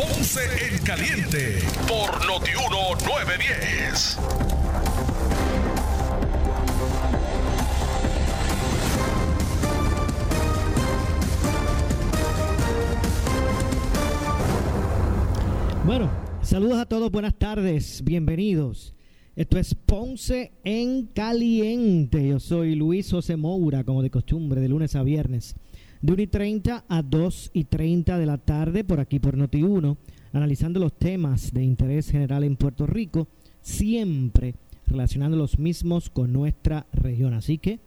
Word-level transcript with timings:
Ponce 0.00 0.40
en 0.66 0.78
Caliente 0.82 1.58
por 1.86 2.26
Notiuno 2.26 2.94
910. 3.04 4.18
Bueno, 15.84 16.10
saludos 16.40 16.78
a 16.78 16.86
todos, 16.86 17.10
buenas 17.10 17.34
tardes, 17.34 18.02
bienvenidos. 18.02 18.94
Esto 19.36 19.58
es 19.58 19.74
Ponce 19.74 20.52
en 20.64 21.08
Caliente. 21.08 22.26
Yo 22.26 22.40
soy 22.40 22.74
Luis 22.74 23.10
José 23.10 23.36
Moura, 23.36 23.84
como 23.84 24.02
de 24.02 24.08
costumbre, 24.08 24.62
de 24.62 24.68
lunes 24.68 24.96
a 24.96 25.02
viernes, 25.02 25.56
de 26.02 26.12
1 26.12 26.22
y 26.22 26.26
30 26.26 26.84
a 26.88 27.02
2 27.02 27.50
y 27.52 27.64
30 27.64 28.18
de 28.18 28.26
la 28.26 28.38
tarde, 28.38 28.84
por 28.84 29.00
aquí 29.00 29.18
por 29.18 29.36
Noti1, 29.36 29.96
analizando 30.32 30.80
los 30.80 30.92
temas 30.94 31.52
de 31.52 31.62
interés 31.62 32.10
general 32.10 32.44
en 32.44 32.56
Puerto 32.56 32.86
Rico, 32.86 33.28
siempre 33.60 34.54
relacionando 34.86 35.36
los 35.36 35.58
mismos 35.58 36.08
con 36.08 36.32
nuestra 36.32 36.86
región. 36.92 37.34
Así 37.34 37.58
que, 37.58 37.80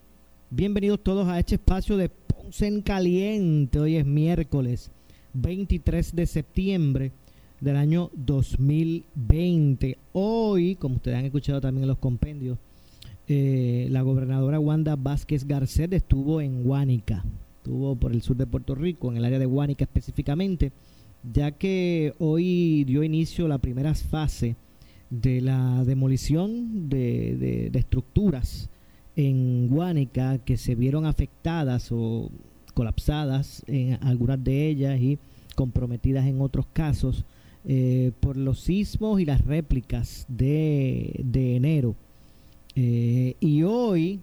bienvenidos 0.50 1.02
todos 1.02 1.26
a 1.28 1.38
este 1.38 1.56
espacio 1.56 1.96
de 1.96 2.08
Ponce 2.08 2.66
en 2.66 2.82
Caliente. 2.82 3.80
Hoy 3.80 3.96
es 3.96 4.06
miércoles 4.06 4.90
23 5.32 6.14
de 6.14 6.26
septiembre 6.26 7.12
del 7.60 7.76
año 7.76 8.10
2020. 8.14 9.98
Hoy, 10.12 10.76
como 10.76 10.96
ustedes 10.96 11.18
han 11.18 11.24
escuchado 11.24 11.60
también 11.60 11.82
en 11.84 11.88
los 11.88 11.98
compendios, 11.98 12.58
eh, 13.26 13.88
la 13.90 14.02
gobernadora 14.02 14.60
Wanda 14.60 14.96
Vázquez 14.96 15.46
Garcet 15.46 15.92
estuvo 15.94 16.40
en 16.40 16.62
Guánica, 16.62 17.24
estuvo 17.64 17.96
por 17.96 18.12
el 18.12 18.20
sur 18.20 18.36
de 18.36 18.46
Puerto 18.46 18.74
Rico, 18.74 19.10
en 19.10 19.16
el 19.16 19.24
área 19.24 19.38
de 19.38 19.46
Guánica 19.46 19.84
específicamente, 19.84 20.70
ya 21.32 21.50
que 21.52 22.12
hoy 22.18 22.84
dio 22.84 23.02
inicio 23.02 23.48
la 23.48 23.56
primera 23.56 23.94
fase 23.94 24.54
de 25.08 25.40
la 25.40 25.82
demolición 25.86 26.90
de, 26.90 27.70
estructuras 27.72 28.68
en 29.16 29.68
Guánica 29.68 30.36
que 30.44 30.58
se 30.58 30.74
vieron 30.74 31.06
afectadas 31.06 31.90
o 31.90 32.30
colapsadas 32.74 33.62
en 33.66 33.94
algunas 34.02 34.44
de 34.44 34.68
ellas 34.68 35.00
y 35.00 35.18
comprometidas 35.54 36.26
en 36.26 36.42
otros 36.42 36.66
casos 36.70 37.24
eh, 37.64 38.12
por 38.20 38.36
los 38.36 38.60
sismos 38.60 39.22
y 39.22 39.24
las 39.24 39.42
réplicas 39.42 40.26
de, 40.28 41.18
de 41.24 41.56
enero. 41.56 41.96
Eh, 42.76 43.36
y 43.40 43.62
hoy, 43.62 44.20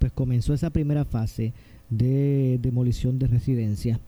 pues 0.00 0.10
comenzó 0.10 0.52
esa 0.52 0.70
primera 0.70 1.04
fase 1.04 1.52
de 1.96 2.58
demolición 2.60 3.18
de 3.18 3.26
residencias. 3.26 4.00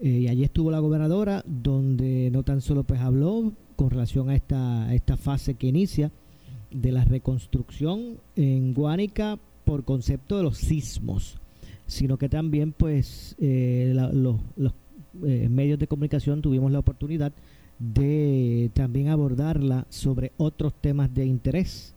Eh, 0.00 0.08
y 0.08 0.28
allí 0.28 0.44
estuvo 0.44 0.70
la 0.70 0.78
gobernadora, 0.78 1.44
donde 1.46 2.30
no 2.32 2.42
tan 2.42 2.60
solo 2.60 2.84
pues 2.84 3.00
habló 3.00 3.52
con 3.76 3.90
relación 3.90 4.30
a 4.30 4.34
esta, 4.34 4.92
esta 4.94 5.16
fase 5.16 5.54
que 5.54 5.68
inicia 5.68 6.10
de 6.70 6.92
la 6.92 7.04
reconstrucción 7.04 8.18
en 8.36 8.74
Guánica 8.74 9.38
por 9.64 9.84
concepto 9.84 10.36
de 10.36 10.42
los 10.42 10.58
sismos, 10.58 11.38
sino 11.86 12.16
que 12.16 12.28
también 12.28 12.72
pues 12.72 13.36
la, 13.38 14.12
los, 14.12 14.40
los 14.56 14.72
medios 15.12 15.78
de 15.78 15.86
comunicación 15.86 16.40
tuvimos 16.40 16.72
la 16.72 16.78
oportunidad 16.78 17.32
de 17.82 18.70
también 18.74 19.08
abordarla 19.08 19.86
sobre 19.88 20.32
otros 20.36 20.72
temas 20.74 21.12
de 21.12 21.26
interés. 21.26 21.94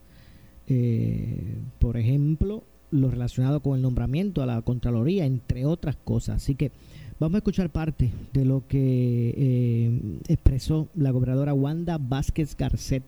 Eh, 0.68 1.60
por 1.80 1.98
ejemplo, 1.98 2.64
lo 2.96 3.10
relacionado 3.10 3.60
con 3.60 3.76
el 3.76 3.82
nombramiento 3.82 4.42
a 4.42 4.46
la 4.46 4.62
Contraloría, 4.62 5.26
entre 5.26 5.66
otras 5.66 5.96
cosas. 5.96 6.38
Así 6.38 6.56
que 6.56 6.72
vamos 7.20 7.36
a 7.36 7.38
escuchar 7.40 7.70
parte 7.70 8.12
de 8.34 8.46
lo 8.46 8.64
que 8.68 9.34
eh, 9.38 10.20
expresó 10.28 10.88
la 10.96 11.12
gobernadora 11.12 11.54
Wanda 11.54 11.98
Vázquez 11.98 12.56
Garcet 12.58 13.04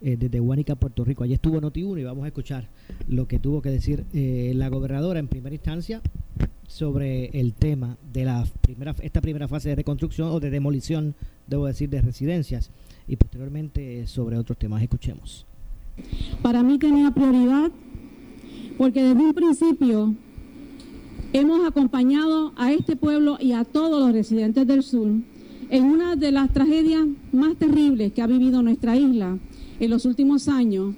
eh, 0.00 0.16
desde 0.16 0.40
Huánica, 0.40 0.76
Puerto 0.76 1.04
Rico. 1.04 1.24
Allí 1.24 1.34
estuvo 1.34 1.60
Noti1 1.60 2.00
y 2.00 2.04
vamos 2.04 2.24
a 2.24 2.28
escuchar 2.28 2.68
lo 3.08 3.26
que 3.26 3.38
tuvo 3.38 3.62
que 3.62 3.70
decir 3.70 4.04
eh, 4.12 4.52
la 4.54 4.68
gobernadora 4.68 5.18
en 5.18 5.28
primera 5.28 5.54
instancia 5.54 6.00
sobre 6.68 7.26
el 7.40 7.54
tema 7.54 7.96
de 8.12 8.24
la 8.24 8.46
primera 8.60 8.94
esta 9.00 9.20
primera 9.20 9.48
fase 9.48 9.70
de 9.70 9.74
reconstrucción 9.74 10.28
o 10.28 10.38
de 10.38 10.50
demolición, 10.50 11.14
debo 11.46 11.66
decir, 11.66 11.88
de 11.88 12.02
residencias 12.02 12.70
y 13.08 13.16
posteriormente 13.16 14.06
sobre 14.06 14.36
otros 14.36 14.58
temas. 14.58 14.82
Escuchemos. 14.82 15.46
Para 16.42 16.62
mí 16.62 16.78
tenía 16.78 17.10
prioridad 17.10 17.72
porque 18.78 19.02
desde 19.02 19.20
un 19.20 19.34
principio 19.34 20.14
hemos 21.32 21.66
acompañado 21.66 22.52
a 22.56 22.72
este 22.72 22.96
pueblo 22.96 23.36
y 23.40 23.52
a 23.52 23.64
todos 23.64 24.00
los 24.00 24.12
residentes 24.12 24.66
del 24.66 24.82
sur 24.82 25.08
en 25.70 25.84
una 25.84 26.16
de 26.16 26.32
las 26.32 26.52
tragedias 26.52 27.06
más 27.32 27.56
terribles 27.56 28.12
que 28.12 28.22
ha 28.22 28.26
vivido 28.26 28.62
nuestra 28.62 28.96
isla 28.96 29.36
en 29.80 29.90
los 29.90 30.06
últimos 30.06 30.48
años, 30.48 30.94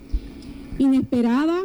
inesperada, 0.79 1.59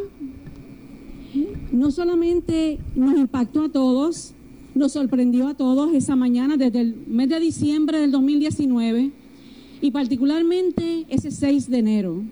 no 1.72 1.92
solamente 1.92 2.80
nos 2.96 3.16
impactó 3.18 3.66
a 3.66 3.70
todos, 3.70 4.34
nos 4.74 4.94
sorprendió 4.94 5.48
a 5.48 5.54
todos 5.54 5.94
esa 5.94 6.16
mañana 6.16 6.58
desde 6.58 6.82
el 6.82 6.96
mes 7.08 7.30
de 7.30 7.40
diciembre 7.40 8.00
del 8.00 8.12
2019 8.12 9.12
y 9.82 9.92
particularmente 9.92 11.06
ese 11.10 11.30
6 11.30 11.70
de 11.70 11.78
enero, 11.78 12.24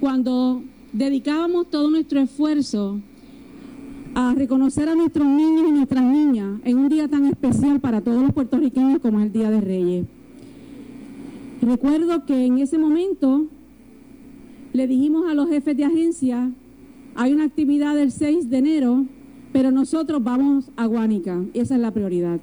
cuando 0.00 0.62
dedicábamos 0.94 1.68
todo 1.68 1.90
nuestro 1.90 2.20
esfuerzo 2.20 3.00
a 4.14 4.32
reconocer 4.32 4.88
a 4.88 4.94
nuestros 4.94 5.26
niños 5.26 5.64
y 5.68 5.72
nuestras 5.72 6.04
niñas 6.04 6.60
en 6.64 6.78
un 6.78 6.88
día 6.88 7.08
tan 7.08 7.26
especial 7.26 7.80
para 7.80 8.00
todos 8.00 8.22
los 8.22 8.32
puertorriqueños 8.32 9.00
como 9.00 9.18
es 9.18 9.26
el 9.26 9.32
Día 9.32 9.50
de 9.50 9.60
Reyes. 9.60 10.06
Recuerdo 11.60 12.24
que 12.24 12.46
en 12.46 12.58
ese 12.58 12.78
momento 12.78 13.46
le 14.72 14.86
dijimos 14.86 15.28
a 15.28 15.34
los 15.34 15.48
jefes 15.48 15.76
de 15.76 15.84
agencia, 15.84 16.52
hay 17.16 17.32
una 17.32 17.44
actividad 17.44 17.96
del 17.96 18.12
6 18.12 18.48
de 18.48 18.58
enero, 18.58 19.04
pero 19.52 19.72
nosotros 19.72 20.22
vamos 20.22 20.70
a 20.76 20.86
Guánica, 20.86 21.44
esa 21.54 21.74
es 21.74 21.80
la 21.80 21.90
prioridad. 21.90 22.38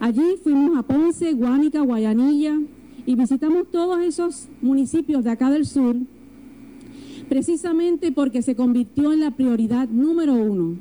Allí 0.00 0.36
fuimos 0.42 0.76
a 0.76 0.82
Ponce, 0.82 1.32
Guánica, 1.32 1.80
Guayanilla 1.80 2.60
y 3.06 3.14
visitamos 3.14 3.70
todos 3.70 4.02
esos 4.02 4.48
municipios 4.60 5.24
de 5.24 5.30
acá 5.30 5.48
del 5.48 5.64
sur, 5.64 5.96
precisamente 7.28 8.12
porque 8.12 8.42
se 8.42 8.54
convirtió 8.54 9.12
en 9.12 9.20
la 9.20 9.30
prioridad 9.30 9.88
número 9.88 10.34
uno. 10.34 10.76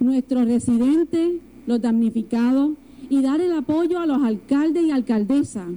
Nuestros 0.00 0.46
residentes, 0.46 1.32
los 1.66 1.80
damnificados 1.80 2.72
y 3.08 3.22
dar 3.22 3.40
el 3.40 3.52
apoyo 3.52 3.98
a 3.98 4.06
los 4.06 4.22
alcaldes 4.22 4.84
y 4.84 4.90
alcaldesas 4.90 5.68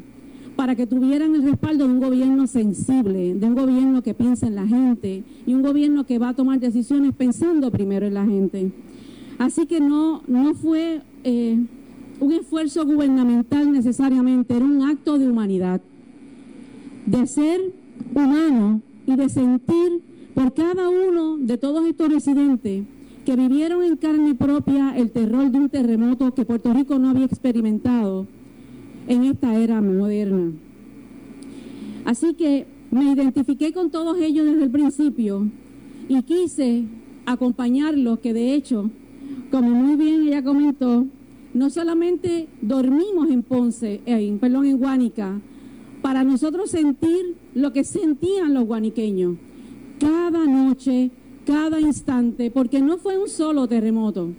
para 0.56 0.76
que 0.76 0.88
tuvieran 0.88 1.36
el 1.36 1.44
respaldo 1.44 1.88
de 1.88 1.94
un 1.94 2.00
gobierno 2.00 2.48
sensible, 2.48 3.36
de 3.36 3.46
un 3.46 3.56
gobierno 3.56 4.02
que 4.02 4.16
piensa 4.16 4.48
en 4.48 4.56
la 4.56 4.66
gente 4.66 5.24
y 5.46 5.54
un 5.54 5.62
gobierno 5.62 6.06
que 6.06 6.18
va 6.18 6.30
a 6.30 6.34
tomar 6.34 6.60
decisiones 6.60 7.14
pensando 7.14 7.70
primero 7.70 8.08
en 8.08 8.16
la 8.16 8.26
gente. 8.26 8.72
Así 9.38 9.68
que 9.68 9.80
no, 9.80 10.24
no 10.28 10.56
fue 10.56 11.02
eh, 11.24 11.60
un 12.20 12.32
esfuerzo 12.32 12.86
gubernamental 12.86 13.72
necesariamente, 13.72 14.56
era 14.56 14.66
un 14.66 14.82
acto 14.82 15.20
de 15.20 15.30
humanidad, 15.30 15.80
de 17.06 17.28
ser 17.28 17.62
humano 18.16 18.82
y 19.08 19.16
de 19.16 19.30
sentir 19.30 20.02
por 20.36 20.54
cada 20.54 20.90
uno 20.90 21.38
de 21.38 21.58
todos 21.58 21.88
estos 21.88 22.14
residentes 22.14 22.84
que 23.26 23.36
vivieron 23.36 23.84
en 23.84 23.98
carne 23.98 24.36
propia 24.36 24.96
el 24.96 25.12
terror 25.12 25.50
de 25.50 25.58
un 25.58 25.70
terremoto 25.70 26.34
que 26.36 26.46
Puerto 26.46 26.72
Rico 26.74 27.00
no 27.00 27.10
había 27.10 27.26
experimentado 27.26 28.28
en 29.08 29.24
esta 29.24 29.56
era 29.56 29.82
moderna. 29.82 30.52
Así 32.06 32.36
que 32.36 32.68
me 32.92 33.12
identifiqué 33.12 33.74
con 33.74 33.90
todos 33.90 34.18
ellos 34.20 34.46
desde 34.46 34.64
el 34.64 34.72
principio 34.72 35.50
y 36.08 36.22
quise 36.24 36.86
acompañarlos, 37.26 38.20
que 38.20 38.34
de 38.34 38.54
hecho, 38.54 38.90
como 39.52 39.70
muy 39.72 39.96
bien 39.96 40.28
ella 40.28 40.44
comentó, 40.44 41.06
no 41.54 41.70
solamente 41.70 42.48
dormimos 42.62 43.30
en 43.30 43.44
Ponce, 43.44 44.02
en, 44.06 44.40
perdón, 44.40 44.66
en 44.66 44.78
Guánica, 44.78 45.42
para 46.02 46.24
nosotros 46.24 46.72
sentir 46.72 47.36
lo 47.54 47.74
que 47.74 47.84
sentían 47.84 48.54
los 48.54 48.66
guaniqueños, 48.66 49.38
cada 50.00 50.46
noche, 50.46 51.12
cada 51.46 51.80
instante, 51.80 52.52
porque 52.52 52.82
no 52.82 52.98
fue 52.98 53.18
un 53.18 53.30
solo 53.30 53.68
terremoto. 53.68 54.30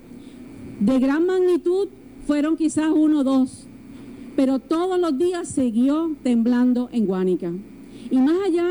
De 0.81 0.99
gran 0.99 1.27
magnitud 1.27 1.89
fueron 2.27 2.57
quizás 2.57 2.91
uno 2.95 3.21
o 3.21 3.25
dos, 3.25 3.67
pero 4.37 4.59
todos 4.59 5.01
los 5.01 5.19
días 5.19 5.49
siguió 5.49 6.15
temblando 6.23 6.89
en 6.93 7.07
Guánica. 7.07 7.53
Y 8.11 8.19
más 8.19 8.37
allá 8.47 8.69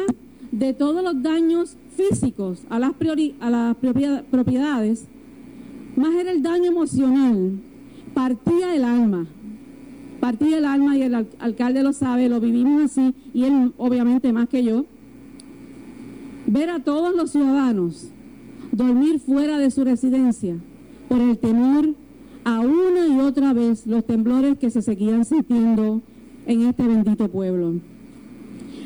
de 0.52 0.74
todos 0.74 1.04
los 1.04 1.22
daños 1.22 1.76
físicos 1.96 2.64
a 2.70 2.80
las, 2.80 2.94
a 3.40 3.50
las 3.50 3.76
propiedades, 3.76 5.08
más 5.96 6.16
era 6.16 6.32
el 6.32 6.42
daño 6.42 6.66
emocional. 6.66 7.60
Partía 8.14 8.76
el 8.76 8.84
alma. 8.84 9.28
Partía 10.20 10.58
el 10.58 10.66
alma 10.66 10.98
y 10.98 11.04
el 11.04 11.16
alcalde 11.40 11.84
lo 11.84 11.94
sabe, 11.94 12.30
lo 12.30 12.40
vivimos 12.40 12.84
así, 12.84 13.14
y 13.34 13.44
él 13.44 13.74
obviamente 13.78 14.34
más 14.34 14.50
que 14.50 14.64
yo. 14.64 14.86
Ver 16.48 16.70
a 16.70 16.80
todos 16.80 17.16
los 17.16 17.32
ciudadanos 17.32 18.10
dormir 18.72 19.20
fuera 19.20 19.58
de 19.58 19.72
su 19.72 19.84
residencia 19.84 20.56
por 21.10 21.20
el 21.20 21.38
temor 21.38 21.94
a 22.44 22.60
una 22.60 23.08
y 23.08 23.20
otra 23.20 23.54
vez 23.54 23.86
los 23.88 24.06
temblores 24.06 24.58
que 24.58 24.70
se 24.70 24.82
seguían 24.82 25.26
sintiendo 25.26 26.02
en 26.46 26.62
este 26.62 26.88
bendito 26.88 27.28
pueblo. 27.30 27.76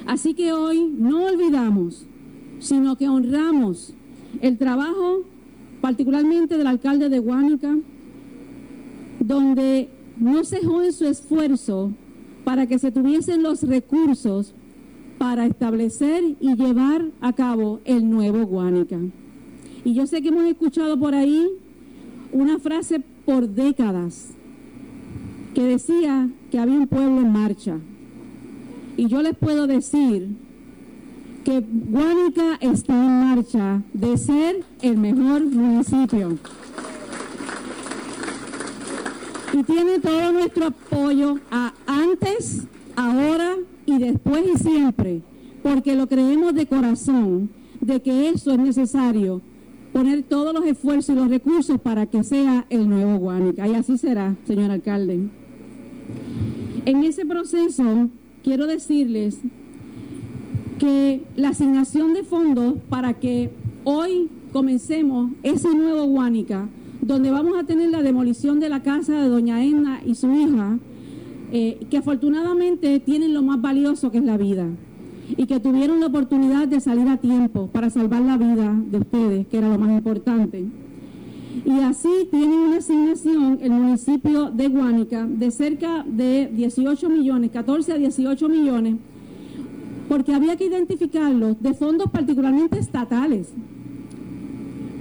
Así 0.07 0.33
que 0.33 0.51
hoy 0.51 0.91
no 0.97 1.25
olvidamos, 1.25 2.05
sino 2.59 2.95
que 2.95 3.07
honramos 3.07 3.93
el 4.41 4.57
trabajo 4.57 5.23
particularmente 5.79 6.57
del 6.57 6.67
alcalde 6.67 7.09
de 7.09 7.19
Guánica, 7.19 7.77
donde 9.19 9.89
no 10.17 10.43
cejó 10.43 10.81
en 10.81 10.93
su 10.93 11.05
esfuerzo 11.05 11.91
para 12.43 12.67
que 12.67 12.79
se 12.79 12.91
tuviesen 12.91 13.43
los 13.43 13.63
recursos 13.63 14.53
para 15.17 15.45
establecer 15.45 16.23
y 16.39 16.55
llevar 16.55 17.11
a 17.21 17.33
cabo 17.33 17.79
el 17.85 18.09
nuevo 18.09 18.45
Guánica. 18.45 18.97
Y 19.83 19.93
yo 19.93 20.07
sé 20.07 20.21
que 20.21 20.29
hemos 20.29 20.45
escuchado 20.45 20.99
por 20.99 21.13
ahí 21.13 21.47
una 22.31 22.59
frase 22.59 23.01
por 23.25 23.47
décadas 23.49 24.29
que 25.53 25.63
decía 25.63 26.29
que 26.49 26.59
había 26.59 26.79
un 26.79 26.87
pueblo 26.87 27.21
en 27.21 27.31
marcha. 27.31 27.77
Y 28.97 29.07
yo 29.07 29.21
les 29.21 29.35
puedo 29.35 29.67
decir 29.67 30.29
que 31.43 31.59
Guánica 31.59 32.57
está 32.61 32.93
en 32.93 33.19
marcha 33.19 33.81
de 33.93 34.17
ser 34.17 34.63
el 34.81 34.97
mejor 34.97 35.45
municipio. 35.45 36.37
Tiene 39.65 39.99
todo 39.99 40.31
nuestro 40.31 40.67
apoyo 40.67 41.39
a 41.51 41.73
antes, 41.85 42.63
ahora 42.95 43.57
y 43.85 43.99
después 43.99 44.43
y 44.55 44.57
siempre, 44.57 45.21
porque 45.61 45.95
lo 45.95 46.07
creemos 46.07 46.53
de 46.55 46.65
corazón, 46.65 47.49
de 47.79 48.01
que 48.01 48.29
eso 48.29 48.51
es 48.51 48.59
necesario, 48.59 49.41
poner 49.93 50.23
todos 50.23 50.53
los 50.53 50.65
esfuerzos 50.65 51.15
y 51.15 51.19
los 51.19 51.29
recursos 51.29 51.79
para 51.79 52.05
que 52.05 52.23
sea 52.23 52.65
el 52.69 52.89
nuevo 52.89 53.17
Guánica. 53.17 53.67
Y 53.67 53.75
así 53.75 53.97
será, 53.97 54.35
señor 54.45 54.71
alcalde. 54.71 55.29
En 56.85 57.03
ese 57.03 57.25
proceso, 57.25 58.09
quiero 58.43 58.65
decirles 58.67 59.39
que 60.79 61.23
la 61.35 61.49
asignación 61.49 62.13
de 62.13 62.23
fondos 62.23 62.75
para 62.89 63.13
que 63.13 63.51
hoy 63.83 64.29
comencemos 64.51 65.31
ese 65.43 65.73
nuevo 65.75 66.05
Guánica, 66.05 66.67
donde 67.01 67.31
vamos 67.31 67.57
a 67.57 67.63
tener 67.63 67.89
la 67.89 68.01
demolición 68.01 68.59
de 68.59 68.69
la 68.69 68.83
casa 68.83 69.21
de 69.21 69.29
doña 69.29 69.63
Edna 69.63 70.01
y 70.05 70.15
su 70.15 70.31
hija, 70.31 70.77
eh, 71.51 71.79
que 71.89 71.97
afortunadamente 71.97 72.99
tienen 72.99 73.33
lo 73.33 73.41
más 73.41 73.61
valioso 73.61 74.11
que 74.11 74.19
es 74.19 74.23
la 74.23 74.37
vida 74.37 74.67
y 75.35 75.45
que 75.45 75.59
tuvieron 75.59 75.99
la 75.99 76.07
oportunidad 76.07 76.67
de 76.67 76.79
salir 76.79 77.07
a 77.07 77.17
tiempo 77.17 77.67
para 77.67 77.89
salvar 77.89 78.21
la 78.21 78.37
vida 78.37 78.73
de 78.89 78.97
ustedes, 78.99 79.47
que 79.47 79.57
era 79.57 79.69
lo 79.69 79.77
más 79.77 79.91
importante. 79.91 80.65
Y 81.65 81.79
así 81.79 82.09
tienen 82.29 82.57
una 82.57 82.77
asignación 82.77 83.59
el 83.61 83.71
municipio 83.71 84.49
de 84.49 84.67
Guánica 84.69 85.27
de 85.27 85.51
cerca 85.51 86.05
de 86.07 86.49
18 86.53 87.09
millones, 87.09 87.51
14 87.51 87.93
a 87.93 87.97
18 87.97 88.49
millones, 88.49 88.95
porque 90.07 90.33
había 90.33 90.55
que 90.55 90.65
identificarlos 90.65 91.61
de 91.61 91.73
fondos 91.73 92.09
particularmente 92.09 92.79
estatales, 92.79 93.53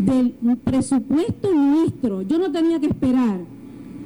del 0.05 0.35
presupuesto 0.65 1.53
nuestro. 1.53 2.23
Yo 2.23 2.39
no 2.39 2.51
tenía 2.51 2.81
que 2.81 2.87
esperar 2.87 3.41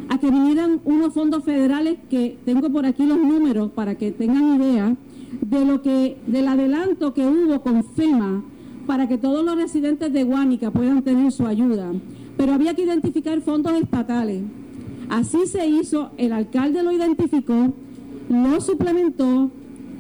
a 0.08 0.19
que 0.19 0.31
vinieran 0.31 0.81
unos 0.85 1.14
fondos 1.14 1.44
federales 1.44 1.99
que 2.11 2.38
tengo 2.44 2.70
por 2.70 2.85
aquí 2.87 3.06
los 3.06 3.19
números 3.19 3.70
para 3.73 3.94
que 3.94 4.12
tengan 4.12 4.61
idea 4.61 4.96
de 5.41 5.64
lo 5.64 5.82
que 5.82 6.19
del 6.26 6.49
adelanto 6.49 7.14
que 7.14 7.26
hubo 7.26 7.61
con 7.62 7.82
FEMA 7.85 8.44
para 8.87 9.08
que 9.08 9.17
todos 9.17 9.44
los 9.44 9.56
residentes 9.56 10.12
de 10.12 10.25
Guánica 10.25 10.70
puedan 10.70 11.02
tener 11.02 11.32
su 11.32 11.46
ayuda. 11.46 11.93
Pero 12.37 12.52
había 12.52 12.75
que 12.75 12.82
identificar 12.82 13.41
fondos 13.41 13.73
estatales. 13.81 14.43
Así 15.08 15.46
se 15.46 15.67
hizo, 15.67 16.11
el 16.19 16.32
alcalde 16.32 16.82
lo 16.82 16.93
identificó, 16.93 17.73
lo 18.29 18.61
suplementó 18.61 19.50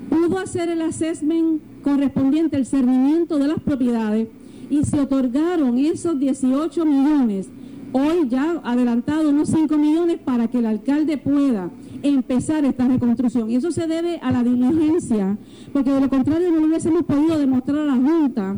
pudo 0.08 0.38
hacer 0.38 0.68
el 0.68 0.82
assessment 0.82 1.60
correspondiente 1.82 2.56
al 2.56 2.66
cernimiento 2.66 3.38
de 3.38 3.48
las 3.48 3.60
propiedades 3.60 4.28
y 4.70 4.84
se 4.84 5.00
otorgaron 5.00 5.78
esos 5.78 6.18
18 6.18 6.84
millones, 6.84 7.48
hoy 7.92 8.28
ya 8.28 8.60
adelantado 8.64 9.30
unos 9.30 9.48
5 9.48 9.76
millones 9.76 10.18
para 10.24 10.48
que 10.48 10.58
el 10.58 10.66
alcalde 10.66 11.16
pueda 11.18 11.70
empezar 12.02 12.64
esta 12.64 12.88
reconstrucción. 12.88 13.50
Y 13.50 13.56
eso 13.56 13.70
se 13.70 13.86
debe 13.86 14.18
a 14.18 14.32
la 14.32 14.42
diligencia, 14.42 15.38
porque 15.72 15.90
de 15.90 16.00
lo 16.00 16.08
contrario 16.08 16.50
no 16.50 16.66
hubiésemos 16.66 17.04
podido 17.04 17.38
demostrar 17.38 17.78
a 17.78 17.84
la 17.84 17.96
Junta 17.96 18.56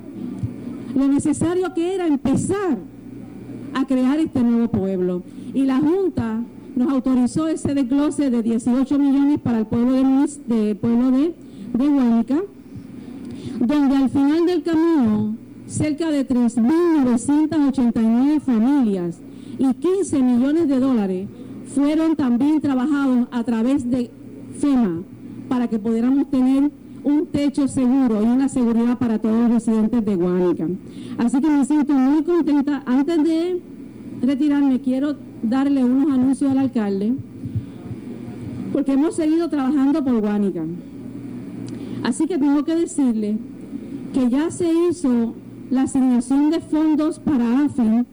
lo 0.94 1.08
necesario 1.08 1.75
que 1.75 1.94
era 1.94 2.06
empezar 2.06 2.79
a 3.75 3.87
crear 3.87 4.19
este 4.19 4.43
nuevo 4.43 4.69
pueblo. 4.69 5.23
Y 5.52 5.64
la 5.64 5.79
Junta 5.79 6.43
nos 6.75 6.93
autorizó 6.93 7.49
ese 7.49 7.75
desglose 7.75 8.31
de 8.31 8.43
18 8.43 8.99
millones 8.99 9.41
para 9.41 9.59
el 9.59 9.67
pueblo 9.67 9.93
de, 9.93 10.55
de 10.55 10.75
pueblo 10.75 11.11
de, 11.11 11.35
de 11.75 12.47
donde 13.61 13.97
al 13.97 14.11
final 14.11 14.47
del 14.47 14.62
camino 14.62 15.37
cerca 15.67 16.11
de 16.11 16.27
3.989 16.27 18.41
familias 18.41 19.21
y 19.59 19.75
15 19.75 20.23
millones 20.23 20.69
de 20.69 20.79
dólares 20.79 21.29
fueron 21.75 22.15
también 22.17 22.61
trabajados 22.61 23.27
a 23.31 23.43
través 23.45 23.91
de 23.91 24.11
FEMA 24.59 25.03
para 25.49 25.69
que 25.69 25.79
pudiéramos 25.79 26.29
tener 26.31 26.71
un 27.05 27.27
techo 27.27 27.69
seguro 27.69 28.23
y 28.23 28.27
una 28.27 28.49
seguridad 28.49 28.99
para 28.99 29.21
todos 29.21 29.37
los 29.37 29.51
residentes 29.53 30.05
de 30.05 30.17
Guánica. 30.17 30.67
Así 31.19 31.41
que 31.41 31.49
me 31.49 31.65
siento 31.65 31.93
muy 31.93 32.25
contenta. 32.25 32.83
Antes 32.85 33.23
de 33.23 33.61
retirarme, 34.23 34.81
quiero 34.81 35.15
darle 35.43 35.85
unos 35.85 36.12
anuncios 36.12 36.51
al 36.51 36.59
alcalde, 36.59 37.15
porque 38.73 38.93
hemos 38.93 39.15
seguido 39.15 39.49
trabajando 39.49 40.03
por 40.03 40.21
Guánica. 40.21 40.65
Así 42.03 42.27
que 42.27 42.39
tengo 42.39 42.65
que 42.65 42.75
decirle 42.75 43.39
que 44.12 44.29
ya 44.29 44.50
se 44.50 44.69
hizo 44.73 45.35
la 45.70 45.82
asignación 45.82 46.50
de 46.50 46.61
fondos 46.61 47.18
para 47.18 47.64
AFI 47.64 48.04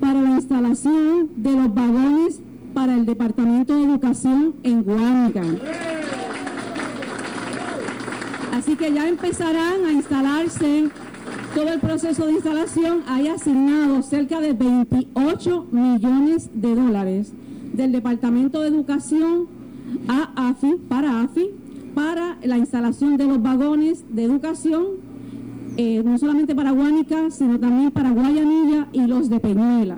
para 0.00 0.22
la 0.22 0.30
instalación 0.30 1.30
de 1.36 1.52
los 1.52 1.74
vagones 1.74 2.40
para 2.74 2.94
el 2.94 3.06
Departamento 3.06 3.74
de 3.74 3.84
Educación 3.84 4.54
en 4.62 4.84
Guánica. 4.84 5.42
Así 8.52 8.76
que 8.76 8.92
ya 8.92 9.08
empezarán 9.08 9.84
a 9.84 9.92
instalarse 9.92 10.90
todo 11.54 11.72
el 11.72 11.80
proceso 11.80 12.26
de 12.26 12.32
instalación 12.32 13.02
hay 13.06 13.28
asignado 13.28 14.02
cerca 14.02 14.40
de 14.40 14.52
28 14.52 15.66
millones 15.72 16.50
de 16.52 16.74
dólares 16.74 17.32
del 17.72 17.92
Departamento 17.92 18.60
de 18.60 18.68
Educación 18.68 19.46
a 20.06 20.50
AFI, 20.50 20.76
para 20.88 21.22
AFI, 21.22 21.50
para 21.94 22.36
la 22.42 22.58
instalación 22.58 23.16
de 23.16 23.26
los 23.26 23.42
vagones 23.42 24.04
de 24.10 24.24
educación, 24.24 24.86
eh, 25.78 26.02
no 26.04 26.18
solamente 26.18 26.56
para 26.56 26.72
Guánica, 26.72 27.30
sino 27.30 27.58
también 27.60 27.92
para 27.92 28.10
Guayanilla 28.10 28.88
y 28.92 29.06
los 29.06 29.30
de 29.30 29.38
Peñuela. 29.38 29.96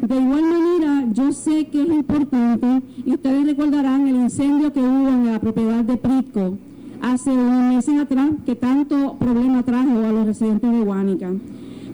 De 0.00 0.16
igual 0.16 0.42
manera, 0.42 1.06
yo 1.12 1.32
sé 1.32 1.66
que 1.66 1.82
es 1.82 1.88
importante, 1.90 2.80
y 3.04 3.12
ustedes 3.12 3.44
recordarán 3.44 4.08
el 4.08 4.16
incendio 4.16 4.72
que 4.72 4.80
hubo 4.80 5.08
en 5.08 5.26
la 5.26 5.38
propiedad 5.38 5.84
de 5.84 5.98
Prico, 5.98 6.56
hace 7.02 7.30
unos 7.30 7.74
meses 7.74 8.00
atrás 8.00 8.30
que 8.46 8.54
tanto 8.54 9.16
problema 9.18 9.62
trajo 9.62 9.98
a 9.98 10.12
los 10.12 10.26
residentes 10.26 10.72
de 10.72 10.80
Guánica. 10.80 11.30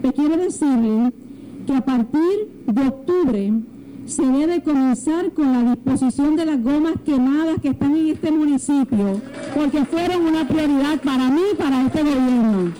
Pues 0.00 0.12
quiero 0.14 0.36
decirles 0.36 1.12
que 1.66 1.74
a 1.74 1.84
partir 1.84 2.48
de 2.66 2.86
octubre 2.86 3.52
se 4.06 4.24
debe 4.24 4.62
comenzar 4.62 5.32
con 5.32 5.52
la 5.52 5.74
disposición 5.74 6.36
de 6.36 6.46
las 6.46 6.62
gomas 6.62 6.94
quemadas 7.04 7.60
que 7.60 7.68
están 7.68 7.96
en 7.96 8.08
este 8.08 8.30
municipio, 8.30 9.20
porque 9.54 9.84
fueron 9.84 10.26
una 10.26 10.46
prioridad 10.46 11.00
para 11.02 11.28
mí 11.30 11.40
y 11.52 11.56
para 11.56 11.82
este 11.82 12.02
gobierno. 12.02 12.72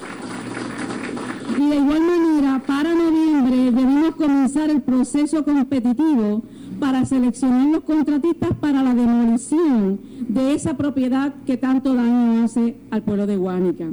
Y 1.59 1.69
de 1.69 1.77
igual 1.77 2.01
manera, 2.01 2.63
para 2.67 2.95
noviembre 2.95 3.57
debemos 3.57 4.15
comenzar 4.15 4.71
el 4.71 4.83
proceso 4.83 5.45
competitivo 5.45 6.43
para 6.79 7.05
seleccionar 7.05 7.69
los 7.69 7.85
contratistas 7.85 8.51
para 8.61 8.83
la 8.83 8.95
demolición 8.95 9.99
de 10.29 10.55
esa 10.55 10.77
propiedad 10.77 11.35
que 11.47 11.57
tanto 11.57 11.95
daño 11.95 12.45
hace 12.45 12.77
al 12.91 13.03
pueblo 13.03 13.27
de 13.27 13.37
Guánica. 13.37 13.87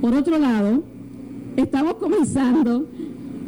Por 0.00 0.14
otro 0.14 0.38
lado, 0.38 0.82
estamos 1.56 1.94
comenzando 1.94 2.86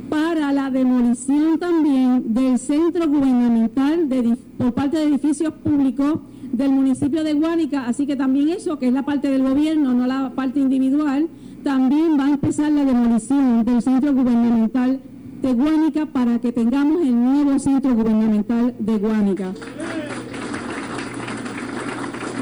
para 0.08 0.52
la 0.52 0.70
demolición 0.70 1.58
también 1.58 2.32
del 2.32 2.58
centro 2.58 3.08
gubernamental 3.08 4.08
por 4.56 4.72
parte 4.72 4.98
de 4.98 5.04
edificios 5.04 5.52
públicos 5.54 6.20
del 6.52 6.70
municipio 6.70 7.22
de 7.24 7.34
Guánica, 7.34 7.86
así 7.86 8.06
que 8.06 8.16
también 8.16 8.48
eso, 8.48 8.78
que 8.78 8.88
es 8.88 8.92
la 8.92 9.04
parte 9.04 9.28
del 9.30 9.42
gobierno, 9.42 9.92
no 9.92 10.06
la 10.06 10.30
parte 10.34 10.60
individual, 10.60 11.28
también 11.62 12.18
va 12.18 12.26
a 12.26 12.30
empezar 12.30 12.72
la 12.72 12.84
demolición 12.84 13.64
del 13.64 13.82
centro 13.82 14.14
gubernamental 14.14 15.00
de 15.42 15.52
Guánica 15.52 16.06
para 16.06 16.38
que 16.38 16.52
tengamos 16.52 17.02
el 17.02 17.14
nuevo 17.14 17.58
centro 17.58 17.94
gubernamental 17.94 18.74
de 18.78 18.98
Guánica. 18.98 19.52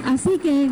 Así 0.07 0.39
que 0.39 0.71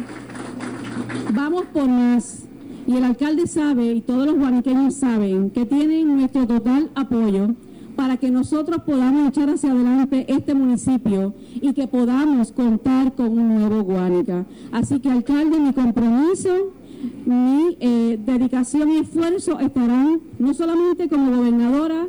vamos 1.32 1.64
por 1.72 1.88
más. 1.88 2.43
Y 2.86 2.96
el 2.96 3.04
alcalde 3.04 3.46
sabe, 3.46 3.94
y 3.94 4.00
todos 4.02 4.26
los 4.26 4.36
guaniqueños 4.36 4.94
saben, 4.94 5.50
que 5.50 5.64
tienen 5.64 6.16
nuestro 6.16 6.46
total 6.46 6.90
apoyo 6.94 7.54
para 7.96 8.16
que 8.16 8.30
nosotros 8.30 8.82
podamos 8.82 9.28
echar 9.28 9.48
hacia 9.48 9.70
adelante 9.70 10.26
este 10.28 10.54
municipio 10.54 11.32
y 11.54 11.72
que 11.72 11.86
podamos 11.86 12.52
contar 12.52 13.14
con 13.14 13.28
un 13.28 13.54
nuevo 13.54 13.82
Guánica. 13.84 14.44
Así 14.72 15.00
que, 15.00 15.10
alcalde, 15.10 15.58
mi 15.58 15.72
compromiso, 15.72 16.72
mi 17.24 17.76
eh, 17.80 18.18
dedicación 18.24 18.90
y 18.90 18.98
esfuerzo 18.98 19.60
estarán 19.60 20.20
no 20.38 20.52
solamente 20.52 21.08
como 21.08 21.36
gobernadora 21.36 22.06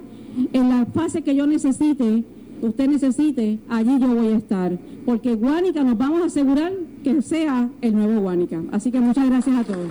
en 0.51 0.69
la 0.69 0.85
fase 0.87 1.21
que 1.21 1.35
yo 1.35 1.47
necesite, 1.47 2.23
que 2.59 2.67
usted 2.67 2.89
necesite, 2.89 3.59
allí 3.69 3.99
yo 3.99 4.07
voy 4.07 4.27
a 4.27 4.37
estar, 4.37 4.77
porque 5.05 5.35
Guánica 5.35 5.83
nos 5.83 5.97
vamos 5.97 6.21
a 6.21 6.25
asegurar 6.25 6.73
que 7.03 7.21
sea 7.21 7.69
el 7.81 7.95
nuevo 7.95 8.21
Guánica. 8.21 8.61
Así 8.71 8.91
que 8.91 8.99
muchas 8.99 9.29
gracias 9.29 9.55
a 9.55 9.63
todos 9.63 9.87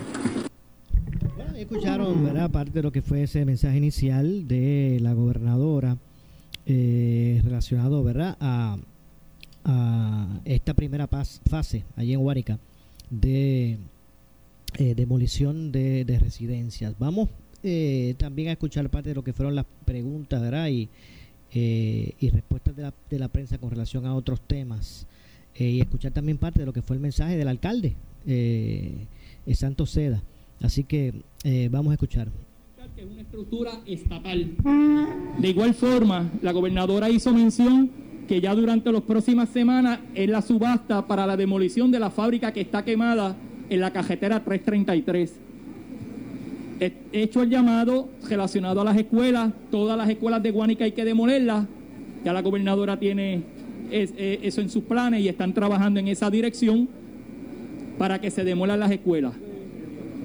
escucharon, 1.65 2.25
¿verdad? 2.25 2.51
Parte 2.51 2.73
de 2.73 2.83
lo 2.83 2.93
que 2.93 3.03
fue 3.03 3.23
ese 3.23 3.45
mensaje 3.45 3.79
inicial 3.79 4.47
de 4.47 4.99
la 5.01 5.15
gobernadora 5.15 5.97
eh, 6.67 7.41
relacionado, 7.43 8.03
¿verdad? 8.05 8.37
A, 8.41 8.79
esta 10.45 10.75
primera 10.75 11.09
fase 11.09 11.85
allí 11.97 12.13
en 12.13 12.21
Huárica 12.21 12.59
de 13.09 13.79
eh, 14.77 14.95
demolición 14.95 15.73
de, 15.73 16.19
residencias. 16.21 16.95
Vamos 16.99 17.31
eh, 17.63 18.15
también 18.19 18.49
a 18.49 18.53
escuchar 18.53 18.91
parte 18.91 19.09
de 19.09 19.15
lo 19.15 19.25
que 19.25 19.33
fueron 19.33 19.55
las 19.55 19.65
preguntas, 19.87 20.43
¿verdad? 20.43 20.69
Y, 20.69 20.91
y 21.51 22.29
respuestas 22.29 22.77
de 22.77 22.83
la, 22.83 22.93
de 23.09 23.19
la 23.19 23.29
prensa 23.29 23.57
con 23.57 23.71
relación 23.71 24.05
a 24.05 24.15
otros 24.15 24.43
temas. 24.43 25.07
y 25.59 25.81
escuchar 25.81 26.13
también 26.13 26.37
parte 26.37 26.61
de 26.61 26.67
lo 26.67 26.75
que 26.75 26.83
fue 26.83 26.97
el 26.97 27.01
mensaje 27.01 27.39
del 27.39 27.49
alcalde, 27.49 27.95
Santos 29.55 29.93
Seda. 29.93 30.23
Así 30.65 30.83
que 30.83 31.13
eh, 31.45 31.69
vamos 31.71 31.91
a 31.91 31.95
escuchar. 31.95 32.29
es 32.97 33.05
una 33.05 33.21
estructura 33.21 33.73
estatal. 33.85 34.53
De 35.39 35.49
igual 35.51 35.75
forma, 35.75 36.31
la 36.41 36.53
gobernadora 36.53 37.11
hizo 37.11 37.35
mención 37.35 37.91
que 38.27 38.41
ya 38.41 38.55
durante 38.55 38.91
las 38.91 39.03
próximas 39.03 39.51
semanas 39.51 40.01
es 40.15 40.27
la 40.27 40.41
subasta 40.41 41.07
para 41.07 41.27
la 41.27 41.37
demolición 41.37 41.91
de 41.91 42.01
la 42.01 42.11
fábrica 42.11 42.51
que 42.51 42.63
está 42.63 42.83
quemada 42.83 43.37
en 43.69 43.81
la 43.81 43.93
cajetera 43.93 44.43
333. 44.43 45.35
He 46.81 46.93
hecho 47.13 47.43
el 47.43 47.51
llamado 47.51 48.09
relacionado 48.27 48.81
a 48.81 48.85
las 48.85 48.97
escuelas, 48.97 49.53
todas 49.71 49.99
las 49.99 50.09
escuelas 50.09 50.43
de 50.43 50.51
Guanica 50.51 50.85
hay 50.85 50.93
que 50.93 51.05
demolerlas, 51.05 51.67
ya 52.25 52.33
la 52.33 52.41
gobernadora 52.41 52.99
tiene 52.99 53.43
eh, 53.91 54.41
eso 54.43 54.63
en 54.63 54.71
sus 54.71 54.85
planes 54.85 55.21
y 55.21 55.29
están 55.29 55.53
trabajando 55.53 56.01
en 56.01 56.09
esa 56.09 56.31
dirección 56.31 56.89
para 57.99 58.19
que 58.19 58.31
se 58.31 58.45
demolan 58.45 58.81
las 58.81 58.91
escuelas 58.91 59.35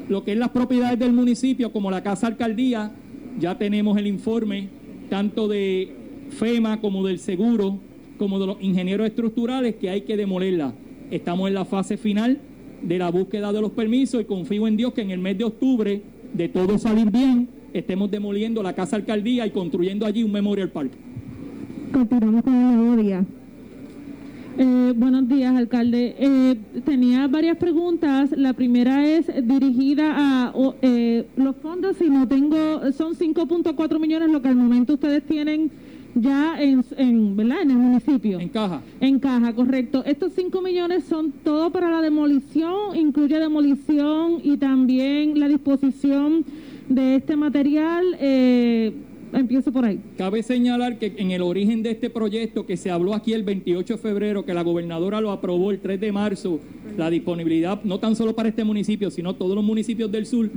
lo 0.09 0.23
que 0.23 0.33
es 0.33 0.37
las 0.37 0.49
propiedades 0.49 0.99
del 0.99 1.13
municipio, 1.13 1.71
como 1.71 1.91
la 1.91 2.03
Casa 2.03 2.27
Alcaldía, 2.27 2.91
ya 3.39 3.57
tenemos 3.57 3.97
el 3.97 4.07
informe 4.07 4.67
tanto 5.09 5.47
de 5.47 5.95
FEMA 6.31 6.81
como 6.81 7.05
del 7.05 7.19
seguro, 7.19 7.79
como 8.17 8.39
de 8.39 8.47
los 8.47 8.57
ingenieros 8.59 9.07
estructurales, 9.07 9.75
que 9.75 9.89
hay 9.89 10.01
que 10.01 10.17
demolerla. 10.17 10.73
Estamos 11.11 11.47
en 11.47 11.53
la 11.53 11.63
fase 11.63 11.95
final 11.95 12.39
de 12.81 12.97
la 12.97 13.09
búsqueda 13.11 13.53
de 13.53 13.61
los 13.61 13.71
permisos 13.71 14.21
y 14.21 14.25
confío 14.25 14.67
en 14.67 14.77
Dios 14.77 14.93
que 14.93 15.01
en 15.01 15.11
el 15.11 15.19
mes 15.19 15.37
de 15.37 15.43
octubre, 15.43 16.01
de 16.33 16.49
todo 16.49 16.77
salir 16.79 17.09
bien, 17.11 17.47
estemos 17.73 18.09
demoliendo 18.09 18.63
la 18.63 18.73
Casa 18.73 18.95
Alcaldía 18.95 19.45
y 19.45 19.51
construyendo 19.51 20.05
allí 20.05 20.23
un 20.23 20.31
Memorial 20.31 20.69
Park. 20.69 20.91
Continuamos 21.93 22.43
con 22.43 22.53
la 22.53 22.71
memoria. 22.71 23.25
Eh, 24.61 24.93
buenos 24.93 25.25
días, 25.29 25.55
alcalde. 25.55 26.15
Eh, 26.19 26.57
tenía 26.83 27.29
varias 27.29 27.55
preguntas. 27.55 28.29
La 28.35 28.51
primera 28.51 29.07
es 29.07 29.27
dirigida 29.47 30.13
a 30.17 30.53
eh, 30.81 31.27
los 31.37 31.55
fondos. 31.55 31.95
Si 31.95 32.09
no 32.09 32.27
tengo, 32.27 32.91
son 32.91 33.15
5.4 33.15 33.99
millones 34.01 34.29
lo 34.29 34.41
que 34.41 34.49
al 34.49 34.57
momento 34.57 34.95
ustedes 34.95 35.23
tienen 35.25 35.71
ya 36.13 36.61
en, 36.61 36.83
en, 36.97 37.37
¿verdad? 37.37 37.61
en 37.61 37.71
el 37.71 37.77
municipio. 37.77 38.37
En 38.37 38.49
caja. 38.49 38.81
En 38.99 39.19
caja, 39.19 39.53
correcto. 39.53 40.03
Estos 40.05 40.33
5 40.33 40.61
millones 40.61 41.05
son 41.05 41.31
todo 41.31 41.71
para 41.71 41.89
la 41.89 42.01
demolición, 42.01 42.97
incluye 42.97 43.39
demolición 43.39 44.41
y 44.43 44.57
también 44.57 45.39
la 45.39 45.47
disposición 45.47 46.43
de 46.89 47.15
este 47.15 47.37
material. 47.37 48.03
Eh, 48.19 48.91
empiezo 49.37 49.71
por 49.71 49.85
ahí. 49.85 49.99
Cabe 50.17 50.41
señalar 50.43 50.97
que 50.97 51.13
en 51.17 51.31
el 51.31 51.41
origen 51.41 51.83
de 51.83 51.91
este 51.91 52.09
proyecto 52.09 52.65
que 52.65 52.77
se 52.77 52.89
habló 52.89 53.13
aquí 53.13 53.33
el 53.33 53.43
28 53.43 53.93
de 53.93 53.99
febrero, 53.99 54.45
que 54.45 54.53
la 54.53 54.63
gobernadora 54.63 55.21
lo 55.21 55.31
aprobó 55.31 55.71
el 55.71 55.79
3 55.79 55.99
de 55.99 56.11
marzo, 56.11 56.59
la 56.97 57.09
disponibilidad 57.09 57.83
no 57.83 57.99
tan 57.99 58.15
solo 58.15 58.35
para 58.35 58.49
este 58.49 58.63
municipio, 58.63 59.11
sino 59.11 59.35
todos 59.35 59.55
los 59.55 59.63
municipios 59.63 60.11
del 60.11 60.25
sur, 60.25 60.49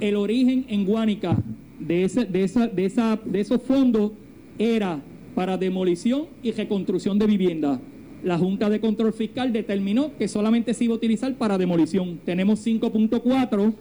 el 0.00 0.16
origen 0.16 0.64
en 0.68 0.84
Guánica 0.84 1.36
de, 1.78 2.04
ese, 2.04 2.24
de, 2.24 2.44
esa, 2.44 2.66
de, 2.66 2.84
esa, 2.84 3.20
de 3.24 3.40
esos 3.40 3.62
fondos 3.62 4.12
era 4.58 5.00
para 5.34 5.56
demolición 5.58 6.26
y 6.42 6.50
reconstrucción 6.52 7.18
de 7.18 7.26
viviendas. 7.26 7.80
La 8.24 8.38
Junta 8.38 8.70
de 8.70 8.80
Control 8.80 9.12
Fiscal 9.12 9.52
determinó 9.52 10.16
que 10.16 10.26
solamente 10.26 10.74
se 10.74 10.84
iba 10.84 10.94
a 10.94 10.96
utilizar 10.96 11.32
para 11.34 11.58
demolición. 11.58 12.18
Tenemos 12.24 12.66
5.4, 12.66 13.74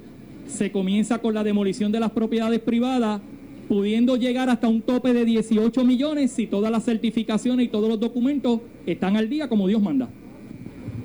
se 0.47 0.71
comienza 0.71 1.17
con 1.19 1.33
la 1.33 1.43
demolición 1.43 1.91
de 1.91 1.99
las 1.99 2.11
propiedades 2.11 2.59
privadas 2.59 3.21
pudiendo 3.67 4.15
llegar 4.15 4.49
hasta 4.49 4.67
un 4.67 4.81
tope 4.81 5.13
de 5.13 5.25
18 5.25 5.83
millones 5.83 6.31
si 6.31 6.47
todas 6.47 6.71
las 6.71 6.85
certificaciones 6.85 7.65
y 7.65 7.69
todos 7.69 7.89
los 7.89 7.99
documentos 7.99 8.61
están 8.85 9.17
al 9.17 9.29
día 9.29 9.49
como 9.49 9.67
Dios 9.67 9.81
manda. 9.81 10.09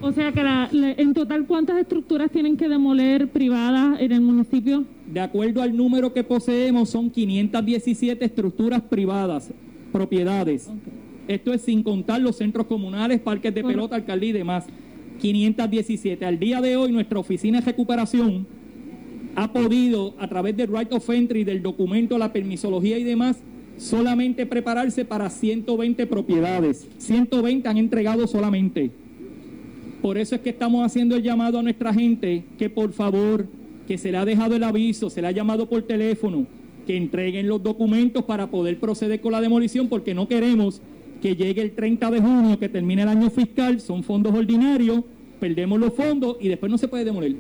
O 0.03 0.13
sea 0.13 0.33
que 0.33 0.41
en 0.73 1.13
total, 1.13 1.47
¿cuántas 1.47 1.79
estructuras 1.79 2.31
tienen 2.31 2.57
que 2.57 2.69
demoler 2.69 3.29
privadas 3.29 4.01
en 4.01 4.13
el 4.13 4.23
municipio? 4.23 4.85
De 5.07 5.21
acuerdo 5.21 5.61
al 5.61 5.77
número 5.77 6.15
que 6.15 6.25
poseemos, 6.25 6.89
son 6.89 7.11
517 7.11 8.25
estructuras 8.25 8.81
privadas, 8.81 9.53
propiedades. 9.93 10.71
Esto 11.29 11.53
es 11.53 11.61
sin 11.61 11.83
contar 11.83 12.21
los 12.23 12.37
centros 12.37 12.67
comunales, 12.67 13.21
parques 13.21 13.55
de 13.55 13.63
pelota, 13.63 13.97
alcaldía 13.97 14.31
y 14.31 14.33
demás. 14.33 14.67
517. 15.21 16.25
Al 16.25 16.39
día 16.39 16.63
de 16.63 16.77
hoy, 16.77 16.93
nuestra 16.93 17.19
oficina 17.19 17.61
de 17.61 17.67
recuperación 17.67 18.47
ha 19.37 19.53
podido, 19.53 20.15
a 20.19 20.29
través 20.29 20.57
del 20.57 20.69
right 20.69 20.93
of 20.93 21.09
entry, 21.11 21.45
del 21.45 21.63
documento, 21.63 22.19
la 22.19 22.33
permisología 22.33 22.99
y 22.99 23.05
demás, 23.05 23.39
solamente 23.77 24.47
prepararse 24.47 25.05
para 25.05 25.31
120 25.31 26.07
propiedades. 26.07 26.89
120 26.99 27.69
han 27.69 27.79
entregado 27.79 28.27
solamente. 28.27 28.91
Por 30.03 30.19
eso 30.19 30.35
es 30.35 30.41
que 30.41 30.51
estamos 30.51 30.85
haciendo 30.85 31.17
el 31.17 31.23
llamado 31.23 31.59
a 31.59 31.63
nuestra 31.63 31.93
gente 31.93 32.45
que 32.59 32.71
por 32.71 32.93
favor, 32.93 33.47
que 33.87 33.99
se 33.99 34.11
le 34.11 34.19
ha 34.19 34.25
dejado 34.25 34.57
el 34.57 34.65
aviso, 34.65 35.11
se 35.11 35.21
le 35.21 35.29
ha 35.29 35.33
llamado 35.33 35.69
por 35.69 35.83
teléfono, 35.83 36.47
que 36.87 36.97
entreguen 36.97 37.49
los 37.49 37.63
documentos 37.63 38.25
para 38.25 38.51
poder 38.51 38.79
proceder 38.79 39.21
con 39.21 39.33
la 39.33 39.41
demolición, 39.41 39.89
porque 39.89 40.15
no 40.15 40.27
queremos 40.27 40.81
que 41.21 41.37
llegue 41.37 41.61
el 41.61 41.73
30 41.73 42.11
de 42.11 42.21
junio, 42.21 42.59
que 42.59 42.69
termine 42.69 43.03
el 43.03 43.09
año 43.09 43.31
fiscal, 43.31 43.81
son 43.81 44.03
fondos 44.03 44.35
ordinarios, 44.35 45.05
perdemos 45.39 45.79
los 45.79 45.93
fondos 45.93 46.37
y 46.41 46.49
después 46.49 46.71
no 46.71 46.79
se 46.79 46.89
puede 46.89 47.05
demoler. 47.05 47.37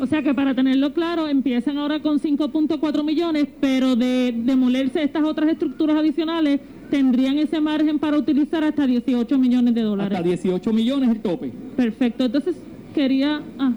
O 0.00 0.06
sea 0.06 0.22
que 0.22 0.32
para 0.32 0.54
tenerlo 0.54 0.92
claro, 0.92 1.28
empiezan 1.28 1.76
ahora 1.78 2.00
con 2.00 2.20
5.4 2.20 3.04
millones, 3.04 3.48
pero 3.60 3.96
de 3.96 4.32
demolerse 4.32 5.02
estas 5.02 5.24
otras 5.24 5.50
estructuras 5.50 5.96
adicionales, 5.96 6.60
tendrían 6.88 7.38
ese 7.38 7.60
margen 7.60 7.98
para 7.98 8.16
utilizar 8.16 8.62
hasta 8.62 8.86
18 8.86 9.38
millones 9.38 9.74
de 9.74 9.82
dólares. 9.82 10.16
Hasta 10.16 10.28
18 10.28 10.72
millones 10.72 11.10
el 11.10 11.20
tope. 11.20 11.52
Perfecto. 11.76 12.24
Entonces, 12.24 12.56
quería... 12.94 13.42
Ah. 13.58 13.72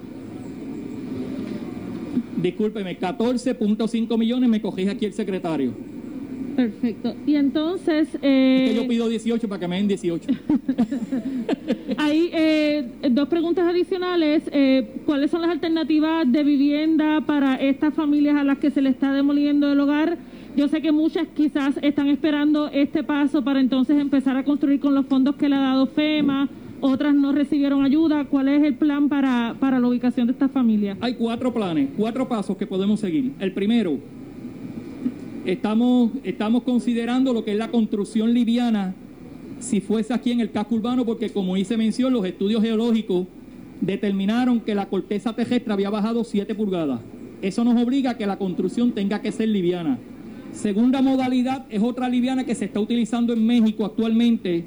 Discúlpeme, 2.38 3.00
14.5 3.00 4.18
millones 4.18 4.50
me 4.50 4.62
cogí 4.62 4.88
aquí 4.88 5.06
el 5.06 5.14
secretario. 5.14 5.74
Perfecto. 6.56 7.16
Y 7.26 7.36
entonces... 7.36 8.10
Eh, 8.22 8.66
es 8.66 8.70
que 8.72 8.76
yo 8.76 8.88
pido 8.88 9.10
18 9.10 9.48
para 9.48 9.60
que 9.60 9.68
me 9.68 9.78
den 9.78 9.88
18. 9.88 10.30
Hay 11.98 12.30
eh, 12.34 12.90
dos 13.12 13.28
preguntas 13.28 13.68
adicionales. 13.68 14.44
Eh, 14.52 15.02
¿Cuáles 15.06 15.32
son 15.32 15.42
las 15.42 15.52
alternativas 15.52 16.32
de 16.32 16.44
vivienda 16.44 17.22
para 17.22 17.56
estas 17.56 17.94
familias 17.94 18.36
a 18.36 18.44
las 18.44 18.58
que 18.58 18.72
se 18.72 18.82
le 18.82 18.90
está 18.90 19.14
demoliendo 19.14 19.72
el 19.72 19.80
hogar? 19.80 20.18
Yo 20.56 20.68
sé 20.68 20.82
que 20.82 20.92
muchas 20.92 21.28
quizás 21.34 21.76
están 21.82 22.10
esperando 22.10 22.70
este 22.70 23.04
paso 23.04 23.44
para 23.44 23.62
entonces 23.62 23.98
empezar 23.98 24.36
a 24.36 24.44
construir 24.44 24.80
con 24.80 24.94
los 24.94 25.06
fondos 25.06 25.36
que 25.36 25.48
le 25.48 25.56
ha 25.56 25.62
dado 25.62 25.88
FEMA. 25.88 26.50
Otras 26.82 27.14
no 27.14 27.32
recibieron 27.32 27.86
ayuda. 27.86 28.26
¿Cuál 28.26 28.50
es 28.50 28.64
el 28.64 28.74
plan 28.74 29.08
para, 29.08 29.56
para 29.60 29.80
la 29.80 29.88
ubicación 29.88 30.28
de 30.28 30.34
estas 30.34 30.52
familias? 30.52 30.98
Hay 31.00 31.14
cuatro 31.14 31.54
planes, 31.54 31.90
cuatro 31.96 32.28
pasos 32.28 32.58
que 32.58 32.66
podemos 32.66 33.00
seguir. 33.00 33.34
El 33.40 33.54
primero, 33.54 34.00
Estamos, 35.46 36.12
estamos 36.24 36.62
considerando 36.64 37.34
lo 37.34 37.44
que 37.44 37.52
es 37.52 37.58
la 37.58 37.72
construcción 37.72 38.32
liviana 38.34 38.94
si 39.60 39.82
fuese 39.82 40.14
aquí 40.14 40.32
en 40.32 40.40
el 40.40 40.52
casco 40.52 40.76
urbano, 40.76 41.06
porque 41.06 41.30
como 41.30 41.58
hice 41.58 41.78
mención, 41.78 42.14
los 42.14 42.26
estudios 42.26 42.62
geológicos 42.62 43.26
determinaron 43.80 44.60
que 44.60 44.76
la 44.76 44.88
corteza 44.88 45.34
terrestre 45.34 45.74
había 45.74 45.90
bajado 45.90 46.24
7 46.24 46.54
pulgadas. 46.54 47.02
Eso 47.42 47.64
nos 47.64 47.82
obliga 47.82 48.12
a 48.12 48.18
que 48.18 48.28
la 48.28 48.38
construcción 48.38 48.92
tenga 48.92 49.22
que 49.22 49.32
ser 49.32 49.50
liviana. 49.50 49.98
Segunda 50.52 51.02
modalidad 51.02 51.66
es 51.70 51.82
otra 51.82 52.08
liviana 52.08 52.44
que 52.44 52.54
se 52.54 52.66
está 52.66 52.80
utilizando 52.80 53.34
en 53.34 53.46
México 53.46 53.86
actualmente, 53.86 54.66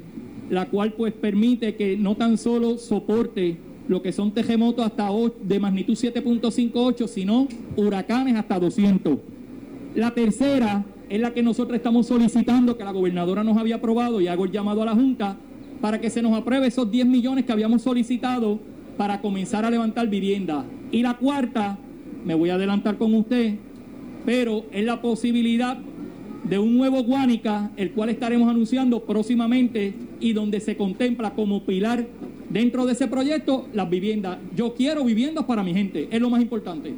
la 0.49 0.65
cual 0.65 0.93
pues 0.93 1.13
permite 1.13 1.75
que 1.75 1.95
no 1.97 2.15
tan 2.15 2.37
solo 2.37 2.77
soporte 2.77 3.57
lo 3.87 4.01
que 4.01 4.11
son 4.11 4.31
terremotos 4.31 4.85
hasta 4.85 5.09
de 5.41 5.59
magnitud 5.59 5.93
7.58, 5.93 7.07
sino 7.07 7.47
huracanes 7.77 8.35
hasta 8.35 8.59
200. 8.59 9.34
La 9.95 10.13
tercera 10.13 10.83
es 11.09 11.21
la 11.21 11.33
que 11.33 11.41
nosotros 11.41 11.77
estamos 11.77 12.07
solicitando, 12.07 12.77
que 12.77 12.83
la 12.83 12.91
gobernadora 12.91 13.45
nos 13.45 13.55
había 13.55 13.75
aprobado 13.75 14.19
y 14.19 14.27
hago 14.27 14.43
el 14.43 14.51
llamado 14.51 14.81
a 14.81 14.85
la 14.85 14.93
Junta 14.93 15.37
para 15.79 16.01
que 16.01 16.09
se 16.09 16.21
nos 16.21 16.33
apruebe 16.37 16.67
esos 16.67 16.91
10 16.91 17.05
millones 17.05 17.45
que 17.45 17.53
habíamos 17.53 17.81
solicitado 17.81 18.59
para 18.97 19.21
comenzar 19.21 19.63
a 19.63 19.69
levantar 19.69 20.09
vivienda. 20.09 20.65
Y 20.91 21.01
la 21.01 21.15
cuarta, 21.15 21.77
me 22.25 22.35
voy 22.35 22.49
a 22.49 22.55
adelantar 22.55 22.97
con 22.97 23.13
usted, 23.13 23.55
pero 24.25 24.65
es 24.73 24.83
la 24.83 25.01
posibilidad 25.01 25.77
de 26.43 26.59
un 26.59 26.75
nuevo 26.77 27.01
Guánica, 27.03 27.71
el 27.77 27.91
cual 27.91 28.09
estaremos 28.09 28.49
anunciando 28.49 29.05
próximamente 29.05 29.93
y 30.19 30.33
donde 30.33 30.59
se 30.59 30.75
contempla 30.75 31.33
como 31.35 31.63
pilar 31.63 32.05
dentro 32.49 32.85
de 32.85 32.91
ese 32.91 33.07
proyecto 33.07 33.67
las 33.73 33.89
viviendas. 33.89 34.39
Yo 34.57 34.73
quiero 34.73 35.05
viviendas 35.05 35.45
para 35.45 35.63
mi 35.63 35.73
gente, 35.73 36.09
es 36.11 36.19
lo 36.19 36.29
más 36.29 36.41
importante. 36.41 36.93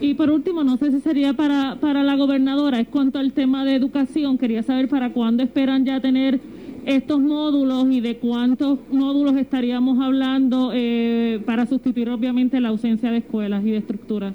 Y 0.00 0.14
por 0.14 0.30
último, 0.30 0.62
no 0.62 0.76
sé 0.76 0.92
si 0.92 1.00
sería 1.00 1.32
para, 1.32 1.76
para 1.80 2.04
la 2.04 2.14
gobernadora, 2.16 2.78
es 2.78 2.88
cuanto 2.88 3.18
al 3.18 3.32
tema 3.32 3.64
de 3.64 3.74
educación, 3.74 4.38
quería 4.38 4.62
saber 4.62 4.88
para 4.88 5.12
cuándo 5.12 5.42
esperan 5.42 5.84
ya 5.84 6.00
tener 6.00 6.40
estos 6.86 7.20
módulos 7.20 7.86
y 7.90 8.00
de 8.00 8.16
cuántos 8.16 8.78
módulos 8.90 9.36
estaríamos 9.36 10.00
hablando 10.00 10.70
eh, 10.72 11.40
para 11.44 11.66
sustituir 11.66 12.08
obviamente 12.08 12.60
la 12.60 12.68
ausencia 12.68 13.10
de 13.10 13.18
escuelas 13.18 13.64
y 13.64 13.70
de 13.72 13.76
estructuras. 13.76 14.34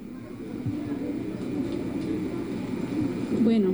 Bueno, 3.43 3.73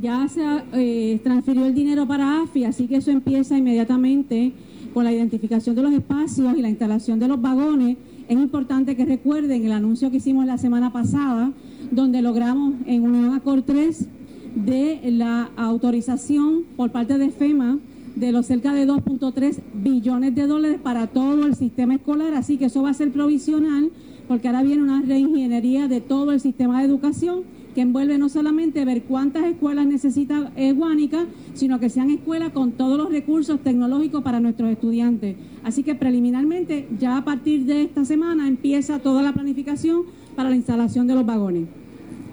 ya 0.00 0.28
se 0.28 0.42
eh, 0.74 1.20
transfirió 1.24 1.66
el 1.66 1.74
dinero 1.74 2.06
para 2.06 2.42
AFI, 2.42 2.64
así 2.64 2.86
que 2.86 2.96
eso 2.96 3.10
empieza 3.10 3.56
inmediatamente 3.56 4.52
con 4.92 5.04
la 5.04 5.12
identificación 5.12 5.74
de 5.74 5.82
los 5.82 5.92
espacios 5.92 6.56
y 6.56 6.62
la 6.62 6.68
instalación 6.68 7.18
de 7.18 7.28
los 7.28 7.40
vagones. 7.40 7.96
Es 8.32 8.38
importante 8.38 8.96
que 8.96 9.04
recuerden 9.04 9.62
el 9.66 9.72
anuncio 9.72 10.10
que 10.10 10.16
hicimos 10.16 10.46
la 10.46 10.56
semana 10.56 10.90
pasada, 10.90 11.52
donde 11.90 12.22
logramos 12.22 12.72
en 12.86 13.02
Unión 13.02 13.34
Acor 13.34 13.60
3 13.60 14.08
de 14.54 15.00
la 15.10 15.50
autorización 15.54 16.64
por 16.74 16.90
parte 16.92 17.18
de 17.18 17.28
FEMA 17.28 17.78
de 18.16 18.32
los 18.32 18.46
cerca 18.46 18.72
de 18.72 18.88
2.3 18.88 19.58
billones 19.74 20.34
de 20.34 20.46
dólares 20.46 20.80
para 20.82 21.08
todo 21.08 21.44
el 21.44 21.56
sistema 21.56 21.96
escolar, 21.96 22.32
así 22.32 22.56
que 22.56 22.64
eso 22.64 22.80
va 22.80 22.88
a 22.88 22.94
ser 22.94 23.12
provisional 23.12 23.90
porque 24.28 24.48
ahora 24.48 24.62
viene 24.62 24.82
una 24.82 25.02
reingeniería 25.02 25.86
de 25.86 26.00
todo 26.00 26.32
el 26.32 26.40
sistema 26.40 26.80
de 26.80 26.86
educación 26.86 27.42
que 27.74 27.80
envuelve 27.80 28.18
no 28.18 28.28
solamente 28.28 28.84
ver 28.84 29.02
cuántas 29.02 29.44
escuelas 29.44 29.86
necesita 29.86 30.52
Guánica, 30.74 31.26
sino 31.54 31.80
que 31.80 31.88
sean 31.88 32.10
escuelas 32.10 32.52
con 32.52 32.72
todos 32.72 32.98
los 32.98 33.10
recursos 33.10 33.60
tecnológicos 33.60 34.22
para 34.22 34.40
nuestros 34.40 34.70
estudiantes. 34.70 35.36
Así 35.62 35.82
que 35.82 35.94
preliminarmente, 35.94 36.88
ya 36.98 37.16
a 37.16 37.24
partir 37.24 37.64
de 37.64 37.82
esta 37.82 38.04
semana 38.04 38.48
empieza 38.48 38.98
toda 38.98 39.22
la 39.22 39.32
planificación 39.32 40.02
para 40.36 40.50
la 40.50 40.56
instalación 40.56 41.06
de 41.06 41.14
los 41.14 41.26
vagones. 41.26 41.68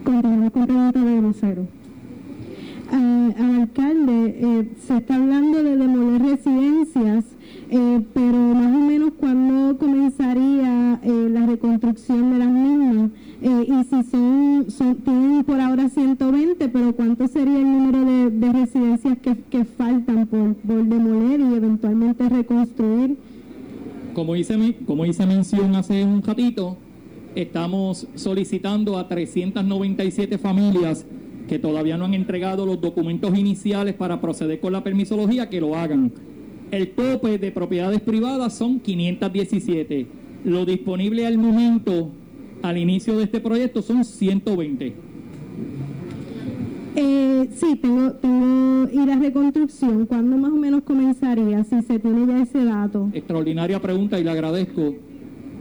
Continuamos 0.04 0.52
con 0.52 0.66
pregunta 0.66 1.04
de 1.04 1.22
vocero 1.22 1.80
al 2.92 3.62
alcalde, 3.62 4.38
eh, 4.40 4.70
se 4.86 4.98
está 4.98 5.16
hablando 5.16 5.64
de 5.64 5.78
demoler 5.78 6.22
residencias, 6.22 7.26
eh, 7.70 8.02
pero 8.14 8.38
más 8.38 8.76
o 8.76 8.80
menos 8.80 9.12
cuándo 9.18 9.78
comenzaría 9.78 11.00
eh, 11.04 11.30
la 11.30 11.46
reconstrucción 11.46 12.32
de 12.32 12.40
las 12.40 12.50
mismas 12.50 13.12
y 13.42 13.84
si 13.84 14.04
son, 14.12 14.66
tienen 15.06 15.44
por 15.46 15.62
ahora 15.62 15.88
120, 15.88 16.68
pero 16.68 16.94
cuánto 16.94 17.28
sería 17.28 17.58
el 17.58 17.64
número 17.64 18.30
de, 18.30 18.52
residencias 18.52 19.18
que, 19.18 19.66
faltan 19.66 20.28
por, 20.28 20.56
por, 20.56 20.84
demoler 20.84 21.40
y 21.40 21.54
eventualmente 21.56 22.28
reconstruir. 22.28 23.18
Como 24.14 24.36
hice, 24.36 24.76
como 24.86 25.06
hice 25.06 25.26
mención 25.26 25.74
hace 25.76 26.04
un 26.04 26.22
ratito, 26.22 26.78
estamos 27.36 28.08
solicitando 28.16 28.98
a 28.98 29.08
397 29.08 30.38
familias 30.38 31.06
que 31.48 31.60
todavía 31.60 31.98
no 31.98 32.06
han 32.06 32.14
entregado 32.14 32.66
los 32.66 32.82
documentos 32.82 33.38
iniciales 33.38 33.96
para 33.96 34.20
proceder 34.20 34.60
con 34.60 34.74
la 34.74 34.84
permisología, 34.84 35.50
que 35.50 35.62
lo 35.62 35.76
hagan. 35.76 36.12
El 36.72 36.92
tope 36.92 37.38
de 37.40 37.52
propiedades 37.52 38.02
privadas 38.02 38.54
son 38.54 38.80
517. 38.80 40.08
Lo 40.44 40.66
disponible 40.66 41.26
al 41.26 41.38
momento, 41.38 42.12
al 42.62 42.78
inicio 42.78 43.18
de 43.18 43.24
este 43.24 43.40
proyecto, 43.40 43.82
son 43.82 44.04
120. 44.04 44.94
Eh, 46.96 47.50
sí, 47.54 47.76
tengo, 47.76 48.12
tengo 48.14 48.90
y 48.92 49.06
la 49.06 49.16
reconstrucción, 49.16 50.06
¿cuándo 50.06 50.38
más 50.38 50.52
o 50.52 50.56
menos 50.56 50.84
comenzaría? 50.84 51.64
Si 51.64 51.82
se 51.82 52.00
tiene 52.00 52.28
ya 52.28 52.42
ese 52.42 52.64
dato. 52.64 53.10
Extraordinaria 53.14 53.80
pregunta 53.82 54.20
y 54.20 54.24
le 54.24 54.32
agradezco. 54.32 54.96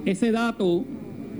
Ese 0.05 0.33
dato 0.33 0.85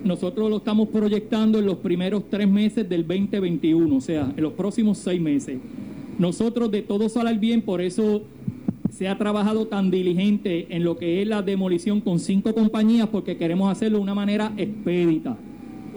nosotros 0.05 0.51
lo 0.51 0.59
estamos 0.59 0.89
proyectando 0.89 1.59
en 1.59 1.67
los 1.67 1.79
primeros 1.79 2.25
tres 2.29 2.49
meses 2.49 2.89
del 2.89 3.07
2021, 3.07 3.97
o 3.97 4.01
sea, 4.01 4.33
en 4.37 4.43
los 4.43 4.53
próximos 4.53 4.99
seis 4.99 5.21
meses. 5.21 5.59
Nosotros 6.19 6.71
de 6.71 6.83
todo 6.83 7.09
sale 7.09 7.37
bien, 7.39 7.63
por 7.63 7.81
eso 7.81 8.23
se 8.91 9.09
ha 9.09 9.17
trabajado 9.17 9.67
tan 9.67 9.91
diligente 9.91 10.67
en 10.71 10.85
lo 10.85 10.97
que 10.97 11.23
es 11.23 11.29
la 11.29 11.43
demolición 11.43 12.01
con 12.01 12.19
cinco 12.19 12.55
compañías, 12.55 13.09
porque 13.09 13.37
queremos 13.37 13.71
hacerlo 13.71 13.99
de 13.99 14.03
una 14.03 14.15
manera 14.15 14.53
expedita. 14.57 15.37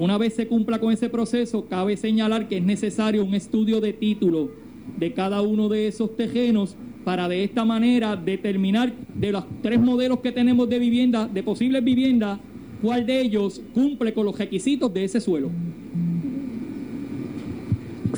Una 0.02 0.18
vez 0.18 0.34
se 0.34 0.48
cumpla 0.48 0.80
con 0.80 0.92
ese 0.92 1.10
proceso, 1.10 1.68
cabe 1.68 1.96
señalar 1.96 2.48
que 2.48 2.58
es 2.58 2.64
necesario 2.64 3.24
un 3.24 3.36
estudio 3.36 3.80
de 3.80 3.94
título 3.94 4.50
de 4.98 5.14
cada 5.14 5.44
uno 5.44 5.70
de 5.70 5.88
esos 5.88 6.18
tejenos 6.18 6.76
para 7.06 7.28
de 7.28 7.44
esta 7.44 7.66
manera 7.66 8.16
determinar 8.16 8.92
de 9.14 9.32
los 9.32 9.46
tres 9.62 9.80
modelos 9.80 10.20
que 10.22 10.32
tenemos 10.32 10.68
de 10.68 10.80
vivienda, 10.80 11.28
de 11.28 11.44
posibles 11.44 11.84
viviendas, 11.84 12.40
cuál 12.82 13.06
de 13.06 13.22
ellos 13.22 13.62
cumple 13.76 14.12
con 14.12 14.26
los 14.26 14.36
requisitos 14.36 14.92
de 14.92 15.04
ese 15.04 15.22
suelo. 15.22 15.52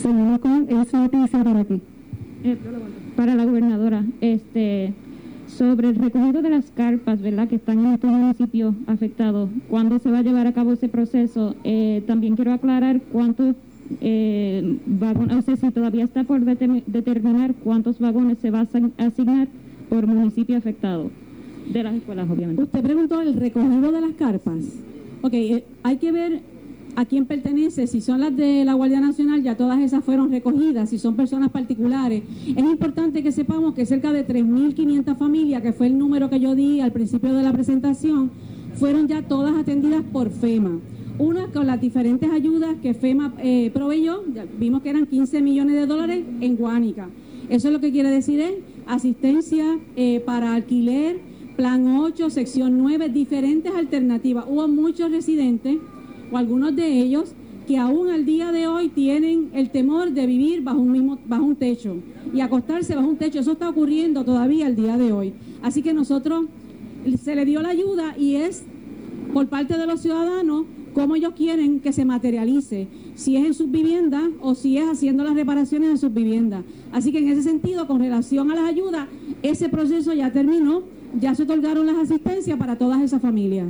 Con 0.02 0.68
esa 0.70 1.00
noticia 1.02 1.44
para 1.44 1.60
aquí. 1.60 1.82
Eh, 2.46 2.56
para 3.18 3.36
la 3.36 3.44
gobernadora, 3.44 4.06
este, 4.22 4.94
sobre 5.54 5.90
el 5.90 5.96
recogido 5.96 6.42
de 6.42 6.50
las 6.50 6.72
carpas, 6.72 7.22
¿verdad?, 7.22 7.48
que 7.48 7.56
están 7.56 7.80
en 7.80 7.94
estos 7.94 8.12
municipios 8.12 8.76
afectados, 8.88 9.50
¿cuándo 9.70 10.00
se 10.00 10.12
va 10.12 10.20
a 10.20 10.22
llevar 10.22 10.48
a 10.48 10.54
cabo 10.54 10.74
ese 10.74 10.90
proceso? 10.90 11.56
Eh, 11.64 12.04
también 12.08 12.36
quiero 12.36 12.54
aclarar 12.54 13.02
cuántos 13.12 13.56
eh, 14.02 14.80
vagones, 14.86 15.38
o 15.38 15.42
sea, 15.42 15.56
si 15.56 15.72
todavía 15.72 16.06
está 16.06 16.24
por 16.24 16.42
determinar 16.42 17.54
cuántos 17.64 18.00
vagones 18.00 18.40
se 18.40 18.52
va 18.52 18.60
a 18.60 19.06
asignar 19.06 19.48
por 19.90 20.08
municipio 20.08 20.58
afectado 20.58 21.12
de 21.72 21.84
las 21.84 21.96
escuelas, 21.96 22.30
obviamente. 22.30 22.64
Usted 22.64 22.82
preguntó 22.82 23.22
el 23.22 23.34
recogido 23.36 23.92
de 23.92 24.02
las 24.02 24.14
carpas. 24.14 24.60
Ok, 25.22 25.34
eh, 25.34 25.64
hay 25.84 25.98
que 25.98 26.12
ver 26.12 26.42
a 26.96 27.06
quién 27.06 27.26
pertenece, 27.26 27.88
si 27.88 28.02
son 28.02 28.22
las 28.22 28.36
de 28.36 28.66
la 28.66 28.74
Guardia 28.74 29.00
Nacional, 29.00 29.44
ya 29.44 29.58
todas 29.58 29.80
esas 29.80 30.04
fueron 30.04 30.32
recogidas, 30.32 30.90
si 30.90 31.00
son 31.00 31.16
personas 31.16 31.52
particulares. 31.52 32.24
Es 32.48 32.64
importante 32.64 33.24
que 33.24 33.32
sepamos 33.32 33.74
que 33.74 33.86
cerca 33.86 34.12
de 34.12 34.26
3.500 34.26 35.18
familias, 35.18 35.62
que 35.62 35.74
fue 35.74 35.88
el 35.88 35.98
número 35.98 36.30
que 36.30 36.40
yo 36.40 36.56
di 36.56 36.80
al 36.82 36.92
principio 36.92 37.34
de 37.34 37.44
la 37.44 37.52
presentación, 37.52 38.32
fueron 38.76 39.08
ya 39.08 39.22
todas 39.22 39.56
atendidas 39.56 40.04
por 40.12 40.30
FEMA. 40.30 40.80
Una 41.20 41.48
con 41.48 41.68
las 41.68 41.80
diferentes 41.80 42.30
ayudas 42.32 42.76
que 42.82 42.94
FEMA 42.94 43.34
eh, 43.38 43.70
proveyó, 43.74 44.24
vimos 44.60 44.82
que 44.82 44.90
eran 44.90 45.06
15 45.06 45.42
millones 45.42 45.76
de 45.76 45.86
dólares 45.86 46.24
en 46.42 46.56
Guánica. 46.56 47.10
Eso 47.50 47.68
es 47.68 47.74
lo 47.74 47.80
que 47.80 47.92
quiere 47.92 48.10
decir 48.10 48.40
es 48.40 48.54
asistencia 48.88 49.80
eh, 49.96 50.22
para 50.26 50.56
alquiler, 50.56 51.34
Plan 51.56 51.86
8, 51.86 52.32
sección 52.32 52.80
9, 52.80 53.10
diferentes 53.10 53.72
alternativas. 53.76 54.46
Hubo 54.50 54.68
muchos 54.68 55.12
residentes, 55.12 55.78
o 56.34 56.38
algunos 56.38 56.76
de 56.76 57.00
ellos, 57.00 57.34
que 57.68 57.78
aún 57.78 58.10
al 58.10 58.26
día 58.26 58.52
de 58.52 58.68
hoy 58.68 58.90
tienen 58.90 59.52
el 59.54 59.70
temor 59.70 60.12
de 60.12 60.26
vivir 60.26 60.64
bajo 60.64 60.80
un 60.80 60.92
mismo 60.92 61.18
bajo 61.26 61.44
un 61.44 61.56
techo 61.56 61.96
y 62.34 62.42
acostarse 62.42 62.96
bajo 62.96 63.08
un 63.08 63.18
techo. 63.18 63.40
Eso 63.40 63.54
está 63.54 63.70
ocurriendo 63.70 64.26
todavía 64.26 64.66
al 64.66 64.76
día 64.76 64.98
de 64.98 65.14
hoy. 65.14 65.34
Así 65.62 65.82
que 65.82 65.94
nosotros 65.94 66.46
se 67.22 67.36
le 67.36 67.46
dio 67.46 67.62
la 67.62 67.70
ayuda 67.70 68.16
y 68.18 68.36
es 68.36 68.64
por 69.32 69.48
parte 69.48 69.78
de 69.78 69.88
los 69.88 70.02
ciudadanos 70.02 70.66
cómo 70.94 71.16
ellos 71.16 71.34
quieren 71.36 71.80
que 71.80 71.94
se 71.94 72.04
materialice, 72.04 72.88
si 73.16 73.38
es 73.38 73.46
en 73.46 73.54
sus 73.54 73.72
viviendas 73.72 74.24
o 74.42 74.56
si 74.56 74.78
es 74.78 74.90
haciendo 74.90 75.24
las 75.24 75.36
reparaciones 75.36 75.90
en 75.90 75.98
sus 75.98 76.14
viviendas. 76.14 76.64
Así 76.92 77.12
que 77.12 77.20
en 77.20 77.30
ese 77.30 77.44
sentido, 77.44 77.88
con 77.88 78.00
relación 78.00 78.52
a 78.52 78.56
las 78.56 78.66
ayudas, 78.66 79.08
ese 79.42 79.70
proceso 79.70 80.14
ya 80.14 80.32
terminó 80.32 80.84
ya 81.20 81.36
se 81.36 81.44
otorgaron 81.44 81.86
las 81.86 81.98
asistencias 81.98 82.58
para 82.58 82.78
todas 82.78 83.02
esas 83.02 83.22
familias. 83.22 83.68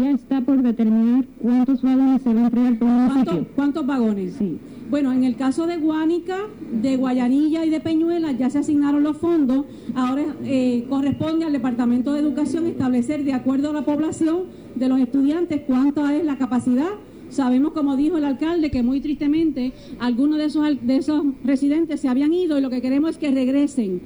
Ya 0.00 0.10
está 0.12 0.40
por 0.40 0.62
determinar 0.62 1.24
cuántos 1.40 1.82
vagones 1.82 2.22
se 2.22 2.28
van 2.28 2.38
a 2.38 2.46
entregar 2.46 2.78
por. 2.78 3.46
¿Cuántos 3.54 3.86
vagones? 3.86 4.34
Sí. 4.38 4.58
Bueno, 4.90 5.12
en 5.12 5.24
el 5.24 5.36
caso 5.36 5.66
de 5.66 5.76
Guánica, 5.76 6.38
de 6.72 6.96
Guayanilla 6.96 7.64
y 7.66 7.70
de 7.70 7.80
Peñuela 7.80 8.32
ya 8.32 8.48
se 8.48 8.60
asignaron 8.60 9.02
los 9.02 9.18
fondos. 9.18 9.66
Ahora 9.94 10.24
eh, 10.44 10.86
corresponde 10.88 11.44
al 11.44 11.52
Departamento 11.52 12.12
de 12.14 12.20
Educación 12.20 12.66
establecer, 12.66 13.24
de 13.24 13.34
acuerdo 13.34 13.70
a 13.70 13.72
la 13.74 13.82
población 13.82 14.44
de 14.76 14.88
los 14.88 14.98
estudiantes, 15.00 15.62
cuánta 15.66 16.16
es 16.16 16.24
la 16.24 16.38
capacidad. 16.38 16.88
Sabemos, 17.28 17.72
como 17.72 17.96
dijo 17.96 18.16
el 18.16 18.24
alcalde, 18.24 18.70
que 18.70 18.82
muy 18.82 19.00
tristemente 19.00 19.72
algunos 19.98 20.38
de 20.38 20.46
esos, 20.46 20.64
de 20.80 20.96
esos 20.96 21.22
residentes 21.44 22.00
se 22.00 22.08
habían 22.08 22.32
ido 22.32 22.56
y 22.56 22.62
lo 22.62 22.70
que 22.70 22.80
queremos 22.80 23.10
es 23.10 23.18
que 23.18 23.30
regresen. 23.30 24.00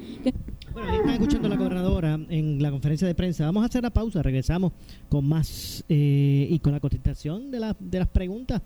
Bueno, 0.73 0.89
ya 0.91 0.97
están 0.97 1.11
escuchando 1.11 1.47
a 1.47 1.51
la 1.51 1.57
gobernadora 1.57 2.19
en 2.29 2.63
la 2.63 2.71
conferencia 2.71 3.07
de 3.07 3.15
prensa. 3.15 3.45
Vamos 3.45 3.63
a 3.63 3.67
hacer 3.67 3.83
la 3.83 3.91
pausa, 3.91 4.23
regresamos 4.23 4.73
con 5.09 5.27
más 5.27 5.85
eh, 5.89 6.47
y 6.49 6.59
con 6.61 6.73
la 6.73 6.81
contestación 6.81 7.51
de, 7.51 7.61
la, 7.61 7.77
de 7.79 7.99
las 7.99 8.09
preguntas 8.09 8.63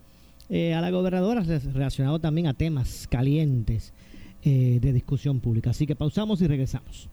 eh, 0.48 0.74
a 0.74 0.80
la 0.80 0.90
gobernadora 0.90 1.42
relacionado 1.42 2.20
también 2.20 2.46
a 2.46 2.54
temas 2.54 3.08
calientes 3.10 3.92
eh, 4.42 4.78
de 4.80 4.92
discusión 4.92 5.40
pública. 5.40 5.70
Así 5.70 5.86
que 5.86 5.96
pausamos 5.96 6.40
y 6.42 6.46
regresamos. 6.46 7.08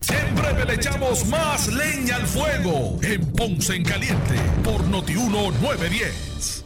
Siempre 0.00 0.64
le 0.66 0.74
echamos 0.74 1.28
más 1.28 1.72
leña 1.72 2.16
al 2.16 2.26
fuego 2.26 2.98
en 3.02 3.24
Ponce 3.32 3.76
en 3.76 3.84
Caliente 3.84 4.34
por 4.64 4.86
Notiuno 4.88 5.52
910. 5.62 6.63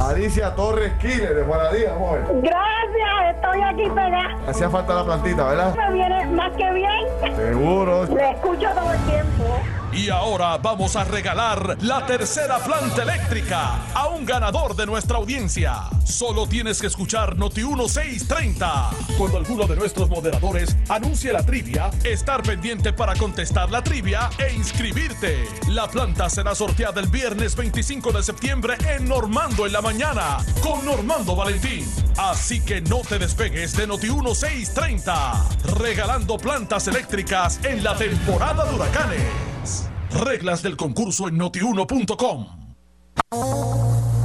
Alicia 0.00 0.56
Torres 0.56 0.94
Killer 0.94 1.36
de 1.36 1.42
Buenadía, 1.44 1.94
amor. 1.94 2.18
Gracias, 2.42 3.36
estoy 3.36 3.62
aquí 3.62 3.88
pegada. 3.90 4.36
Hacía 4.48 4.68
falta 4.68 4.94
la 4.94 5.04
plantita, 5.04 5.46
¿verdad? 5.46 5.76
Me 5.76 5.92
viene 5.92 6.26
más 6.32 6.50
que 6.56 6.72
bien. 6.72 7.36
Seguro. 7.36 8.06
Le 8.06 8.30
escucho 8.32 8.68
todo 8.74 8.92
el 8.92 8.98
tiempo. 9.02 9.60
Y 9.96 10.10
ahora 10.10 10.58
vamos 10.58 10.94
a 10.94 11.04
regalar 11.04 11.78
la 11.80 12.04
tercera 12.04 12.58
planta 12.58 13.02
eléctrica 13.02 13.80
a 13.94 14.08
un 14.08 14.26
ganador 14.26 14.76
de 14.76 14.84
nuestra 14.84 15.16
audiencia. 15.16 15.84
Solo 16.04 16.46
tienes 16.46 16.82
que 16.82 16.86
escuchar 16.86 17.38
Noti 17.38 17.64
1630. 17.64 18.90
Cuando 19.16 19.38
alguno 19.38 19.66
de 19.66 19.74
nuestros 19.74 20.10
moderadores 20.10 20.76
anuncie 20.90 21.32
la 21.32 21.46
trivia, 21.46 21.90
estar 22.04 22.42
pendiente 22.42 22.92
para 22.92 23.14
contestar 23.14 23.70
la 23.70 23.82
trivia 23.82 24.28
e 24.38 24.52
inscribirte. 24.52 25.48
La 25.70 25.88
planta 25.88 26.28
será 26.28 26.54
sorteada 26.54 27.00
el 27.00 27.08
viernes 27.08 27.56
25 27.56 28.12
de 28.12 28.22
septiembre 28.22 28.74
en 28.90 29.08
Normando 29.08 29.64
en 29.64 29.72
la 29.72 29.80
mañana 29.80 30.36
con 30.62 30.84
Normando 30.84 31.34
Valentín. 31.34 31.90
Así 32.18 32.60
que 32.60 32.82
no 32.82 33.00
te 33.00 33.18
despegues 33.18 33.74
de 33.74 33.86
Noti 33.86 34.10
1630. 34.10 35.46
Regalando 35.78 36.36
plantas 36.36 36.86
eléctricas 36.86 37.64
en 37.64 37.82
la 37.82 37.96
temporada 37.96 38.66
de 38.66 38.74
huracanes. 38.74 39.45
Reglas 40.16 40.62
del 40.62 40.76
concurso 40.76 41.28
en 41.28 41.36
notiuno.com. 41.36 42.76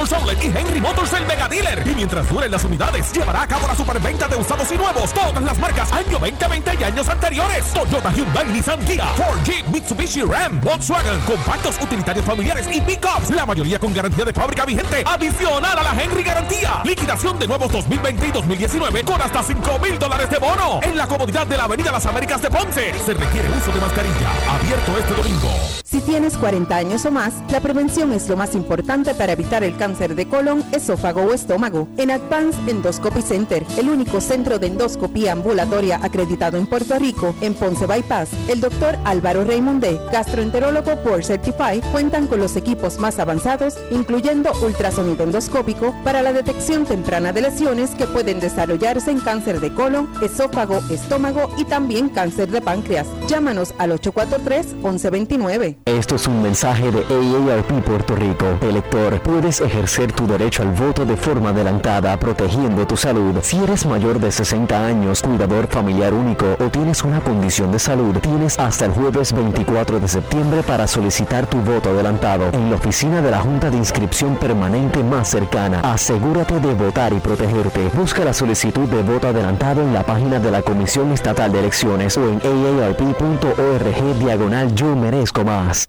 Motors 0.00 0.14
Outlet 0.14 0.42
y 0.42 0.46
Henry 0.46 0.80
Motors 0.80 1.12
el 1.12 1.26
Mega 1.26 1.46
Dealer. 1.46 1.86
Y 1.86 1.94
mientras 1.94 2.26
duren 2.26 2.50
las 2.50 2.64
unidades, 2.64 3.12
llevará 3.12 3.42
a 3.42 3.46
cabo 3.46 3.66
la 3.66 3.76
superventa 3.76 4.26
de 4.28 4.36
usados 4.36 4.72
y 4.72 4.78
nuevos. 4.78 5.12
Todas 5.12 5.42
las 5.42 5.58
marcas 5.58 5.92
año 5.92 6.18
2020 6.18 6.70
y 6.80 6.84
años 6.84 7.06
anteriores. 7.06 7.66
Toyota, 7.74 8.10
Hyundai, 8.10 8.46
Nissan, 8.46 8.82
Kia, 8.86 9.04
Ford, 9.08 9.38
Jeep, 9.44 9.66
Mitsubishi, 9.66 10.22
Ram, 10.22 10.58
Volkswagen, 10.62 11.20
compactos, 11.26 11.76
utilitarios 11.82 12.24
familiares 12.24 12.66
y 12.72 12.80
pickups. 12.80 13.28
La 13.28 13.44
mayoría 13.44 13.78
con 13.78 13.92
garantía 13.92 14.24
de 14.24 14.32
fábrica 14.32 14.64
vigente. 14.64 15.04
Adicional 15.04 15.78
a 15.78 15.82
la 15.82 16.02
Henry 16.02 16.22
Garantía. 16.22 16.80
Liquidación 16.82 17.38
de 17.38 17.46
nuevos 17.46 17.70
2020 17.70 18.26
y 18.26 18.30
2019 18.30 19.04
con 19.04 19.20
hasta 19.20 19.42
5 19.42 19.78
mil 19.80 19.98
dólares 19.98 20.30
de 20.30 20.38
bono. 20.38 20.80
En 20.82 20.96
la 20.96 21.06
comodidad 21.06 21.46
de 21.46 21.58
la 21.58 21.64
Avenida 21.64 21.92
Las 21.92 22.06
Américas 22.06 22.40
de 22.40 22.48
Ponce. 22.48 22.94
Se 23.04 23.12
requiere 23.12 23.50
uso 23.50 23.70
de 23.70 23.80
mascarilla. 23.82 24.30
Abierto 24.48 24.96
este 24.98 25.12
domingo. 25.12 25.50
Si 25.84 26.00
tienes 26.00 26.38
40 26.38 26.74
años 26.74 27.04
o 27.04 27.10
más, 27.10 27.34
la 27.50 27.60
prevención 27.60 28.12
es 28.12 28.28
lo 28.28 28.36
más 28.36 28.54
importante 28.54 29.12
para 29.14 29.32
evitar 29.32 29.62
el 29.62 29.76
cáncer 29.76 29.89
de 29.98 30.28
colon, 30.28 30.64
esófago 30.72 31.22
o 31.22 31.34
estómago. 31.34 31.88
En 31.96 32.12
Advance 32.12 32.58
Endoscopy 32.68 33.22
Center, 33.22 33.66
el 33.76 33.90
único 33.90 34.20
centro 34.20 34.58
de 34.58 34.68
endoscopía 34.68 35.32
ambulatoria 35.32 35.98
acreditado 36.00 36.58
en 36.58 36.66
Puerto 36.66 36.96
Rico, 36.98 37.34
en 37.40 37.54
Ponce 37.54 37.86
Bypass, 37.86 38.30
el 38.48 38.60
doctor 38.60 38.96
Álvaro 39.04 39.44
Raymondé, 39.44 40.00
gastroenterólogo 40.12 40.96
por 41.02 41.24
Certify, 41.24 41.80
cuentan 41.90 42.28
con 42.28 42.38
los 42.38 42.54
equipos 42.56 42.98
más 42.98 43.18
avanzados, 43.18 43.78
incluyendo 43.90 44.52
ultrasonido 44.62 45.24
endoscópico, 45.24 45.92
para 46.04 46.22
la 46.22 46.32
detección 46.32 46.84
temprana 46.84 47.32
de 47.32 47.42
lesiones 47.42 47.90
que 47.90 48.06
pueden 48.06 48.38
desarrollarse 48.38 49.10
en 49.10 49.18
cáncer 49.18 49.60
de 49.60 49.74
colon, 49.74 50.08
esófago, 50.22 50.80
estómago 50.88 51.50
y 51.58 51.64
también 51.64 52.08
cáncer 52.10 52.48
de 52.50 52.60
páncreas. 52.60 53.08
Llámanos 53.26 53.74
al 53.78 53.90
843-1129. 53.90 55.78
Esto 55.84 56.14
es 56.14 56.26
un 56.28 56.42
mensaje 56.42 56.90
de 56.92 57.00
AARP 57.00 57.84
Puerto 57.84 58.14
Rico. 58.14 58.46
Elector, 58.62 59.20
puedes 59.22 59.60
ejercer 59.60 59.79
tu 60.14 60.26
derecho 60.26 60.62
al 60.62 60.72
voto 60.72 61.06
de 61.06 61.16
forma 61.16 61.50
adelantada, 61.50 62.16
protegiendo 62.18 62.86
tu 62.86 62.96
salud. 62.96 63.34
Si 63.42 63.56
eres 63.58 63.86
mayor 63.86 64.20
de 64.20 64.30
60 64.30 64.86
años, 64.86 65.22
cuidador 65.22 65.68
familiar 65.68 66.12
único 66.12 66.44
o 66.58 66.68
tienes 66.68 67.02
una 67.02 67.20
condición 67.20 67.72
de 67.72 67.78
salud, 67.78 68.16
tienes 68.18 68.58
hasta 68.58 68.84
el 68.84 68.92
jueves 68.92 69.32
24 69.32 69.98
de 69.98 70.08
septiembre 70.08 70.62
para 70.62 70.86
solicitar 70.86 71.46
tu 71.46 71.58
voto 71.58 71.90
adelantado 71.90 72.50
en 72.52 72.68
la 72.68 72.76
oficina 72.76 73.22
de 73.22 73.30
la 73.30 73.40
Junta 73.40 73.70
de 73.70 73.78
Inscripción 73.78 74.36
Permanente 74.36 75.02
más 75.02 75.28
cercana. 75.28 75.80
Asegúrate 75.80 76.60
de 76.60 76.74
votar 76.74 77.12
y 77.14 77.20
protegerte. 77.20 77.90
Busca 77.94 78.24
la 78.24 78.34
solicitud 78.34 78.86
de 78.88 79.02
voto 79.02 79.28
adelantado 79.28 79.80
en 79.80 79.94
la 79.94 80.04
página 80.04 80.38
de 80.38 80.50
la 80.50 80.60
Comisión 80.60 81.10
Estatal 81.12 81.52
de 81.52 81.60
Elecciones 81.60 82.18
o 82.18 82.28
en 82.28 82.40
aarp.org 82.82 84.18
diagonal 84.18 84.74
yo 84.74 84.94
merezco 84.94 85.42
más. 85.42 85.88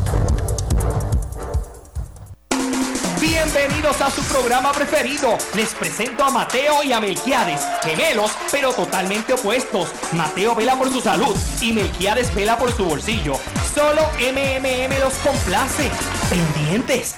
Bienvenidos 3.61 4.01
a 4.01 4.09
su 4.09 4.23
programa 4.23 4.71
preferido. 4.71 5.37
Les 5.55 5.75
presento 5.75 6.23
a 6.23 6.31
Mateo 6.31 6.81
y 6.83 6.93
a 6.93 6.99
Melquiades, 6.99 7.61
gemelos 7.83 8.31
pero 8.51 8.73
totalmente 8.73 9.33
opuestos. 9.33 9.89
Mateo 10.13 10.55
vela 10.55 10.75
por 10.75 10.91
su 10.91 10.99
salud 10.99 11.35
y 11.61 11.71
Melquiades 11.71 12.33
vela 12.33 12.57
por 12.57 12.71
su 12.71 12.85
bolsillo. 12.85 13.35
Solo 13.75 14.01
MMM 14.17 14.99
los 14.99 15.13
complace. 15.13 15.91
Pendientes. 16.27 17.17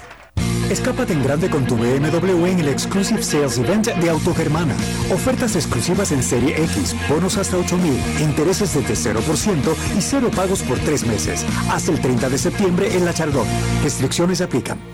Escápate 0.69 1.13
en 1.13 1.23
grande 1.23 1.49
con 1.49 1.65
tu 1.65 1.77
BMW 1.77 2.47
en 2.47 2.59
el 2.59 2.67
Exclusive 2.67 3.23
Sales 3.23 3.57
Event 3.57 3.87
de 3.87 4.09
Autogermana. 4.09 4.75
Ofertas 5.13 5.55
exclusivas 5.55 6.11
en 6.11 6.21
Serie 6.21 6.61
X, 6.61 6.93
bonos 7.07 7.37
hasta 7.37 7.55
8000, 7.55 8.19
intereses 8.19 8.73
desde 8.73 9.13
0% 9.13 9.75
y 9.97 10.01
cero 10.01 10.29
pagos 10.35 10.61
por 10.63 10.77
tres 10.79 11.05
meses. 11.05 11.45
Hasta 11.71 11.93
el 11.93 12.01
30 12.01 12.27
de 12.27 12.37
septiembre 12.37 12.97
en 12.97 13.05
La 13.05 13.13
Chardón. 13.13 13.47
Restricciones 13.81 14.41
aplican. 14.41 14.93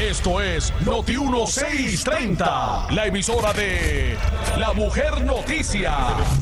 Esto 0.00 0.40
es 0.40 0.72
Noti 0.86 1.16
1630, 1.16 2.86
la 2.92 3.06
emisora 3.06 3.52
de 3.52 4.16
La 4.56 4.72
Mujer 4.72 5.24
Noticia, 5.24 5.92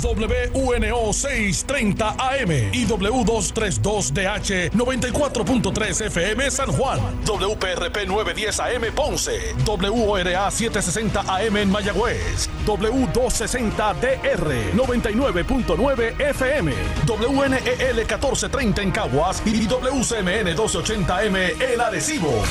WUNO 0.03 1.11
630 1.11 2.17
AM 2.19 2.51
y 2.51 2.87
W232DH 2.87 4.73
94.3 4.73 6.07
FM 6.07 6.51
San 6.51 6.71
Juan, 6.71 7.01
WPRP 7.25 8.07
910 8.07 8.61
AM 8.61 8.95
Ponce, 8.95 9.55
WORA 9.65 10.51
760 10.51 11.25
AM 11.27 11.57
en 11.57 11.71
Mayagüez, 11.71 12.51
W260DR 12.67 14.73
99.9 14.75 16.21
FM, 16.21 16.75
WNEL 17.07 17.97
1430 17.97 18.83
en 18.83 18.91
Caguas 18.91 19.43
y 19.47 19.67
WCMN 19.67 20.55
1280M 20.55 21.63
El 21.63 21.81
Arecibo. 21.81 22.43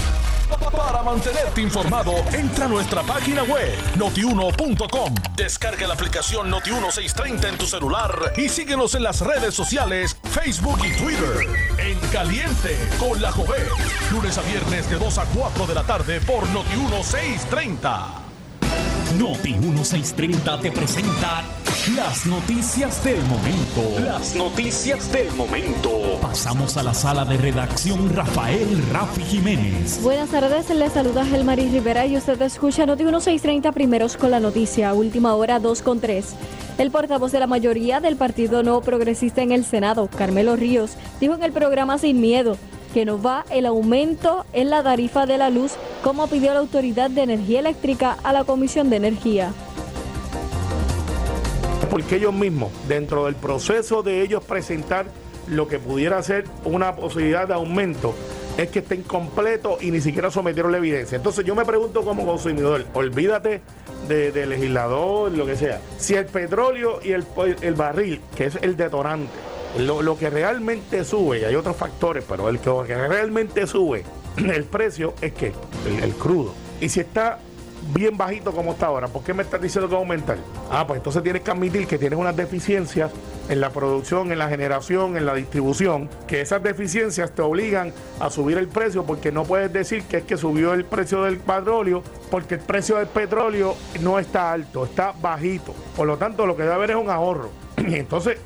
Para 0.50 1.02
mantenerte 1.04 1.62
informado, 1.62 2.14
entra 2.34 2.66
a 2.66 2.68
nuestra 2.68 3.02
página 3.04 3.44
web 3.44 3.74
notiuno.com. 3.96 5.16
Descarga 5.36 5.88
la 5.88 5.94
aplicación 5.94 6.52
Noti1630 6.52 7.50
en 7.50 7.58
tu 7.58 7.66
celular 7.66 8.34
y 8.38 8.50
síguenos 8.50 8.96
en 8.96 9.04
las 9.04 9.22
redes 9.22 9.54
sociales, 9.54 10.18
Facebook 10.24 10.80
y 10.86 10.96
Twitter. 10.98 11.48
En 11.78 11.98
Caliente 12.10 12.78
con 13.00 13.22
la 13.22 13.32
Jovet. 13.32 13.68
Lunes 14.12 14.38
a 14.38 14.42
viernes 14.42 14.90
de 14.90 14.98
2 14.98 15.18
a 15.18 15.26
4 15.26 15.68
de 15.68 15.74
la 15.74 15.84
tarde 15.84 16.22
por 16.22 16.44
Noti1630. 16.48 18.25
Noti 19.14 19.54
1630 19.54 20.60
te 20.60 20.72
presenta 20.72 21.44
las 21.96 22.26
noticias 22.26 23.02
del 23.04 23.22
momento. 23.24 24.04
Las 24.04 24.36
noticias 24.36 25.10
del 25.12 25.32
momento. 25.34 26.20
Pasamos 26.22 26.76
a 26.76 26.84
la 26.84 26.94
sala 26.94 27.24
de 27.24 27.38
redacción 27.38 28.14
Rafael 28.14 28.84
Rafi 28.92 29.22
Jiménez. 29.22 30.02
Buenas 30.02 30.30
tardes, 30.32 30.70
les 30.72 30.92
saluda 30.92 31.24
Gelmaris 31.24 31.72
Rivera 31.72 32.06
y 32.08 32.18
usted 32.18 32.42
escucha 32.42 32.86
Noti 32.86 33.04
1630 33.04 33.72
primeros 33.72 34.18
con 34.18 34.32
la 34.32 34.42
noticia, 34.42 34.94
última 34.94 35.36
hora 35.36 35.60
2 35.60 35.82
con 35.82 36.02
3. 36.02 36.36
El 36.78 36.92
portavoz 36.92 37.32
de 37.32 37.40
la 37.40 37.48
mayoría 37.48 38.02
del 38.02 38.18
Partido 38.18 38.64
No 38.64 38.82
Progresista 38.82 39.42
en 39.44 39.54
el 39.54 39.64
Senado, 39.64 40.10
Carmelo 40.10 40.58
Ríos, 40.58 40.98
dijo 41.22 41.36
en 41.36 41.44
el 41.44 41.54
programa 41.54 41.98
Sin 42.00 42.20
Miedo 42.20 42.58
que 42.96 43.04
no 43.04 43.22
va 43.22 43.44
el 43.50 43.66
aumento 43.66 44.46
en 44.54 44.70
la 44.70 44.82
tarifa 44.82 45.26
de 45.26 45.38
la 45.38 45.50
luz 45.50 45.74
como 46.02 46.30
pidió 46.30 46.54
la 46.54 46.62
Autoridad 46.62 47.10
de 47.10 47.24
Energía 47.24 47.60
Eléctrica 47.60 48.16
a 48.24 48.32
la 48.32 48.46
Comisión 48.46 48.90
de 48.90 48.96
Energía. 48.96 49.52
Porque 51.92 52.16
ellos 52.16 52.34
mismos, 52.34 52.72
dentro 52.88 53.26
del 53.26 53.36
proceso 53.36 54.02
de 54.02 54.22
ellos 54.22 54.46
presentar 54.46 55.08
lo 55.50 55.68
que 55.68 55.78
pudiera 55.78 56.24
ser 56.24 56.46
una 56.64 56.96
posibilidad 56.96 57.46
de 57.50 57.56
aumento, 57.56 58.16
es 58.56 58.70
que 58.70 58.80
está 58.80 58.96
incompleto 58.96 59.78
y 59.82 59.92
ni 59.92 60.00
siquiera 60.00 60.32
sometieron 60.32 60.72
la 60.72 60.78
evidencia. 60.78 61.18
Entonces 61.18 61.44
yo 61.44 61.54
me 61.54 61.66
pregunto 61.66 62.02
como 62.06 62.26
consumidor, 62.26 62.86
olvídate 62.94 63.60
de, 64.08 64.32
de 64.32 64.46
legislador, 64.46 65.34
lo 65.34 65.46
que 65.46 65.58
sea. 65.58 65.82
Si 65.98 66.14
el 66.14 66.28
petróleo 66.28 67.02
y 67.04 67.12
el, 67.12 67.26
el 67.60 67.74
barril, 67.74 68.22
que 68.38 68.46
es 68.46 68.58
el 68.62 68.78
detonante, 68.78 69.34
lo, 69.80 70.02
lo, 70.02 70.18
que 70.18 70.30
realmente 70.30 71.04
sube, 71.04 71.40
y 71.40 71.44
hay 71.44 71.56
otros 71.56 71.76
factores, 71.76 72.24
pero 72.28 72.50
el 72.50 72.60
que, 72.60 73.08
realmente 73.08 73.68
sube 73.68 74.04
el 74.38 74.64
precio 74.64 75.14
es 75.22 75.34
que 75.34 75.54
el, 75.88 76.04
el, 76.04 76.14
crudo. 76.14 76.54
Y 76.82 76.90
si 76.90 77.00
está 77.00 77.40
bien 77.94 78.18
bajito 78.18 78.52
como 78.52 78.74
está 78.74 78.88
ahora, 78.88 79.08
¿por 79.08 79.24
qué 79.24 79.34
me 79.34 79.44
estás 79.44 79.62
diciendo 79.62 79.88
que 79.88 79.94
va 79.94 80.00
a 80.00 80.04
aumentar? 80.04 80.38
Ah, 80.72 80.86
pues 80.88 80.98
entonces 80.98 81.22
tienes 81.24 81.42
que 81.42 81.52
admitir 81.52 81.88
que 81.88 81.98
tienes 81.98 82.18
unas 82.18 82.36
deficiencias 82.36 83.12
en 83.50 83.62
la 83.62 83.70
producción, 83.70 84.32
en 84.32 84.40
la 84.40 84.50
generación, 84.50 85.18
en 85.18 85.26
la 85.26 85.36
distribución, 85.36 86.10
que 86.28 86.42
esas 86.42 86.64
deficiencias 86.64 87.32
te 87.32 87.42
obligan 87.42 87.94
a 88.20 88.30
subir 88.30 88.58
el 88.58 88.68
precio 88.68 89.04
porque 89.04 89.32
no 89.32 89.44
puedes 89.44 89.72
decir 89.72 90.04
que 90.04 90.18
es 90.18 90.24
que 90.24 90.38
subió 90.38 90.74
el 90.74 90.86
precio 90.86 91.24
del 91.24 91.38
petróleo 91.38 92.04
porque 92.32 92.56
el 92.56 92.62
precio 92.62 92.98
del 92.98 93.08
petróleo 93.08 93.76
no 94.02 94.20
está 94.20 94.52
alto, 94.52 94.86
está 94.86 95.14
bajito. 95.22 95.74
Por 95.96 96.08
lo 96.08 96.18
tanto, 96.18 96.46
lo 96.46 96.56
que 96.56 96.64
debe 96.64 96.74
haber 96.74 96.92
es 96.92 96.98
un 96.98 97.10
ahorro. 97.10 97.50
Y 97.86 97.96
entonces, 97.96 98.40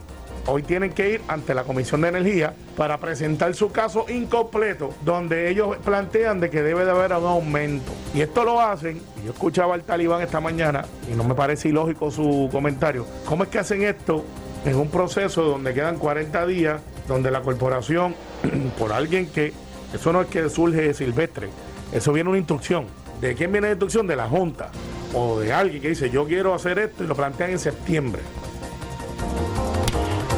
hoy 0.46 0.64
tienen 0.64 0.92
que 0.92 1.12
ir 1.12 1.22
ante 1.28 1.54
la 1.54 1.64
Comisión 1.64 2.02
de 2.02 2.10
Energía 2.10 2.54
para 2.78 2.98
presentar 2.98 3.54
su 3.56 3.72
caso 3.72 4.06
incompleto, 4.10 4.94
donde 5.04 5.50
ellos 5.50 5.78
plantean 5.84 6.40
de 6.40 6.50
que 6.50 6.62
debe 6.62 6.86
de 6.86 6.92
haber 6.92 7.14
un 7.14 7.26
aumento. 7.26 7.92
Y 8.14 8.22
esto 8.22 8.44
lo 8.44 8.62
hacen, 8.62 9.02
yo 9.26 9.32
escuchaba 9.32 9.76
al 9.76 9.84
talibán 9.84 10.22
esta 10.22 10.40
mañana, 10.40 10.86
y 11.12 11.16
no 11.16 11.24
me 11.24 11.36
parece 11.36 11.70
ilógico 11.70 12.12
su 12.12 12.50
comentario, 12.52 13.06
¿cómo 13.26 13.44
es 13.44 13.50
que 13.50 13.60
hacen 13.60 13.84
esto 13.84 14.26
en 14.66 14.76
un 14.76 14.90
proceso 14.90 15.44
donde 15.44 15.74
quedan 15.74 15.98
40 15.98 16.46
días, 16.48 16.82
donde 17.08 17.32
la 17.32 17.42
corporación, 17.42 18.16
por 18.80 18.94
alguien 18.94 19.28
que, 19.28 19.54
eso 19.94 20.14
no 20.14 20.22
es 20.22 20.28
que 20.28 20.50
surge 20.50 20.82
de 20.82 20.94
silvestre, 20.94 21.50
eso 21.92 22.14
viene 22.14 22.30
una 22.30 22.38
instrucción. 22.38 22.86
¿De 23.22 23.36
quién 23.36 23.52
viene 23.52 23.68
la 23.68 23.74
instrucción? 23.74 24.08
De 24.08 24.16
la 24.16 24.30
Junta 24.30 24.72
o 25.14 25.40
de 25.40 25.52
alguien 25.54 25.82
que 25.82 25.90
dice 25.90 26.10
yo 26.10 26.26
quiero 26.26 26.54
hacer 26.54 26.80
esto 26.80 27.04
y 27.04 27.08
lo 27.08 27.16
plantean 27.16 27.52
en 27.52 27.60
septiembre. 27.60 28.22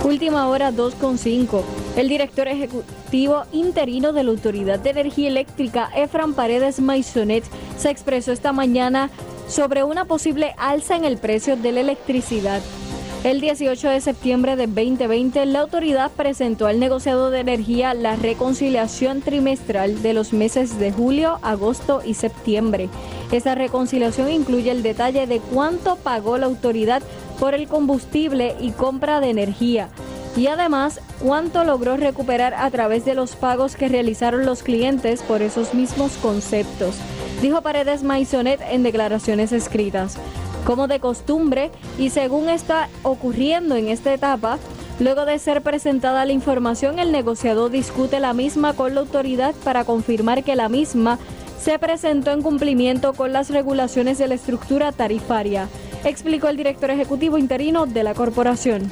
Última 0.04 0.48
hora 0.50 0.72
2.5. 0.72 1.62
El 1.96 2.10
director 2.10 2.48
ejecutivo 2.48 3.44
interino 3.52 4.14
de 4.14 4.24
la 4.24 4.32
Autoridad 4.32 4.80
de 4.80 4.90
Energía 4.90 5.28
Eléctrica, 5.28 5.92
Efran 5.96 6.34
Paredes 6.34 6.80
Maisonet, 6.80 7.44
se 7.78 7.92
expresó 7.92 8.32
esta 8.32 8.52
mañana 8.52 9.12
sobre 9.48 9.84
una 9.84 10.06
posible 10.06 10.56
alza 10.58 10.96
en 10.96 11.06
el 11.06 11.18
precio 11.18 11.56
de 11.56 11.72
la 11.72 11.82
electricidad. 11.82 12.62
El 13.24 13.40
18 13.40 13.90
de 13.90 14.02
septiembre 14.02 14.56
de 14.56 14.66
2020, 14.66 15.46
la 15.46 15.60
autoridad 15.60 16.10
presentó 16.10 16.66
al 16.66 16.80
negociado 16.80 17.30
de 17.30 17.42
energía 17.42 17.94
la 17.94 18.16
reconciliación 18.16 19.22
trimestral 19.22 20.02
de 20.02 20.14
los 20.14 20.34
meses 20.34 20.80
de 20.80 20.92
julio, 20.92 21.38
agosto 21.44 22.02
y 22.04 22.16
septiembre. 22.16 22.90
Esta 23.32 23.54
reconciliación 23.54 24.32
incluye 24.32 24.72
el 24.72 24.82
detalle 24.82 25.28
de 25.28 25.40
cuánto 25.40 25.98
pagó 25.98 26.40
la 26.40 26.48
autoridad 26.48 27.04
por 27.41 27.56
el 27.56 27.67
combustible 27.67 28.56
y 28.60 28.69
compra 28.69 29.19
de 29.19 29.32
energía. 29.32 29.89
Y 30.38 30.45
además 30.45 31.01
cuánto 31.19 31.63
logró 31.63 31.97
recuperar 31.97 32.54
a 32.54 32.69
través 32.69 33.04
de 33.04 33.15
los 33.15 33.36
pagos 33.36 33.75
que 33.75 33.89
realizaron 33.89 34.45
los 34.45 34.62
clientes 34.62 35.23
por 35.23 35.41
esos 35.41 35.73
mismos 35.73 36.12
conceptos, 36.21 36.97
dijo 37.41 37.63
Paredes 37.63 38.04
Maisonet 38.04 38.62
en 38.69 38.84
declaraciones 38.84 39.54
escritas. 39.54 40.17
Como 40.67 40.88
de 40.88 40.99
costumbre 40.99 41.71
y 41.97 42.12
según 42.12 42.47
está 42.47 42.89
ocurriendo 43.01 43.75
en 43.75 43.88
esta 43.88 44.13
etapa, 44.13 44.60
luego 44.99 45.25
de 45.25 45.39
ser 45.39 45.63
presentada 45.63 46.23
la 46.25 46.34
información, 46.34 46.99
el 46.99 47.12
negociador 47.12 47.71
discute 47.71 48.19
la 48.19 48.34
misma 48.34 48.73
con 48.73 48.93
la 48.93 49.01
autoridad 49.01 49.56
para 49.63 49.84
confirmar 49.84 50.43
que 50.43 50.56
la 50.56 50.69
misma 50.69 51.17
se 51.60 51.80
presentó 51.80 52.30
en 52.30 52.43
cumplimiento 52.43 53.13
con 53.13 53.34
las 53.34 53.49
regulaciones 53.49 54.19
de 54.19 54.27
la 54.27 54.36
estructura 54.36 54.91
tarifaria, 54.91 55.67
explicó 56.04 56.48
el 56.48 56.58
director 56.58 56.90
ejecutivo 56.92 57.38
interino 57.38 57.86
de 57.86 58.04
la 58.04 58.14
corporación. 58.14 58.92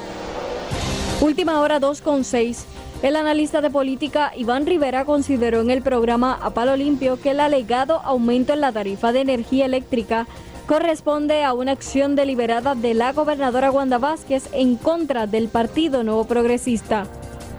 Última 1.22 1.60
hora 1.62 1.80
2.6. 1.80 2.63
El 3.02 3.15
analista 3.15 3.62
de 3.62 3.69
política 3.69 4.34
Iván 4.36 4.65
Rivera 4.65 5.06
consideró 5.06 5.62
en 5.62 5.69
el 5.69 5.82
programa 5.82 6.38
A 6.41 6.50
Palo 6.50 6.76
Limpio 6.76 7.19
que 7.19 7.32
el 7.32 7.39
alegado 7.39 8.02
aumento 8.02 8.54
en 8.54 8.62
la 8.62 8.72
tarifa 8.72 9.13
de 9.13 9.22
energía 9.22 9.65
eléctrica 9.65 10.28
corresponde 10.67 11.43
a 11.43 11.54
una 11.54 11.72
acción 11.72 12.15
deliberada 12.15 12.76
de 12.76 12.93
la 12.93 13.13
gobernadora 13.13 13.72
Wanda 13.72 13.98
Vázquez 13.98 14.50
en 14.52 14.76
contra 14.76 15.28
del 15.28 15.48
Partido 15.48 16.04
Nuevo 16.04 16.26
Progresista. 16.26 17.08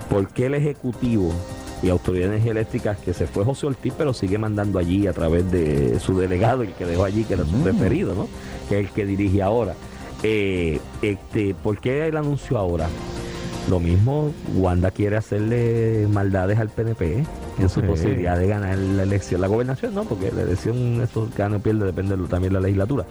¿Por 0.09 0.29
qué 0.29 0.47
el 0.47 0.55
Ejecutivo 0.55 1.33
y 1.83 1.89
Autoridad 1.89 2.27
de 2.27 2.35
Energía 2.35 2.53
Eléctrica, 2.53 2.95
que 2.95 3.15
se 3.15 3.27
fue 3.27 3.45
José 3.45 3.67
Ortiz, 3.67 3.95
pero 3.97 4.13
sigue 4.13 4.39
mandando 4.39 4.79
allí 4.79 5.07
a 5.07 5.13
través 5.13 5.51
de 5.51 5.99
su 6.01 6.19
delegado, 6.19 6.63
el 6.63 6.73
que 6.73 6.85
dejó 6.85 7.05
allí, 7.05 7.25
que 7.25 7.35
era 7.35 7.45
su 7.45 7.57
preferido, 7.63 8.15
¿no? 8.15 8.29
Que 8.71 8.79
es 8.79 8.87
el 8.87 8.93
que 8.93 9.05
dirige 9.05 9.43
ahora? 9.43 9.75
Eh, 10.23 10.79
este, 11.03 11.55
¿Por 11.55 11.79
qué 11.79 12.07
el 12.07 12.17
anuncio 12.17 12.57
ahora? 12.57 12.87
Lo 13.69 13.81
mismo, 13.81 14.33
Wanda 14.55 14.91
quiere 14.91 15.17
hacerle 15.17 16.07
maldades 16.09 16.59
al 16.59 16.69
PNP 16.71 17.25
en 17.59 17.69
su 17.69 17.83
posibilidad 17.83 18.39
de 18.39 18.47
ganar 18.47 18.79
la 18.79 19.03
elección. 19.03 19.41
La 19.41 19.49
gobernación 19.49 19.95
no, 19.95 20.05
porque 20.05 20.33
la 20.33 20.43
elección, 20.43 21.01
eso 21.03 21.29
gana 21.37 21.57
o 21.57 21.59
pierde, 21.61 21.85
depende 21.85 22.17
también 22.29 22.53
de 22.53 22.61
la 22.61 22.61
legislatura. 22.61 23.05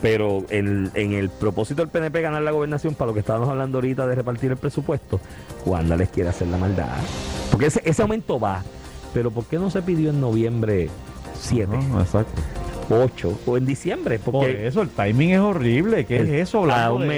Pero 0.00 0.44
en, 0.50 0.90
en 0.94 1.12
el 1.14 1.30
propósito 1.30 1.82
del 1.82 1.88
PNP 1.88 2.20
ganar 2.20 2.42
la 2.42 2.52
gobernación, 2.52 2.94
para 2.94 3.08
lo 3.08 3.14
que 3.14 3.20
estábamos 3.20 3.48
hablando 3.48 3.78
ahorita 3.78 4.06
de 4.06 4.14
repartir 4.14 4.52
el 4.52 4.56
presupuesto, 4.56 5.20
Wanda 5.66 5.96
les 5.96 6.10
quiere 6.10 6.28
hacer 6.28 6.48
la 6.48 6.58
maldad. 6.58 6.96
Porque 7.50 7.66
ese, 7.66 7.82
ese 7.84 8.02
aumento 8.02 8.38
va. 8.38 8.62
Pero 9.14 9.30
¿por 9.30 9.44
qué 9.46 9.58
no 9.58 9.70
se 9.70 9.82
pidió 9.82 10.10
en 10.10 10.20
noviembre 10.20 10.90
7? 11.40 11.74
exacto. 11.98 12.40
8 12.90 13.40
o 13.46 13.56
en 13.56 13.66
diciembre. 13.66 14.18
Porque 14.18 14.38
Por 14.38 14.48
eso, 14.48 14.82
el 14.82 14.88
timing 14.88 15.30
es 15.30 15.40
horrible. 15.40 16.04
¿Qué 16.06 16.16
es 16.18 16.28
eso? 16.48 16.66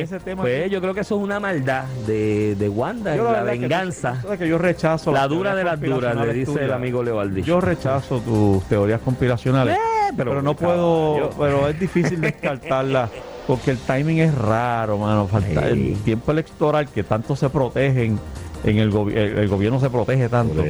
Ese 0.03 0.21
tema. 0.21 0.43
Pues 0.43 0.71
yo 0.71 0.81
creo 0.81 0.95
que 0.95 1.01
eso 1.01 1.17
es 1.17 1.23
una 1.23 1.41
maldad 1.41 1.85
de, 2.07 2.55
de 2.57 2.69
Wanda, 2.69 3.17
Yo 3.17 3.31
la 3.31 3.45
que 3.45 3.59
venganza. 3.59 4.23
que 4.39 4.49
yo 4.49 4.59
rechazo 4.59 5.13
la 5.13 5.27
dura 5.29 5.55
de 5.55 5.65
las 5.65 5.81
duras, 5.81 6.17
le 6.17 6.33
dice 6.33 6.65
el 6.65 6.73
amigo 6.73 7.03
Leobaldi. 7.03 7.43
Yo 7.43 7.61
rechazo 7.61 8.21
tus 8.21 8.63
teorías 8.65 9.01
conspiracionales. 9.01 9.77
Eh, 9.77 10.13
pero- 10.17 10.31
pero, 10.33 10.43
no 10.43 10.55
puedo, 10.57 11.31
pero 11.39 11.69
es 11.69 11.79
difícil 11.79 12.21
descartarlas 12.21 13.11
porque 13.47 13.71
el 13.73 13.79
timing 13.79 14.19
es 14.19 14.35
raro, 14.35 14.99
mano. 14.99 15.27
Falta 15.27 15.69
el 15.69 15.97
tiempo 16.05 16.33
electoral 16.33 16.89
que 16.89 17.03
tanto 17.05 17.35
se 17.37 17.49
protegen. 17.51 18.19
En 18.63 18.77
el, 18.77 18.93
gobi- 18.93 19.17
el, 19.17 19.39
el 19.39 19.49
gobierno 19.49 19.81
se 19.81 19.89
protege 19.89 20.29
tanto. 20.29 20.63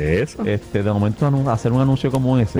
Este, 0.44 0.82
de 0.84 0.92
momento 0.92 1.26
hacer 1.50 1.72
un 1.72 1.80
anuncio 1.80 2.08
como 2.12 2.38
ese. 2.38 2.59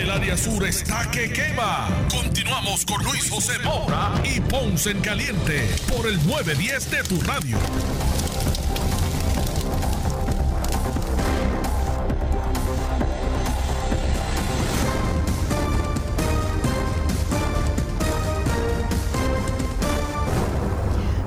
El 0.00 0.08
área 0.08 0.34
sur 0.34 0.64
está 0.66 1.10
que 1.10 1.30
quema. 1.30 1.86
Continuamos 2.10 2.86
con 2.86 3.04
Luis 3.04 3.28
José 3.28 3.52
Moura 3.62 4.14
y 4.24 4.40
Ponce 4.40 4.92
en 4.92 5.00
Caliente 5.00 5.68
por 5.94 6.06
el 6.06 6.16
910 6.26 6.90
de 6.90 7.02
tu 7.02 7.20
radio. 7.20 7.58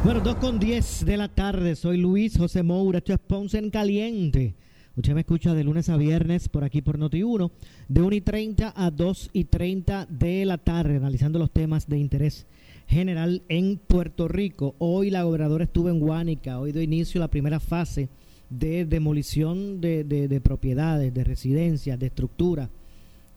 Bueno, 0.04 0.20
2 0.22 0.36
con 0.38 0.58
10 0.58 1.06
de 1.06 1.18
la 1.18 1.28
tarde. 1.28 1.76
Soy 1.76 1.98
Luis 1.98 2.36
José 2.36 2.64
Moura. 2.64 2.98
Esto 2.98 3.14
es 3.14 3.20
Ponce 3.20 3.60
en 3.60 3.70
Caliente. 3.70 4.56
Usted 4.96 5.14
me 5.16 5.22
escucha 5.22 5.54
de 5.56 5.64
lunes 5.64 5.90
a 5.90 5.98
viernes 5.98 6.50
por 6.50 6.64
aquí 6.64 6.82
por 6.84 7.00
Noti1, 7.00 7.50
de 7.88 8.02
1 8.02 8.16
y 8.16 8.22
30 8.22 8.74
a 8.76 8.92
2 8.92 9.30
y 9.34 9.46
30 9.46 10.06
de 10.08 10.46
la 10.46 10.60
tarde, 10.60 10.98
analizando 10.98 11.40
los 11.40 11.50
temas 11.52 11.88
de 11.88 11.98
interés 11.98 12.46
general 12.88 13.42
en 13.50 13.78
Puerto 13.78 14.28
Rico. 14.28 14.76
Hoy 14.78 15.10
la 15.10 15.24
gobernadora 15.24 15.64
estuvo 15.64 15.90
en 15.90 16.00
Guánica. 16.00 16.60
Hoy 16.60 16.72
dio 16.74 16.82
inicio 16.84 17.20
la 17.20 17.28
primera 17.30 17.60
fase 17.60 18.10
de 18.52 18.86
demolición 18.86 19.82
de, 19.82 20.04
de- 20.04 20.28
de 20.28 20.42
propiedades, 20.42 21.12
de 21.12 21.24
residencias, 21.24 21.98
de 21.98 22.06
estructuras 22.06 22.70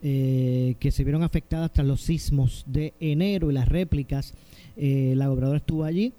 eh, 0.03 0.75
que 0.79 0.91
se 0.91 1.05
vieron 1.05 1.23
afectadas 1.23 1.73
tras 1.73 1.87
los 1.87 2.03
sismos 2.03 2.65
de 2.67 2.93
enero 3.01 3.51
y 3.51 3.55
las 3.55 3.67
réplicas. 3.71 4.35
Eh, 4.77 5.15
la 5.17 5.29
gobernadora 5.29 5.57
estuvo 5.59 5.85
allí. 5.85 6.13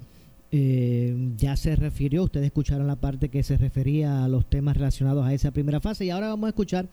Eh, 0.51 1.33
ya 1.35 1.57
se 1.57 1.75
refirió, 1.75 2.23
ustedes 2.23 2.45
escucharon 2.45 2.87
la 2.87 2.95
parte 2.95 3.27
que 3.29 3.43
se 3.43 3.57
refería 3.57 4.23
a 4.23 4.27
los 4.29 4.45
temas 4.45 4.77
relacionados 4.77 5.25
a 5.25 5.33
esa 5.33 5.51
primera 5.51 5.81
fase 5.81 6.05
y 6.05 6.09
ahora 6.09 6.29
vamos 6.29 6.47
a 6.47 6.49
escuchar 6.49 6.87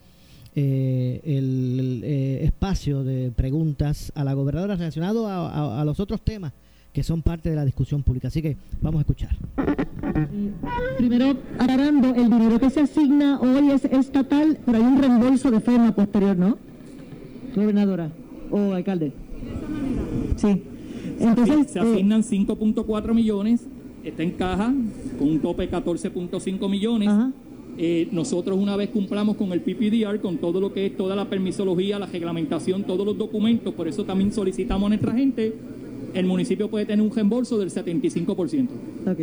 eh, 0.56 1.20
el, 1.24 2.00
eh, 2.04 2.40
espacio 2.44 3.04
de 3.04 3.30
preguntas 3.30 4.12
a 4.16 4.24
la 4.24 4.34
gobernadora 4.34 4.74
relacionado 4.74 5.28
a, 5.28 5.84
los 5.84 6.00
otros 6.00 6.20
temas 6.22 6.52
que 6.92 7.02
son 7.02 7.22
parte 7.22 7.50
de 7.50 7.56
la 7.56 7.64
discusión 7.64 8.02
pública. 8.02 8.28
Así 8.28 8.40
que 8.40 8.56
vamos 8.80 9.00
a 9.00 9.02
escuchar. 9.02 9.36
Primero, 10.96 11.36
aclarando, 11.58 12.14
el 12.14 12.30
dinero 12.30 12.60
que 12.60 12.70
se 12.70 12.80
asigna 12.82 13.40
hoy 13.40 13.70
es 13.70 13.84
estatal, 13.84 14.58
pero 14.64 14.78
hay 14.78 14.84
un 14.84 15.00
reembolso 15.00 15.50
de 15.50 15.58
forma 15.60 15.92
posterior, 15.92 16.36
¿no? 16.36 16.56
Gobernadora 17.54 18.10
o 18.50 18.74
alcalde. 18.74 19.12
Sí. 20.36 20.62
Entonces, 21.18 21.70
se 21.70 21.78
eh, 21.78 21.82
asignan 21.82 22.22
5.4 22.22 23.14
millones, 23.14 23.66
está 24.04 24.22
en 24.22 24.32
caja 24.32 24.72
con 25.18 25.28
un 25.28 25.40
tope 25.40 25.66
de 25.66 25.70
14.5 25.70 26.68
millones. 26.68 27.10
Eh, 27.76 28.08
nosotros 28.12 28.56
una 28.56 28.76
vez 28.76 28.90
cumplamos 28.90 29.36
con 29.36 29.52
el 29.52 29.60
PPDR, 29.60 30.20
con 30.20 30.38
todo 30.38 30.60
lo 30.60 30.72
que 30.72 30.86
es 30.86 30.96
toda 30.96 31.16
la 31.16 31.28
permisología, 31.28 31.98
la 31.98 32.06
reglamentación, 32.06 32.84
todos 32.84 33.04
los 33.04 33.18
documentos, 33.18 33.74
por 33.74 33.88
eso 33.88 34.04
también 34.04 34.32
solicitamos 34.32 34.86
a 34.86 34.88
nuestra 34.90 35.12
gente, 35.12 35.54
el 36.14 36.26
municipio 36.26 36.70
puede 36.70 36.86
tener 36.86 37.04
un 37.04 37.12
reembolso 37.12 37.58
del 37.58 37.70
75%. 37.70 38.68
Ok. 39.06 39.18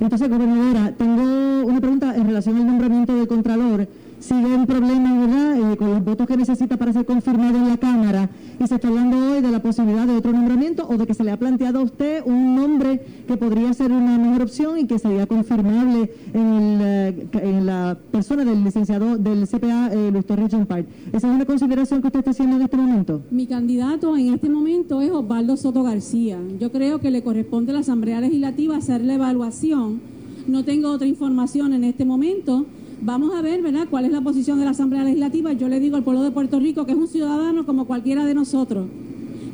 Entonces, 0.00 0.30
gobernadora, 0.30 0.94
tengo 0.96 1.66
una 1.66 1.80
pregunta 1.80 2.14
en 2.14 2.26
relación 2.26 2.56
al 2.58 2.66
nombramiento 2.66 3.16
del 3.16 3.26
Contralor. 3.26 3.88
Sigue 4.20 4.54
un 4.54 4.66
problema, 4.66 5.18
¿verdad?, 5.18 5.72
eh, 5.72 5.76
con 5.78 5.90
los 5.90 6.04
votos 6.04 6.26
que 6.26 6.36
necesita 6.36 6.76
para 6.76 6.92
ser 6.92 7.06
confirmado 7.06 7.56
en 7.56 7.68
la 7.68 7.78
Cámara. 7.78 8.28
Y 8.62 8.66
se 8.66 8.74
está 8.74 8.88
hablando 8.88 9.16
hoy 9.16 9.40
de 9.40 9.50
la 9.50 9.62
posibilidad 9.62 10.06
de 10.06 10.16
otro 10.16 10.30
nombramiento 10.32 10.86
o 10.86 10.98
de 10.98 11.06
que 11.06 11.14
se 11.14 11.24
le 11.24 11.30
ha 11.30 11.38
planteado 11.38 11.80
a 11.80 11.82
usted 11.82 12.22
un 12.26 12.54
nombre 12.54 13.00
que 13.26 13.38
podría 13.38 13.72
ser 13.72 13.90
una 13.90 14.18
mejor 14.18 14.42
opción 14.42 14.78
y 14.78 14.86
que 14.86 14.98
sería 14.98 15.26
confirmable 15.26 16.12
en, 16.34 16.46
el, 16.46 16.80
eh, 16.82 17.28
en 17.32 17.64
la 17.64 17.96
persona 18.10 18.44
del 18.44 18.62
licenciado 18.62 19.16
del 19.16 19.48
CPA, 19.48 19.88
eh, 19.92 20.10
Luis 20.12 20.26
Torres 20.26 20.50
Champart. 20.50 20.86
¿Esa 21.12 21.28
es 21.28 21.34
una 21.34 21.46
consideración 21.46 22.02
que 22.02 22.08
usted 22.08 22.18
está 22.20 22.32
haciendo 22.32 22.56
en 22.56 22.62
este 22.62 22.76
momento? 22.76 23.22
Mi 23.30 23.46
candidato 23.46 24.16
en 24.18 24.34
este 24.34 24.50
momento 24.50 25.00
es 25.00 25.10
Osvaldo 25.10 25.56
Soto 25.56 25.82
García. 25.82 26.38
Yo 26.58 26.70
creo 26.70 27.00
que 27.00 27.10
le 27.10 27.22
corresponde 27.22 27.72
a 27.72 27.74
la 27.74 27.80
Asamblea 27.80 28.20
Legislativa 28.20 28.76
hacer 28.76 29.02
la 29.02 29.14
evaluación. 29.14 30.02
No 30.46 30.64
tengo 30.64 30.90
otra 30.90 31.06
información 31.06 31.72
en 31.72 31.84
este 31.84 32.04
momento. 32.04 32.66
Vamos 33.02 33.34
a 33.34 33.40
ver, 33.40 33.62
¿verdad?, 33.62 33.86
cuál 33.88 34.04
es 34.04 34.12
la 34.12 34.20
posición 34.20 34.58
de 34.58 34.66
la 34.66 34.72
Asamblea 34.72 35.04
Legislativa. 35.04 35.54
Yo 35.54 35.68
le 35.68 35.80
digo 35.80 35.96
al 35.96 36.04
pueblo 36.04 36.22
de 36.22 36.32
Puerto 36.32 36.60
Rico 36.60 36.84
que 36.84 36.92
es 36.92 36.98
un 36.98 37.08
ciudadano 37.08 37.64
como 37.64 37.86
cualquiera 37.86 38.26
de 38.26 38.34
nosotros, 38.34 38.88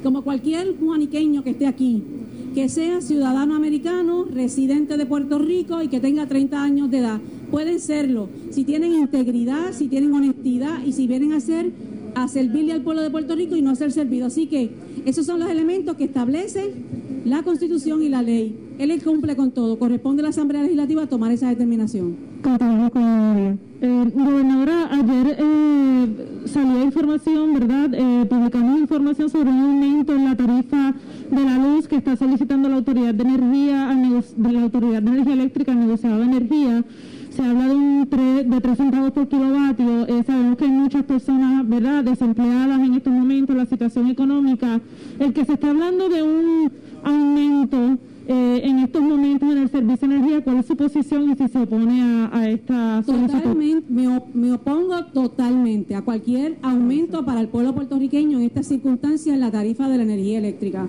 como 0.03 0.22
cualquier 0.22 0.76
juaniqueño 0.76 1.44
que 1.44 1.51
esté 1.51 1.68
aquí, 1.68 2.03
que 2.57 2.68
sea 2.68 3.01
ciudadano 3.01 3.55
americano, 3.55 4.24
residente 4.24 4.97
de 4.97 5.07
Puerto 5.07 5.38
Rico 5.38 5.80
y 5.80 5.86
que 5.86 6.01
tenga 6.01 6.26
30 6.26 6.61
años 6.61 6.90
de 6.90 6.99
edad. 6.99 7.20
Pueden 7.53 7.78
serlo 7.78 8.28
si 8.51 8.64
tienen 8.64 8.94
integridad, 8.94 9.72
si 9.72 9.86
tienen 9.86 10.12
honestidad 10.12 10.84
y 10.84 10.92
si 10.92 11.07
vienen 11.07 11.32
a 11.32 11.40
ser 11.40 11.70
a 12.16 12.26
servirle 12.28 12.72
al 12.72 12.80
pueblo 12.80 13.03
de 13.03 13.11
Puerto 13.11 13.36
Rico 13.36 13.57
y 13.57 13.62
no 13.62 13.70
a 13.70 13.76
ser 13.76 13.92
servido. 13.92 14.26
Así 14.26 14.47
que 14.47 14.70
esos 15.05 15.26
son 15.26 15.38
los 15.38 15.51
elementos 15.51 15.97
que 15.97 16.05
establecen 16.05 16.70
la 17.26 17.42
Constitución 17.42 18.02
y 18.02 18.08
la 18.08 18.22
ley. 18.22 18.56
Él 18.78 19.02
cumple 19.02 19.34
con 19.34 19.50
todo. 19.50 19.78
Corresponde 19.78 20.22
a 20.22 20.24
la 20.24 20.28
Asamblea 20.30 20.62
Legislativa 20.62 21.06
tomar 21.06 21.32
esa 21.32 21.48
determinación. 21.48 22.16
Continuamos 22.42 22.90
con 22.92 23.02
la. 23.02 23.56
Eh, 23.80 24.10
gobernadora, 24.14 24.88
ayer 24.92 25.36
eh, 25.38 26.06
salió 26.46 26.82
información, 26.82 27.52
¿verdad? 27.54 27.90
Eh, 27.92 28.26
publicamos 28.26 28.80
información 28.80 29.28
sobre 29.28 29.50
un 29.50 29.58
aumento 29.58 30.14
en 30.14 30.24
la 30.24 30.36
tarifa 30.36 30.94
de 31.30 31.44
la 31.44 31.58
luz 31.58 31.88
que 31.88 31.96
está 31.96 32.16
solicitando 32.16 32.68
la 32.68 32.76
Autoridad 32.76 33.12
de 33.12 33.24
Energía, 33.24 34.22
de 34.36 34.52
la 34.52 34.62
Autoridad 34.62 35.02
de 35.02 35.10
Energía 35.10 35.34
Eléctrica, 35.34 35.72
al 35.72 35.80
negociado 35.80 36.18
de 36.18 36.24
energía. 36.24 36.84
Se 37.37 37.43
habla 37.43 37.68
de 37.68 37.74
un 37.74 38.09
tre- 38.09 38.45
de 38.45 38.61
3 38.61 38.76
centavos 38.78 39.11
por 39.12 39.28
kilovatio. 39.28 40.07
Eh, 40.09 40.22
sabemos 40.26 40.57
que 40.57 40.64
hay 40.64 40.70
muchas 40.70 41.05
personas, 41.05 41.68
¿verdad?, 41.68 42.03
desempleadas 42.03 42.80
en 42.80 42.95
estos 42.95 43.12
momentos, 43.12 43.55
la 43.55 43.66
situación 43.66 44.09
económica. 44.09 44.80
El 45.18 45.32
que 45.34 45.45
se 45.45 45.53
está 45.55 45.70
hablando 45.70 46.09
de 46.09 46.22
un 46.22 46.70
aumento 47.05 47.99
eh, 48.28 48.61
en 48.64 48.78
estos 48.80 49.03
momentos 49.03 49.53
en 49.53 49.59
el 49.59 49.68
servicio 49.70 50.09
de 50.09 50.14
energía, 50.16 50.43
¿cuál 50.43 50.57
es 50.59 50.66
su 50.66 50.76
posición 50.76 51.30
y 51.30 51.37
si 51.37 51.47
se 51.47 51.59
opone 51.59 52.28
a, 52.32 52.49
esta 52.49 53.03
solicitud? 53.05 53.39
Totalmente, 53.39 53.87
me, 53.93 54.16
op- 54.16 54.34
me 54.34 54.53
opongo 54.53 55.05
totalmente 55.12 55.95
a 55.95 56.03
cualquier 56.03 56.57
aumento 56.62 57.24
para 57.24 57.41
el 57.41 57.49
pueblo 57.49 57.74
puertorriqueño 57.74 58.39
en 58.39 58.45
estas 58.47 58.66
circunstancias 58.66 59.32
en 59.34 59.41
la 59.41 59.51
tarifa 59.53 59.89
de 59.89 59.99
la 59.99 60.03
energía 60.05 60.39
eléctrica. 60.39 60.89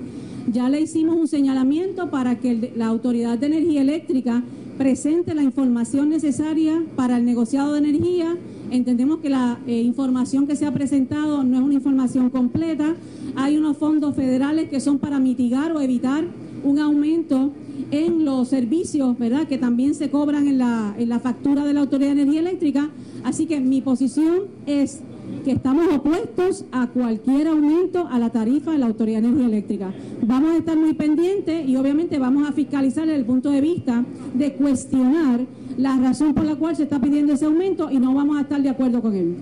Ya 0.51 0.67
le 0.69 0.81
hicimos 0.81 1.15
un 1.15 1.27
señalamiento 1.27 2.09
para 2.09 2.39
que 2.39 2.51
el 2.51 2.69
la 2.75 2.87
Autoridad 2.87 3.37
de 3.37 3.47
Energía 3.47 3.81
Eléctrica 3.81 4.41
presente 4.77 5.33
la 5.33 5.43
información 5.43 6.09
necesaria 6.09 6.83
para 6.95 7.17
el 7.17 7.25
negociado 7.25 7.73
de 7.73 7.79
energía. 7.79 8.37
Entendemos 8.69 9.19
que 9.19 9.29
la 9.29 9.59
eh, 9.65 9.81
información 9.81 10.45
que 10.45 10.55
se 10.55 10.65
ha 10.65 10.73
presentado 10.73 11.43
no 11.43 11.57
es 11.57 11.63
una 11.63 11.73
información 11.73 12.29
completa. 12.29 12.95
Hay 13.35 13.57
unos 13.57 13.77
fondos 13.77 14.15
federales 14.15 14.69
que 14.69 14.79
son 14.79 14.99
para 14.99 15.19
mitigar 15.19 15.71
o 15.71 15.81
evitar 15.81 16.25
un 16.63 16.79
aumento 16.79 17.51
en 17.91 18.25
los 18.25 18.49
servicios, 18.49 19.17
¿verdad? 19.17 19.47
Que 19.47 19.57
también 19.57 19.95
se 19.95 20.09
cobran 20.09 20.47
en 20.47 20.57
la, 20.57 20.95
en 20.97 21.09
la 21.09 21.19
factura 21.19 21.63
de 21.63 21.73
la 21.73 21.81
Autoridad 21.81 22.15
de 22.15 22.21
Energía 22.21 22.41
Eléctrica. 22.41 22.89
Así 23.23 23.45
que 23.45 23.59
mi 23.59 23.81
posición 23.81 24.43
es 24.65 25.01
que 25.43 25.51
estamos 25.51 25.87
opuestos 25.93 26.65
a 26.71 26.87
cualquier 26.87 27.47
aumento 27.47 28.07
a 28.07 28.19
la 28.19 28.29
tarifa 28.29 28.71
de 28.71 28.77
la 28.77 28.87
Autoridad 28.87 29.21
de 29.21 29.27
Energía 29.27 29.47
Eléctrica. 29.47 29.93
Vamos 30.21 30.51
a 30.51 30.57
estar 30.57 30.77
muy 30.77 30.93
pendientes 30.93 31.67
y 31.67 31.75
obviamente 31.75 32.19
vamos 32.19 32.47
a 32.49 32.51
fiscalizar 32.51 33.05
desde 33.05 33.19
el 33.19 33.25
punto 33.25 33.49
de 33.49 33.61
vista 33.61 34.03
de 34.33 34.53
cuestionar 34.53 35.41
la 35.77 35.97
razón 35.97 36.33
por 36.33 36.45
la 36.45 36.55
cual 36.55 36.75
se 36.75 36.83
está 36.83 36.99
pidiendo 36.99 37.33
ese 37.33 37.45
aumento 37.45 37.89
y 37.91 37.99
no 37.99 38.13
vamos 38.13 38.37
a 38.37 38.41
estar 38.41 38.61
de 38.61 38.69
acuerdo 38.69 39.01
con 39.01 39.15
él. 39.15 39.35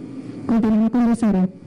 Continuamos 0.46 0.92
con 0.92 1.08
Rosario. 1.08 1.65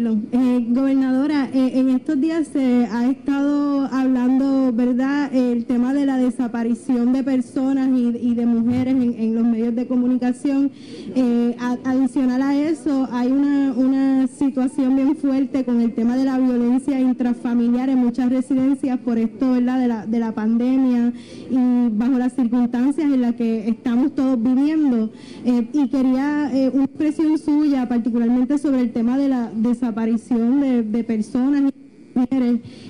Eh, 0.00 0.66
gobernadora, 0.68 1.48
eh, 1.52 1.72
en 1.74 1.88
estos 1.88 2.20
días 2.20 2.46
se 2.46 2.86
ha 2.86 3.10
estado 3.10 3.88
hablando, 3.90 4.72
¿verdad?, 4.72 5.34
el 5.34 5.64
tema 5.64 5.92
de 5.92 6.06
la 6.06 6.18
desaparición 6.18 7.12
de 7.12 7.24
personas 7.24 7.88
y, 7.92 8.34
de 8.34 8.46
mujeres 8.46 8.94
en, 8.94 9.34
los 9.34 9.44
medios 9.44 9.74
de 9.74 9.88
comunicación. 9.88 10.70
Eh, 11.16 11.56
adicional 11.84 12.42
a 12.42 12.54
eso, 12.54 13.08
hay 13.10 13.32
una, 13.32 13.72
una 13.72 14.28
situación 14.28 14.94
bien 14.94 15.16
fuerte 15.16 15.64
con 15.64 15.80
el 15.80 15.92
tema 15.94 16.16
de 16.16 16.26
la 16.26 16.38
violencia 16.38 17.00
intrafamiliar 17.00 17.88
en 17.88 17.98
muchas 17.98 18.28
residencias 18.28 19.00
por 19.00 19.18
esto, 19.18 19.50
¿verdad?, 19.50 19.80
de 19.80 19.88
la, 19.88 20.06
de 20.06 20.18
la 20.20 20.32
pandemia 20.32 21.12
y 21.50 21.88
bajo 21.90 22.18
las 22.18 22.34
circunstancias 22.34 23.12
en 23.12 23.20
las 23.20 23.34
que 23.34 23.68
estamos 23.68 24.14
todos 24.14 24.40
viviendo. 24.40 25.10
Y 25.44 25.88
quería 25.88 26.52
una 26.72 26.84
expresión 26.84 27.36
suya, 27.38 27.88
particularmente 27.88 28.58
sobre 28.58 28.80
el 28.80 28.92
tema 28.92 29.18
de 29.18 29.28
la, 29.28 29.50
de 29.52 29.74
desaparición 29.88 30.60
de, 30.92 31.04
personas 31.04 31.72
y 31.72 31.88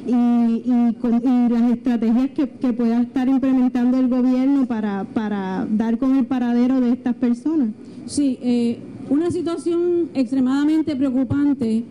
y, 0.06 0.94
con, 1.00 1.22
las 1.50 1.72
estrategias 1.72 2.30
que, 2.30 2.72
pueda 2.72 3.02
estar 3.02 3.28
implementando 3.28 3.98
el 3.98 4.08
gobierno 4.08 4.66
para, 4.66 5.04
para 5.04 5.66
dar 5.70 5.98
con 5.98 6.16
el 6.16 6.26
paradero 6.26 6.80
de 6.80 6.92
estas 6.92 7.14
personas. 7.14 7.68
Sí, 8.06 8.38
eh, 8.42 8.78
una 9.10 9.30
situación 9.30 10.10
extremadamente 10.14 10.96
preocupante. 10.96 11.84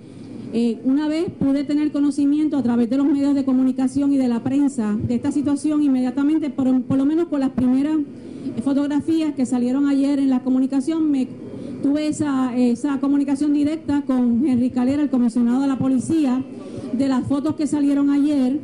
Eh, 0.54 0.80
una 0.84 1.08
vez 1.08 1.26
pude 1.38 1.64
tener 1.64 1.92
conocimiento 1.92 2.58
a 2.58 2.64
través 2.64 2.90
de 2.90 2.98
los 2.98 3.06
medios 3.06 3.36
de 3.36 3.44
comunicación 3.46 4.14
y 4.14 4.18
de 4.18 4.30
la 4.30 4.42
prensa 4.42 4.98
de 5.08 5.16
esta 5.16 5.32
situación, 5.32 5.84
inmediatamente, 5.84 6.50
por, 6.50 6.82
por 6.84 6.98
lo 6.98 7.06
menos 7.06 7.28
por 7.28 7.40
las 7.40 7.52
primeras 7.52 7.98
fotografías 8.64 9.36
que 9.36 9.46
salieron 9.46 9.88
ayer 9.88 10.20
en 10.20 10.30
la 10.30 10.42
comunicación, 10.42 11.12
me 11.12 11.28
tuve 11.82 12.08
esa, 12.08 12.56
esa 12.56 13.00
comunicación 13.00 13.54
directa 13.54 14.04
con 14.06 14.48
Henry 14.48 14.70
Calera, 14.70 15.02
el 15.02 15.10
comisionado 15.10 15.62
de 15.62 15.68
la 15.68 15.78
policía, 15.78 16.44
de 16.94 17.08
las 17.08 17.28
fotos 17.28 17.56
que 17.56 17.68
salieron 17.68 18.10
ayer, 18.10 18.60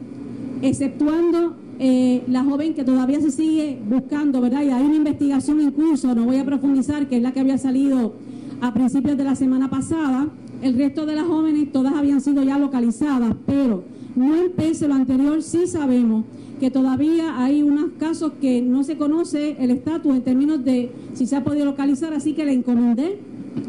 exceptuando 0.62 1.56
eh, 1.80 2.24
la 2.28 2.44
joven 2.44 2.74
que 2.74 2.84
todavía 2.84 3.20
se 3.20 3.32
sigue 3.32 3.80
buscando, 3.88 4.42
¿verdad? 4.42 4.64
Y 4.64 4.70
hay 4.70 4.86
una 4.86 4.96
investigación 4.96 5.60
en 5.60 5.72
curso, 5.72 6.14
no 6.14 6.26
voy 6.26 6.38
a 6.38 6.46
profundizar, 6.46 7.08
que 7.08 7.18
es 7.18 7.24
la 7.24 7.32
que 7.34 7.40
había 7.40 7.58
salido 7.58 8.14
a 8.62 8.74
principios 8.74 9.18
de 9.18 9.24
la 9.24 9.36
semana 9.36 9.70
pasada. 9.70 10.28
El 10.64 10.76
resto 10.78 11.06
de 11.06 11.14
las 11.16 11.28
jóvenes 11.28 11.74
todas 11.74 11.94
habían 11.94 12.22
sido 12.22 12.42
ya 12.42 12.58
localizadas, 12.58 13.36
pero 13.46 13.84
no 14.16 14.34
en 14.34 14.50
pese 14.54 14.88
lo 14.88 14.94
anterior, 14.94 15.42
sí 15.42 15.68
sabemos 15.68 16.24
que 16.58 16.72
todavía 16.72 17.44
hay 17.44 17.62
unos 17.62 17.92
casos 18.00 18.32
que 18.40 18.62
no 18.62 18.86
se 18.86 18.96
conoce 18.96 19.58
el 19.60 19.72
estatus 19.72 20.16
en 20.16 20.22
términos 20.22 20.64
de 20.64 20.90
si 21.16 21.26
se 21.26 21.36
ha 21.36 21.44
podido 21.44 21.66
localizar, 21.66 22.14
así 22.14 22.32
que 22.32 22.46
le 22.46 22.54
encomendé, 22.54 23.20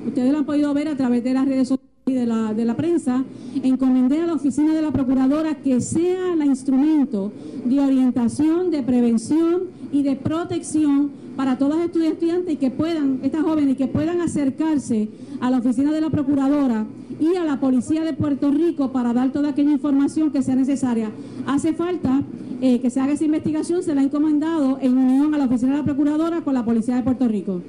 ustedes 0.07 0.31
lo 0.31 0.39
han 0.39 0.47
podido 0.47 0.73
ver 0.73 0.87
a 0.87 0.97
través 0.97 1.25
de 1.25 1.35
las 1.35 1.47
redes 1.47 1.67
sociales 1.67 1.91
y 2.07 2.13
de 2.13 2.27
la, 2.27 2.55
de 2.55 2.65
la 2.65 2.77
prensa, 2.77 3.25
encomendé 3.65 4.21
a 4.21 4.27
la 4.27 4.35
oficina 4.35 4.73
de 4.73 4.83
la 4.83 4.93
procuradora 4.93 5.57
que 5.57 5.81
sea 5.81 6.35
el 6.35 6.45
instrumento 6.45 7.33
de 7.65 7.81
orientación, 7.81 8.71
de 8.71 8.85
prevención 8.85 9.65
y 9.91 10.05
de 10.05 10.15
protección 10.15 11.11
para 11.37 11.59
todas 11.59 11.79
las 11.79 11.87
estudiantes 11.87 12.55
y 12.55 12.57
que 12.57 12.71
puedan, 12.71 13.21
estas 13.23 13.43
jóvenes, 13.43 13.77
que 13.77 13.87
puedan 13.87 14.21
acercarse 14.21 15.09
a 15.41 15.51
la 15.51 15.59
oficina 15.59 15.93
de 15.93 16.01
la 16.01 16.11
procuradora 16.11 16.87
y 17.21 17.37
a 17.37 17.45
la 17.45 17.61
policía 17.61 18.05
de 18.05 18.13
Puerto 18.13 18.51
Rico 18.51 18.93
para 18.93 19.13
dar 19.13 19.33
toda 19.33 19.51
aquella 19.51 19.73
información 19.73 20.31
que 20.31 20.43
sea 20.43 20.57
necesaria. 20.57 21.11
Hace 21.47 21.73
falta 21.75 22.23
eh, 22.61 22.81
que 22.81 22.91
se 22.91 23.01
haga 23.01 23.13
esa 23.13 23.25
investigación 23.25 23.83
se 23.83 23.95
la 23.95 24.01
ha 24.01 24.05
encomendado 24.05 24.79
en 24.81 24.97
unión 24.97 25.35
a 25.35 25.39
la 25.39 25.45
Oficina 25.45 25.73
de 25.73 25.79
la 25.79 25.85
Procuradora 25.85 26.41
con 26.41 26.55
la 26.55 26.65
Policía 26.65 26.97
de 26.97 27.03
Puerto 27.03 27.29
Rico. 27.29 27.61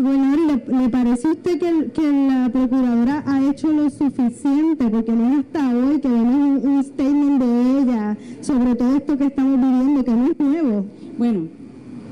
Bueno, 0.00 0.58
¿le, 0.66 0.88
parece 0.88 1.28
a 1.28 1.30
usted 1.32 1.58
que, 1.92 2.02
la 2.28 2.50
Procuradora 2.52 3.22
ha 3.26 3.48
hecho 3.48 3.68
lo 3.70 3.88
suficiente? 3.90 4.88
Porque 4.88 5.12
no 5.12 5.30
es 5.30 5.38
hasta 5.40 5.76
hoy 5.76 6.00
que 6.00 6.08
vemos 6.08 6.64
un, 6.64 6.82
statement 6.82 7.42
de 7.42 7.80
ella 7.80 8.16
sobre 8.40 8.74
todo 8.74 8.96
esto 8.96 9.16
que 9.16 9.26
estamos 9.26 9.60
viviendo, 9.60 10.04
que 10.04 10.10
no 10.10 10.26
es 10.26 10.38
nuevo. 10.38 10.86
Bueno, 11.16 11.48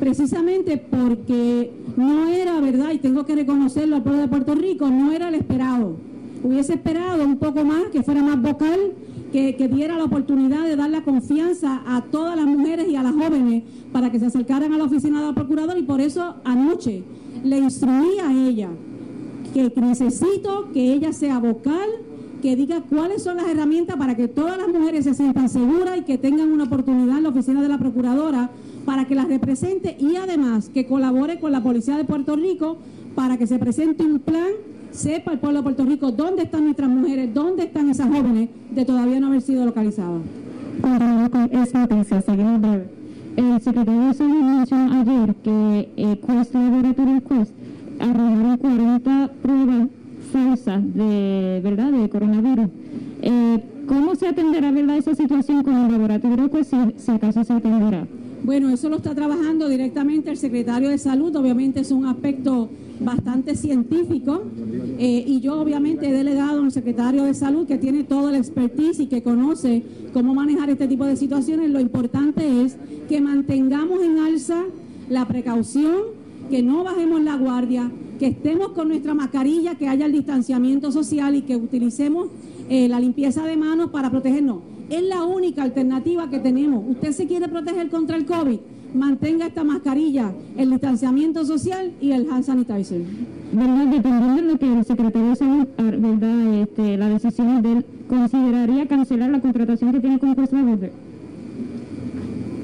precisamente 0.03 0.79
porque 0.79 1.71
no 1.97 2.27
era 2.27 2.61
verdad, 2.61 2.91
y 2.91 2.99
tengo 2.99 3.25
que 3.25 3.37
reconocerlo 3.37 3.95
al 3.95 4.03
pueblo 4.03 4.23
de 4.23 4.27
Puerto 4.27 4.57
Rico, 4.57 4.91
no 4.91 5.13
era 5.13 5.29
el 5.29 5.37
esperado. 5.37 5.95
Hubiese 6.43 6.73
esperado 6.75 7.25
un 7.25 7.37
poco 7.37 7.65
más, 7.65 7.85
que 7.93 8.03
fuera 8.03 8.21
más 8.21 8.43
vocal, 8.43 8.95
que, 9.31 9.71
diera 9.73 9.97
la 9.97 10.03
oportunidad 10.03 10.65
de 10.65 10.75
dar 10.75 10.91
la 10.91 11.05
confianza 11.05 11.83
a 11.87 12.03
todas 12.03 12.35
las 12.35 12.47
mujeres 12.47 12.89
y 12.89 12.97
a 12.97 13.05
las 13.05 13.13
jóvenes 13.13 13.63
para 13.93 14.11
que 14.11 14.19
se 14.19 14.27
acercaran 14.27 14.73
a 14.73 14.77
la 14.77 14.83
oficina 14.83 15.21
de 15.21 15.27
la 15.29 15.35
procuradora 15.35 15.79
y 15.79 15.85
por 15.85 16.01
eso 16.01 16.35
anoche 16.43 17.05
le 17.45 17.59
instruí 17.59 18.19
a 18.19 18.33
ella 18.33 18.71
que 19.55 19.73
necesito 19.77 20.73
que 20.73 20.95
ella 20.95 21.13
sea 21.13 21.39
vocal, 21.39 21.89
que 22.43 22.57
diga 22.57 22.83
cuáles 22.91 23.23
son 23.23 23.37
las 23.37 23.47
herramientas 23.47 23.97
para 23.97 24.17
que 24.17 24.27
todas 24.27 24.59
las 24.59 24.67
mujeres 24.67 25.05
se 25.05 25.15
sientan 25.15 25.49
seguras 25.49 25.97
y 25.97 26.03
que 26.03 26.19
tengan 26.19 26.51
una 26.51 26.65
oportunidad 26.65 27.19
en 27.19 27.23
la 27.23 27.29
oficina 27.29 27.63
de 27.63 27.69
la 27.69 27.79
procuradora 27.79 28.51
para 28.85 29.07
que 29.07 29.14
las 29.14 29.28
represente 29.28 29.97
y 29.99 30.16
además 30.16 30.68
que 30.68 30.87
colabore 30.87 31.39
con 31.39 31.53
la 31.53 31.62
policía 31.62 31.97
de 31.97 32.05
Puerto 32.05 32.37
Rico 32.37 32.78
para 33.14 33.37
que 33.37 33.47
se 33.47 33.59
presente 33.59 34.05
un 34.05 34.18
plan 34.18 34.51
sepa 34.93 35.33
el 35.33 35.39
pueblo 35.39 35.61
de 35.61 35.62
Puerto 35.64 35.85
Rico 35.85 36.12
dónde 36.12 36.43
están 36.43 36.64
nuestras 36.64 36.91
mujeres, 36.91 37.33
dónde 37.33 37.64
están 37.64 37.91
esas 37.91 38.09
jóvenes 38.09 38.51
de 38.70 38.85
todavía 38.85 39.20
no 39.20 39.28
haber 39.28 39.41
sido 39.41 39.64
localizadas. 39.64 40.22
con 40.80 41.51
esa 41.53 41.87
noticia, 41.87 42.22
seguimos 42.22 42.61
breve. 42.61 43.03
El 43.37 43.61
secretario 43.62 44.09
de 44.09 44.14
Salud 44.14 44.43
mencionó 44.43 45.01
ayer 45.01 45.35
que 45.37 45.89
eh, 45.97 46.20
Quest 46.26 46.55
Laboratory 46.55 47.20
Quest 47.22 47.53
arrojaron 47.99 48.57
40 48.59 49.30
pruebas 49.43 49.89
falsas 50.33 50.95
de, 50.95 51.61
¿verdad? 51.64 51.93
de 51.93 52.09
coronavirus. 52.11 52.66
Eh, 53.22 53.64
¿Cómo 53.87 54.14
se 54.14 54.28
atenderá 54.28 54.70
verdad 54.70 54.99
esa 54.99 55.14
situación 55.14 55.62
con 55.62 55.74
el 55.74 55.93
laboratorio 55.93 56.51
Quest 56.51 56.70
si, 56.70 56.76
si 56.99 57.11
acaso 57.11 57.43
se 57.43 57.53
atenderá? 57.55 58.07
Bueno, 58.45 58.70
eso 58.70 58.89
lo 58.89 58.97
está 58.97 59.14
trabajando 59.14 59.68
directamente 59.68 60.30
el 60.30 60.37
secretario 60.53 60.91
de 60.91 60.99
Salud, 60.99 61.35
obviamente 61.35 61.81
es 61.81 61.91
un 61.93 62.05
aspecto 62.05 62.69
bastante 63.01 63.57
científico 63.57 64.43
eh, 64.99 65.25
y 65.27 65.41
yo 65.41 65.59
obviamente 65.59 66.11
he 66.11 66.13
delegado 66.13 66.63
al 66.63 66.71
secretario 66.71 67.25
de 67.25 67.33
salud 67.33 67.67
que 67.67 67.79
tiene 67.79 68.05
todo 68.05 68.29
el 68.29 68.35
expertise 68.35 69.01
y 69.01 69.07
que 69.07 69.23
conoce 69.23 69.83
cómo 70.13 70.35
manejar 70.35 70.69
este 70.69 70.89
tipo 70.89 71.07
de 71.07 71.17
situaciones. 71.17 71.71
Lo 71.71 71.81
importante 71.81 72.63
es 72.63 72.77
que 73.09 73.23
mantengamos 73.23 74.03
en 74.03 74.19
alza 74.19 74.63
la 75.09 75.27
precaución, 75.27 76.03
que 76.51 76.63
no 76.63 76.85
bajemos 76.85 77.23
la 77.23 77.37
guardia, 77.37 77.91
que 78.19 78.27
estemos 78.27 78.73
con 78.73 78.89
nuestra 78.89 79.15
mascarilla, 79.15 79.77
que 79.77 79.89
haya 79.89 80.05
el 80.05 80.13
distanciamiento 80.13 80.93
social 80.93 81.35
y 81.35 81.43
que 81.43 81.57
utilicemos 81.57 82.29
eh, 82.69 82.91
la 82.91 83.01
limpieza 83.01 83.47
de 83.47 83.57
manos 83.57 83.89
para 83.89 84.11
protegernos. 84.11 84.59
Es 84.91 85.03
la 85.03 85.25
única 85.25 85.63
alternativa 85.63 86.29
que 86.29 86.41
tenemos. 86.41 86.85
¿Usted 86.87 87.13
se 87.13 87.27
quiere 87.27 87.49
proteger 87.49 87.89
contra 87.89 88.19
el 88.19 88.27
COVID? 88.27 88.59
Mantenga 88.95 89.47
esta 89.47 89.64
mascarilla, 89.64 90.32
el 90.57 90.70
distanciamiento 90.70 91.45
social 91.45 91.93
y 92.01 92.12
el 92.12 92.30
hand 92.30 92.45
sanitizer. 92.45 93.03
¿Verdad? 93.53 93.86
Dependiendo 93.86 94.34
de 94.34 94.43
lo 94.43 94.59
que 94.59 94.72
el 94.72 94.84
secretario 94.84 95.28
de 95.28 95.36
Salud, 95.36 95.68
ah, 95.78 95.82
¿verdad? 95.82 96.55
Este, 96.62 96.97
la 96.97 97.09
decisión 97.09 97.62
de 97.62 97.72
él, 97.72 97.84
consideraría 98.09 98.86
cancelar 98.86 99.30
la 99.30 99.40
contratación 99.40 99.93
que 99.93 100.01
tiene 100.01 100.18
con 100.18 100.34
Quest 100.34 100.53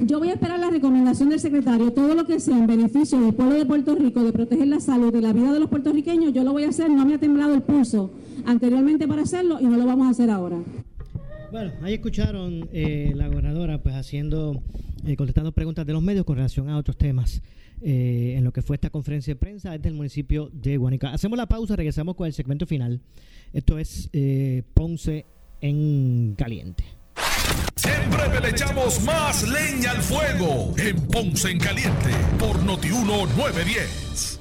Yo 0.06 0.18
voy 0.18 0.28
a 0.28 0.32
esperar 0.34 0.58
la 0.58 0.70
recomendación 0.70 1.30
del 1.30 1.40
secretario. 1.40 1.92
Todo 1.92 2.14
lo 2.14 2.26
que 2.26 2.40
sea 2.40 2.58
en 2.58 2.66
beneficio 2.66 3.20
del 3.20 3.34
pueblo 3.34 3.54
de 3.54 3.66
Puerto 3.66 3.94
Rico, 3.94 4.22
de 4.22 4.32
proteger 4.32 4.68
la 4.68 4.80
salud 4.80 5.14
y 5.14 5.20
la 5.20 5.32
vida 5.32 5.52
de 5.52 5.60
los 5.60 5.68
puertorriqueños, 5.68 6.32
yo 6.32 6.44
lo 6.44 6.52
voy 6.52 6.64
a 6.64 6.68
hacer. 6.68 6.90
No 6.90 7.04
me 7.04 7.14
ha 7.14 7.18
temblado 7.18 7.54
el 7.54 7.62
pulso 7.62 8.10
anteriormente 8.46 9.06
para 9.06 9.22
hacerlo 9.22 9.58
y 9.60 9.64
no 9.64 9.76
lo 9.76 9.86
vamos 9.86 10.06
a 10.06 10.10
hacer 10.10 10.30
ahora. 10.30 10.58
Bueno, 11.50 11.72
ahí 11.82 11.94
escucharon 11.94 12.68
eh, 12.72 13.12
la 13.16 13.28
gobernadora 13.28 13.78
pues 13.82 13.94
haciendo, 13.94 14.60
eh, 15.06 15.16
contestando 15.16 15.52
preguntas 15.52 15.86
de 15.86 15.92
los 15.92 16.02
medios 16.02 16.24
con 16.24 16.36
relación 16.36 16.68
a 16.68 16.76
otros 16.76 16.96
temas 16.96 17.42
eh, 17.80 18.34
en 18.36 18.44
lo 18.44 18.52
que 18.52 18.62
fue 18.62 18.76
esta 18.76 18.90
conferencia 18.90 19.34
de 19.34 19.40
prensa 19.40 19.72
desde 19.72 19.88
el 19.88 19.94
municipio 19.94 20.50
de 20.52 20.76
Guanica. 20.76 21.12
Hacemos 21.12 21.36
la 21.36 21.46
pausa, 21.46 21.76
regresamos 21.76 22.16
con 22.16 22.26
el 22.26 22.32
segmento 22.32 22.66
final. 22.66 23.00
Esto 23.52 23.78
es 23.78 24.10
Ponce 24.74 25.26
en 25.60 26.34
Caliente. 26.36 26.84
Siempre 27.76 28.40
le 28.40 28.50
echamos 28.50 29.02
más 29.04 29.48
leña 29.48 29.92
al 29.92 30.02
fuego 30.02 30.74
en 30.78 30.96
Ponce 31.06 31.50
en 31.50 31.58
Caliente 31.58 32.10
por 32.38 32.62
Notiuno 32.62 33.26
910. 33.36 34.40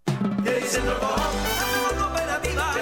He's 0.07 0.75
in 0.75 0.85
the 0.85 0.95
ball. 0.95 1.60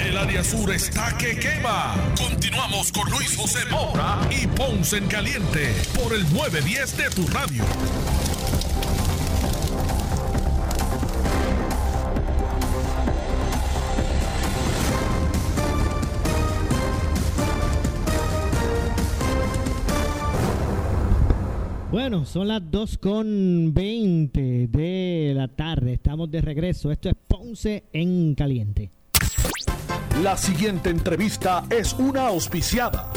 El 0.00 0.16
área 0.16 0.42
sur 0.44 0.72
está 0.72 1.16
que 1.18 1.38
quema. 1.38 1.94
Continuamos 2.16 2.90
con 2.92 3.10
Luis 3.10 3.36
José 3.36 3.58
Moura 3.70 4.20
y 4.30 4.46
Ponce 4.46 4.96
en 4.98 5.06
Caliente 5.06 5.74
por 5.94 6.14
el 6.14 6.22
910 6.32 6.96
de 6.96 7.10
tu 7.10 7.26
radio. 7.28 7.64
Bueno, 21.90 22.24
son 22.26 22.48
las 22.48 22.62
2.20 22.62 24.68
de 24.68 25.32
la 25.34 25.48
tarde. 25.48 25.94
Estamos 25.94 26.30
de 26.30 26.42
regreso. 26.42 26.92
Esto 26.92 27.08
es 27.08 27.14
Ponce 27.26 27.84
en 27.92 28.34
Caliente. 28.34 28.95
La 30.22 30.34
siguiente 30.38 30.88
entrevista 30.88 31.64
es 31.68 31.92
una 31.92 32.28
auspiciada. 32.28 33.12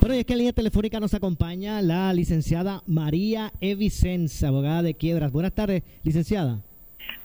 Bueno, 0.00 0.14
y 0.14 0.20
es 0.20 0.24
que 0.24 0.32
en 0.32 0.38
línea 0.38 0.54
telefónica 0.54 0.98
nos 0.98 1.12
acompaña 1.12 1.82
la 1.82 2.10
licenciada 2.14 2.82
María 2.86 3.52
Evicenza, 3.60 4.48
abogada 4.48 4.82
de 4.82 4.94
quiebras. 4.94 5.30
Buenas 5.30 5.52
tardes, 5.52 5.82
licenciada. 6.02 6.62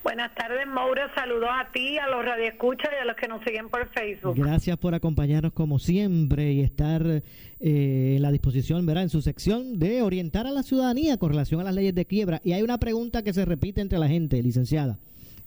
Buenas 0.03 0.35
tardes, 0.35 0.67
Maura. 0.67 1.09
Saludos 1.15 1.47
a 1.49 1.71
ti, 1.71 1.97
a 1.99 2.09
los 2.09 2.25
radioescuchas 2.25 2.89
y 2.97 3.01
a 3.01 3.05
los 3.05 3.15
que 3.15 3.29
nos 3.29 3.41
siguen 3.45 3.69
por 3.69 3.87
Facebook. 3.93 4.35
Gracias 4.35 4.77
por 4.77 4.93
acompañarnos 4.93 5.53
como 5.53 5.79
siempre 5.79 6.51
y 6.51 6.59
estar 6.59 7.01
eh, 7.05 7.21
en 7.59 8.21
la 8.21 8.29
disposición, 8.29 8.85
¿verdad? 8.85 9.03
En 9.03 9.09
su 9.09 9.21
sección 9.21 9.79
de 9.79 10.01
orientar 10.01 10.47
a 10.47 10.51
la 10.51 10.63
ciudadanía 10.63 11.15
con 11.15 11.29
relación 11.29 11.61
a 11.61 11.63
las 11.63 11.75
leyes 11.75 11.95
de 11.95 12.03
quiebra. 12.05 12.41
Y 12.43 12.51
hay 12.51 12.61
una 12.61 12.77
pregunta 12.77 13.23
que 13.23 13.31
se 13.31 13.45
repite 13.45 13.79
entre 13.79 13.99
la 13.99 14.09
gente, 14.09 14.43
licenciada, 14.43 14.99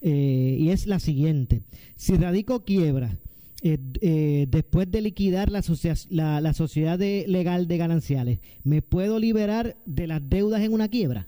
eh, 0.03 0.57
y 0.59 0.71
es 0.71 0.87
la 0.87 0.99
siguiente. 0.99 1.63
Si 1.97 2.17
radico 2.17 2.65
quiebra, 2.65 3.19
eh, 3.63 3.79
eh, 4.01 4.47
después 4.49 4.91
de 4.91 5.01
liquidar 5.01 5.51
la, 5.51 5.63
la, 6.11 6.41
la 6.41 6.53
sociedad 6.53 6.99
de, 6.99 7.25
legal 7.29 7.69
de 7.69 7.77
gananciales, 7.79 8.39
¿me 8.65 8.83
puedo 8.83 9.21
liberar 9.21 9.77
de 9.87 10.09
las 10.09 10.29
deudas 10.29 10.63
en 10.63 10.73
una 10.73 10.89
quiebra? 10.89 11.27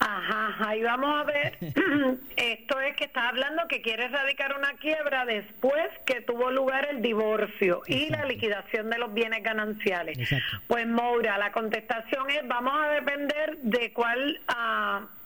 Ajá, 0.00 0.68
ahí 0.68 0.82
vamos 0.82 1.14
a 1.14 1.24
ver. 1.24 1.58
Esto 2.36 2.80
es 2.80 2.96
que 2.96 3.04
está 3.04 3.28
hablando 3.28 3.62
que 3.68 3.82
quiere 3.82 4.08
radicar 4.08 4.56
una 4.58 4.72
quiebra 4.74 5.24
después 5.26 5.88
que 6.06 6.22
tuvo 6.22 6.50
lugar 6.50 6.88
el 6.90 7.02
divorcio 7.02 7.82
y 7.86 8.08
la 8.08 8.24
liquidación 8.24 8.88
de 8.90 8.98
los 8.98 9.12
bienes 9.12 9.42
gananciales. 9.42 10.18
Pues 10.66 10.86
Moura, 10.86 11.36
la 11.38 11.52
contestación 11.52 12.30
es, 12.30 12.46
vamos 12.46 12.74
a 12.78 12.90
depender 12.90 13.58
de 13.62 13.92
cuál... 13.92 14.40
Uh, 14.48 15.19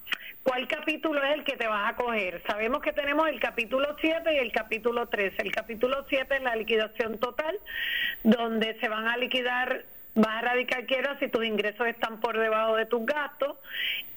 ¿Cuál 0.45 0.69
capítulo 0.69 1.23
es 1.25 1.39
el 1.39 1.45
que 1.45 1.57
te 1.57 1.67
vas 1.67 1.91
a 1.91 1.97
coger? 1.97 2.43
Sabemos 2.47 2.83
que 2.83 2.93
tenemos 2.93 3.27
el 3.29 3.41
capítulo 3.41 3.97
7 3.99 4.35
y 4.35 4.37
el 4.37 4.53
capítulo 4.53 5.09
13. 5.09 5.41
El 5.41 5.51
capítulo 5.51 6.05
7 6.07 6.37
es 6.37 6.43
la 6.43 6.55
liquidación 6.55 7.19
total, 7.19 7.59
donde 8.23 8.79
se 8.79 8.91
van 8.91 9.09
a 9.09 9.17
liquidar 9.17 9.87
vas 10.15 10.39
a 10.39 10.41
radicar 10.43 10.87
quiebra 10.87 11.19
si 11.19 11.29
tus 11.29 11.45
ingresos 11.45 11.87
están 11.87 12.21
por 12.21 12.39
debajo 12.39 12.77
de 12.77 12.87
tus 12.87 13.05
gastos 13.05 13.57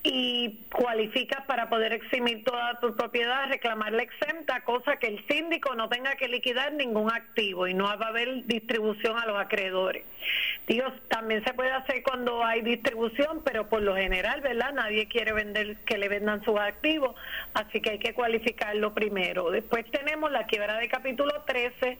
y 0.03 0.59
cualificas 0.71 1.45
para 1.45 1.69
poder 1.69 1.91
eximir 1.91 2.43
toda 2.43 2.79
tu 2.79 2.95
propiedad, 2.95 3.49
reclamarla 3.49 4.03
exenta, 4.03 4.61
cosa 4.61 4.97
que 4.97 5.07
el 5.07 5.27
síndico 5.27 5.75
no 5.75 5.89
tenga 5.89 6.15
que 6.15 6.27
liquidar 6.27 6.73
ningún 6.73 7.11
activo 7.11 7.67
y 7.67 7.73
no 7.73 7.85
va 7.85 8.05
a 8.05 8.09
haber 8.09 8.45
distribución 8.45 9.17
a 9.17 9.25
los 9.25 9.37
acreedores. 9.37 10.03
Dios, 10.67 10.93
también 11.09 11.43
se 11.43 11.53
puede 11.53 11.71
hacer 11.71 12.03
cuando 12.03 12.43
hay 12.43 12.61
distribución, 12.61 13.41
pero 13.43 13.67
por 13.69 13.81
lo 13.81 13.95
general, 13.95 14.41
¿verdad? 14.41 14.73
Nadie 14.73 15.07
quiere 15.07 15.33
vender 15.33 15.77
que 15.85 15.97
le 15.97 16.09
vendan 16.09 16.43
sus 16.43 16.57
activos, 16.59 17.15
así 17.53 17.81
que 17.81 17.91
hay 17.91 17.99
que 17.99 18.13
cualificarlo 18.13 18.93
primero. 18.93 19.49
Después 19.51 19.85
tenemos 19.91 20.31
la 20.31 20.45
quiebra 20.45 20.77
de 20.77 20.87
capítulo 20.89 21.43
13, 21.45 21.97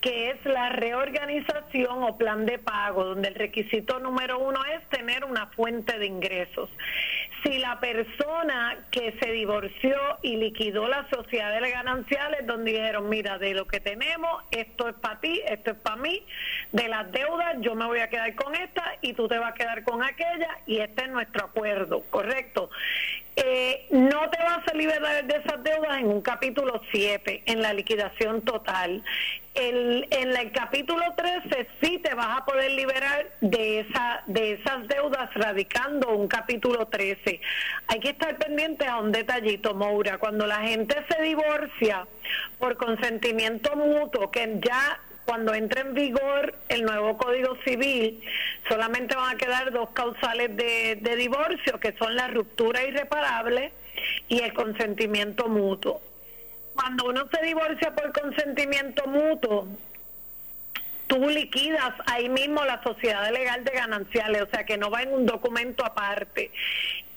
que 0.00 0.30
es 0.30 0.44
la 0.44 0.70
reorganización 0.70 2.02
o 2.02 2.16
plan 2.18 2.44
de 2.46 2.58
pago, 2.58 3.04
donde 3.04 3.28
el 3.28 3.34
requisito 3.36 4.00
número 4.00 4.38
uno 4.38 4.64
es 4.64 4.86
tener 4.88 5.24
una 5.24 5.46
fuente 5.48 5.98
de 5.98 6.06
ingresos. 6.06 6.68
Si 7.44 7.58
la 7.58 7.78
persona 7.78 8.86
que 8.90 9.14
se 9.20 9.30
divorció 9.30 9.96
y 10.22 10.36
liquidó 10.36 10.88
la 10.88 11.08
sociedad 11.10 11.60
de 11.60 11.70
gananciales, 11.70 12.46
donde 12.46 12.72
dijeron, 12.72 13.08
mira, 13.08 13.38
de 13.38 13.54
lo 13.54 13.66
que 13.66 13.78
tenemos, 13.78 14.42
esto 14.50 14.88
es 14.88 14.94
para 14.94 15.20
ti, 15.20 15.40
esto 15.46 15.70
es 15.70 15.76
para 15.76 15.96
mí, 15.96 16.26
de 16.72 16.88
las 16.88 17.10
deudas, 17.12 17.56
yo 17.60 17.74
me 17.74 17.86
voy 17.86 18.00
a 18.00 18.08
quedar 18.08 18.34
con 18.34 18.54
esta 18.54 18.96
y 19.00 19.12
tú 19.12 19.28
te 19.28 19.38
vas 19.38 19.52
a 19.52 19.54
quedar 19.54 19.84
con 19.84 20.02
aquella 20.02 20.58
y 20.66 20.78
este 20.78 21.04
es 21.04 21.10
nuestro 21.10 21.44
acuerdo, 21.44 22.02
¿correcto? 22.10 22.70
Eh, 23.38 23.86
no 23.90 24.30
te 24.30 24.42
vas 24.42 24.66
a 24.66 24.74
liberar 24.74 25.26
de 25.26 25.36
esas 25.36 25.62
deudas 25.62 25.98
en 25.98 26.06
un 26.06 26.22
capítulo 26.22 26.80
7, 26.90 27.42
en 27.44 27.60
la 27.60 27.74
liquidación 27.74 28.40
total. 28.40 29.04
El, 29.54 30.08
en 30.10 30.34
el 30.34 30.52
capítulo 30.52 31.02
13 31.14 31.68
sí 31.82 31.98
te 31.98 32.14
vas 32.14 32.40
a 32.40 32.44
poder 32.46 32.70
liberar 32.72 33.26
de, 33.42 33.80
esa, 33.80 34.22
de 34.26 34.52
esas 34.52 34.88
deudas 34.88 35.32
radicando 35.34 36.16
un 36.16 36.28
capítulo 36.28 36.86
13. 36.86 37.40
Hay 37.88 38.00
que 38.00 38.10
estar 38.10 38.38
pendiente 38.38 38.86
a 38.86 38.98
un 38.98 39.12
detallito, 39.12 39.74
Moura. 39.74 40.16
Cuando 40.16 40.46
la 40.46 40.60
gente 40.60 40.96
se 41.06 41.22
divorcia 41.22 42.06
por 42.58 42.78
consentimiento 42.78 43.76
mutuo, 43.76 44.30
que 44.30 44.60
ya 44.62 44.98
cuando 45.26 45.52
entre 45.54 45.80
en 45.82 45.92
vigor 45.92 46.54
el 46.68 46.84
nuevo 46.84 47.18
Código 47.18 47.58
Civil, 47.64 48.22
solamente 48.68 49.16
van 49.16 49.34
a 49.34 49.38
quedar 49.38 49.72
dos 49.72 49.90
causales 49.90 50.56
de, 50.56 51.16
divorcio, 51.16 51.78
que 51.80 51.94
son 51.98 52.14
la 52.14 52.28
ruptura 52.28 52.84
irreparable 52.84 53.72
y 54.28 54.40
el 54.40 54.54
consentimiento 54.54 55.48
mutuo. 55.48 56.00
Cuando 56.74 57.06
uno 57.06 57.28
se 57.32 57.44
divorcia 57.44 57.94
por 57.94 58.12
consentimiento 58.12 59.06
mutuo, 59.08 59.66
tú 61.08 61.28
liquidas 61.28 61.94
ahí 62.06 62.28
mismo 62.28 62.64
la 62.64 62.82
sociedad 62.82 63.30
legal 63.32 63.64
de 63.64 63.72
gananciales, 63.72 64.42
o 64.42 64.46
sea 64.48 64.64
que 64.64 64.78
no 64.78 64.90
va 64.90 65.02
en 65.02 65.12
un 65.12 65.26
documento 65.26 65.84
aparte. 65.84 66.52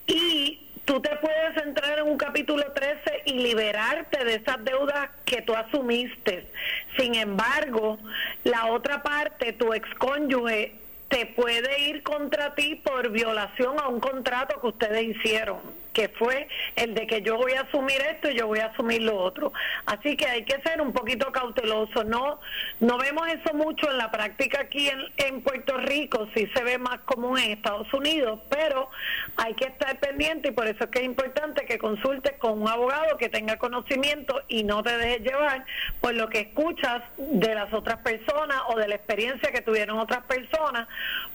Y 0.07 0.68
tú 0.85 1.01
te 1.01 1.15
puedes 1.17 1.57
entrar 1.63 1.99
en 1.99 2.07
un 2.07 2.17
capítulo 2.17 2.63
13 2.73 3.23
y 3.25 3.33
liberarte 3.33 4.23
de 4.23 4.35
esas 4.35 4.63
deudas 4.63 5.09
que 5.25 5.41
tú 5.41 5.55
asumiste. 5.55 6.51
Sin 6.97 7.15
embargo, 7.15 7.97
la 8.43 8.67
otra 8.67 9.01
parte, 9.03 9.53
tu 9.53 9.73
excónyuge, 9.73 10.75
te 11.09 11.25
puede 11.25 11.81
ir 11.89 12.03
contra 12.03 12.53
ti 12.53 12.75
por 12.75 13.09
violación 13.09 13.79
a 13.79 13.87
un 13.87 13.99
contrato 13.99 14.61
que 14.61 14.67
ustedes 14.67 15.15
hicieron 15.15 15.59
que 15.99 16.07
fue 16.07 16.47
el 16.77 16.93
de 16.93 17.05
que 17.05 17.21
yo 17.21 17.35
voy 17.35 17.51
a 17.51 17.61
asumir 17.63 17.99
esto 18.09 18.31
y 18.31 18.37
yo 18.37 18.47
voy 18.47 18.59
a 18.59 18.67
asumir 18.67 19.01
lo 19.01 19.17
otro. 19.17 19.51
Así 19.85 20.15
que 20.15 20.25
hay 20.25 20.45
que 20.45 20.61
ser 20.61 20.79
un 20.79 20.93
poquito 20.93 21.29
cauteloso. 21.29 22.05
No, 22.05 22.39
no 22.79 22.97
vemos 22.97 23.27
eso 23.27 23.53
mucho 23.53 23.91
en 23.91 23.97
la 23.97 24.09
práctica 24.09 24.61
aquí 24.61 24.87
en, 24.87 24.99
en 25.17 25.41
Puerto 25.41 25.75
Rico, 25.75 26.29
sí 26.33 26.49
se 26.55 26.63
ve 26.63 26.77
más 26.77 27.01
común 27.01 27.37
en 27.37 27.51
Estados 27.51 27.93
Unidos, 27.93 28.39
pero 28.49 28.89
hay 29.35 29.53
que 29.55 29.65
estar 29.65 29.99
pendiente 29.99 30.49
y 30.49 30.51
por 30.51 30.67
eso 30.67 30.85
es 30.85 30.89
que 30.89 30.99
es 30.99 31.05
importante 31.05 31.65
que 31.65 31.77
consultes 31.77 32.37
con 32.39 32.61
un 32.61 32.69
abogado 32.69 33.17
que 33.17 33.27
tenga 33.27 33.57
conocimiento 33.57 34.41
y 34.47 34.63
no 34.63 34.81
te 34.81 34.97
dejes 34.97 35.19
llevar 35.19 35.65
por 35.99 36.13
lo 36.13 36.29
que 36.29 36.39
escuchas 36.39 37.01
de 37.17 37.55
las 37.55 37.73
otras 37.73 37.97
personas 37.97 38.57
o 38.69 38.77
de 38.77 38.87
la 38.87 38.95
experiencia 38.95 39.51
que 39.51 39.61
tuvieron 39.61 39.99
otras 39.99 40.23
personas, 40.23 40.87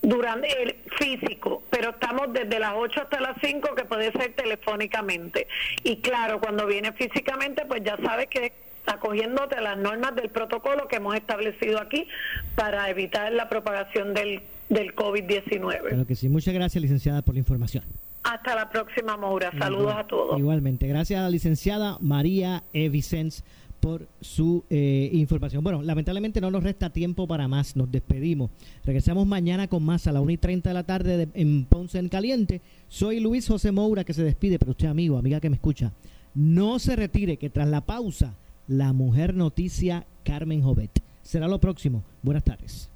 durante 0.00 0.62
el 0.62 0.76
físico, 0.98 1.62
pero 1.70 1.90
estamos 1.90 2.32
desde 2.32 2.58
las 2.58 2.74
8 2.76 3.02
hasta 3.02 3.20
las 3.20 3.36
5 3.42 3.74
que 3.74 3.84
puede 3.84 4.12
ser 4.12 4.34
telefónicamente. 4.34 5.48
Y 5.82 6.00
claro, 6.00 6.40
cuando 6.40 6.66
viene 6.66 6.92
físicamente, 6.92 7.66
pues 7.66 7.82
ya 7.82 7.98
sabes 8.04 8.28
que 8.28 8.52
acogiéndote 8.86 9.56
a 9.56 9.60
las 9.60 9.78
normas 9.78 10.14
del 10.14 10.30
protocolo 10.30 10.88
que 10.88 10.96
hemos 10.96 11.14
establecido 11.14 11.80
aquí 11.80 12.06
para 12.54 12.88
evitar 12.90 13.32
la 13.32 13.48
propagación 13.48 14.12
del, 14.14 14.42
del 14.68 14.94
COVID-19. 14.94 15.88
Claro 15.88 16.06
que 16.06 16.14
sí. 16.14 16.28
Muchas 16.28 16.54
gracias, 16.54 16.80
licenciada, 16.82 17.22
por 17.22 17.34
la 17.34 17.40
información. 17.40 17.84
Hasta 18.22 18.54
la 18.54 18.68
próxima, 18.70 19.16
Maura. 19.16 19.52
Saludos 19.58 19.94
a 19.94 20.06
todos. 20.06 20.38
Igualmente. 20.38 20.86
Gracias 20.88 21.20
a 21.20 21.24
la 21.24 21.30
licenciada 21.30 21.98
María 22.00 22.64
E. 22.72 22.88
Vicens 22.88 23.44
por 23.80 24.08
su 24.22 24.64
eh, 24.70 25.10
información. 25.12 25.62
Bueno, 25.62 25.82
lamentablemente 25.82 26.40
no 26.40 26.50
nos 26.50 26.62
resta 26.62 26.88
tiempo 26.88 27.26
para 27.28 27.48
más. 27.48 27.76
Nos 27.76 27.92
despedimos. 27.92 28.50
Regresamos 28.82 29.26
mañana 29.26 29.68
con 29.68 29.82
más 29.84 30.06
a 30.06 30.12
la 30.12 30.22
1 30.22 30.30
y 30.32 30.36
30 30.38 30.70
de 30.70 30.74
la 30.74 30.84
tarde 30.84 31.16
de- 31.18 31.28
en 31.34 31.66
Ponce 31.66 31.98
en 31.98 32.08
Caliente. 32.08 32.62
Soy 32.88 33.20
Luis 33.20 33.46
José 33.46 33.72
Moura 33.72 34.04
que 34.04 34.14
se 34.14 34.24
despide, 34.24 34.58
pero 34.58 34.70
usted, 34.70 34.88
amigo, 34.88 35.18
amiga 35.18 35.38
que 35.38 35.50
me 35.50 35.56
escucha, 35.56 35.92
no 36.34 36.78
se 36.78 36.96
retire, 36.96 37.36
que 37.36 37.50
tras 37.50 37.68
la 37.68 37.82
pausa, 37.82 38.32
la 38.68 38.94
mujer 38.94 39.34
noticia 39.34 40.06
Carmen 40.24 40.62
Jovet. 40.62 40.90
Será 41.24 41.48
lo 41.48 41.58
próximo. 41.58 42.04
Buenas 42.22 42.44
tardes. 42.44 42.90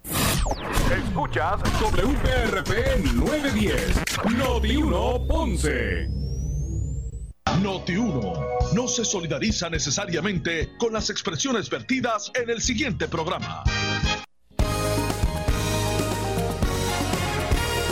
Escuchas 0.93 1.61
WPRP 1.81 3.14
910, 3.14 4.03
Noti 4.37 4.76
1 4.76 5.26
Ponce. 5.26 6.09
Noti 7.62 7.97
1 7.97 8.33
no 8.74 8.87
se 8.87 9.05
solidariza 9.05 9.68
necesariamente 9.68 10.68
con 10.79 10.93
las 10.93 11.11
expresiones 11.11 11.68
vertidas 11.68 12.31
en 12.41 12.51
el 12.51 12.61
siguiente 12.61 13.09
programa. 13.09 13.64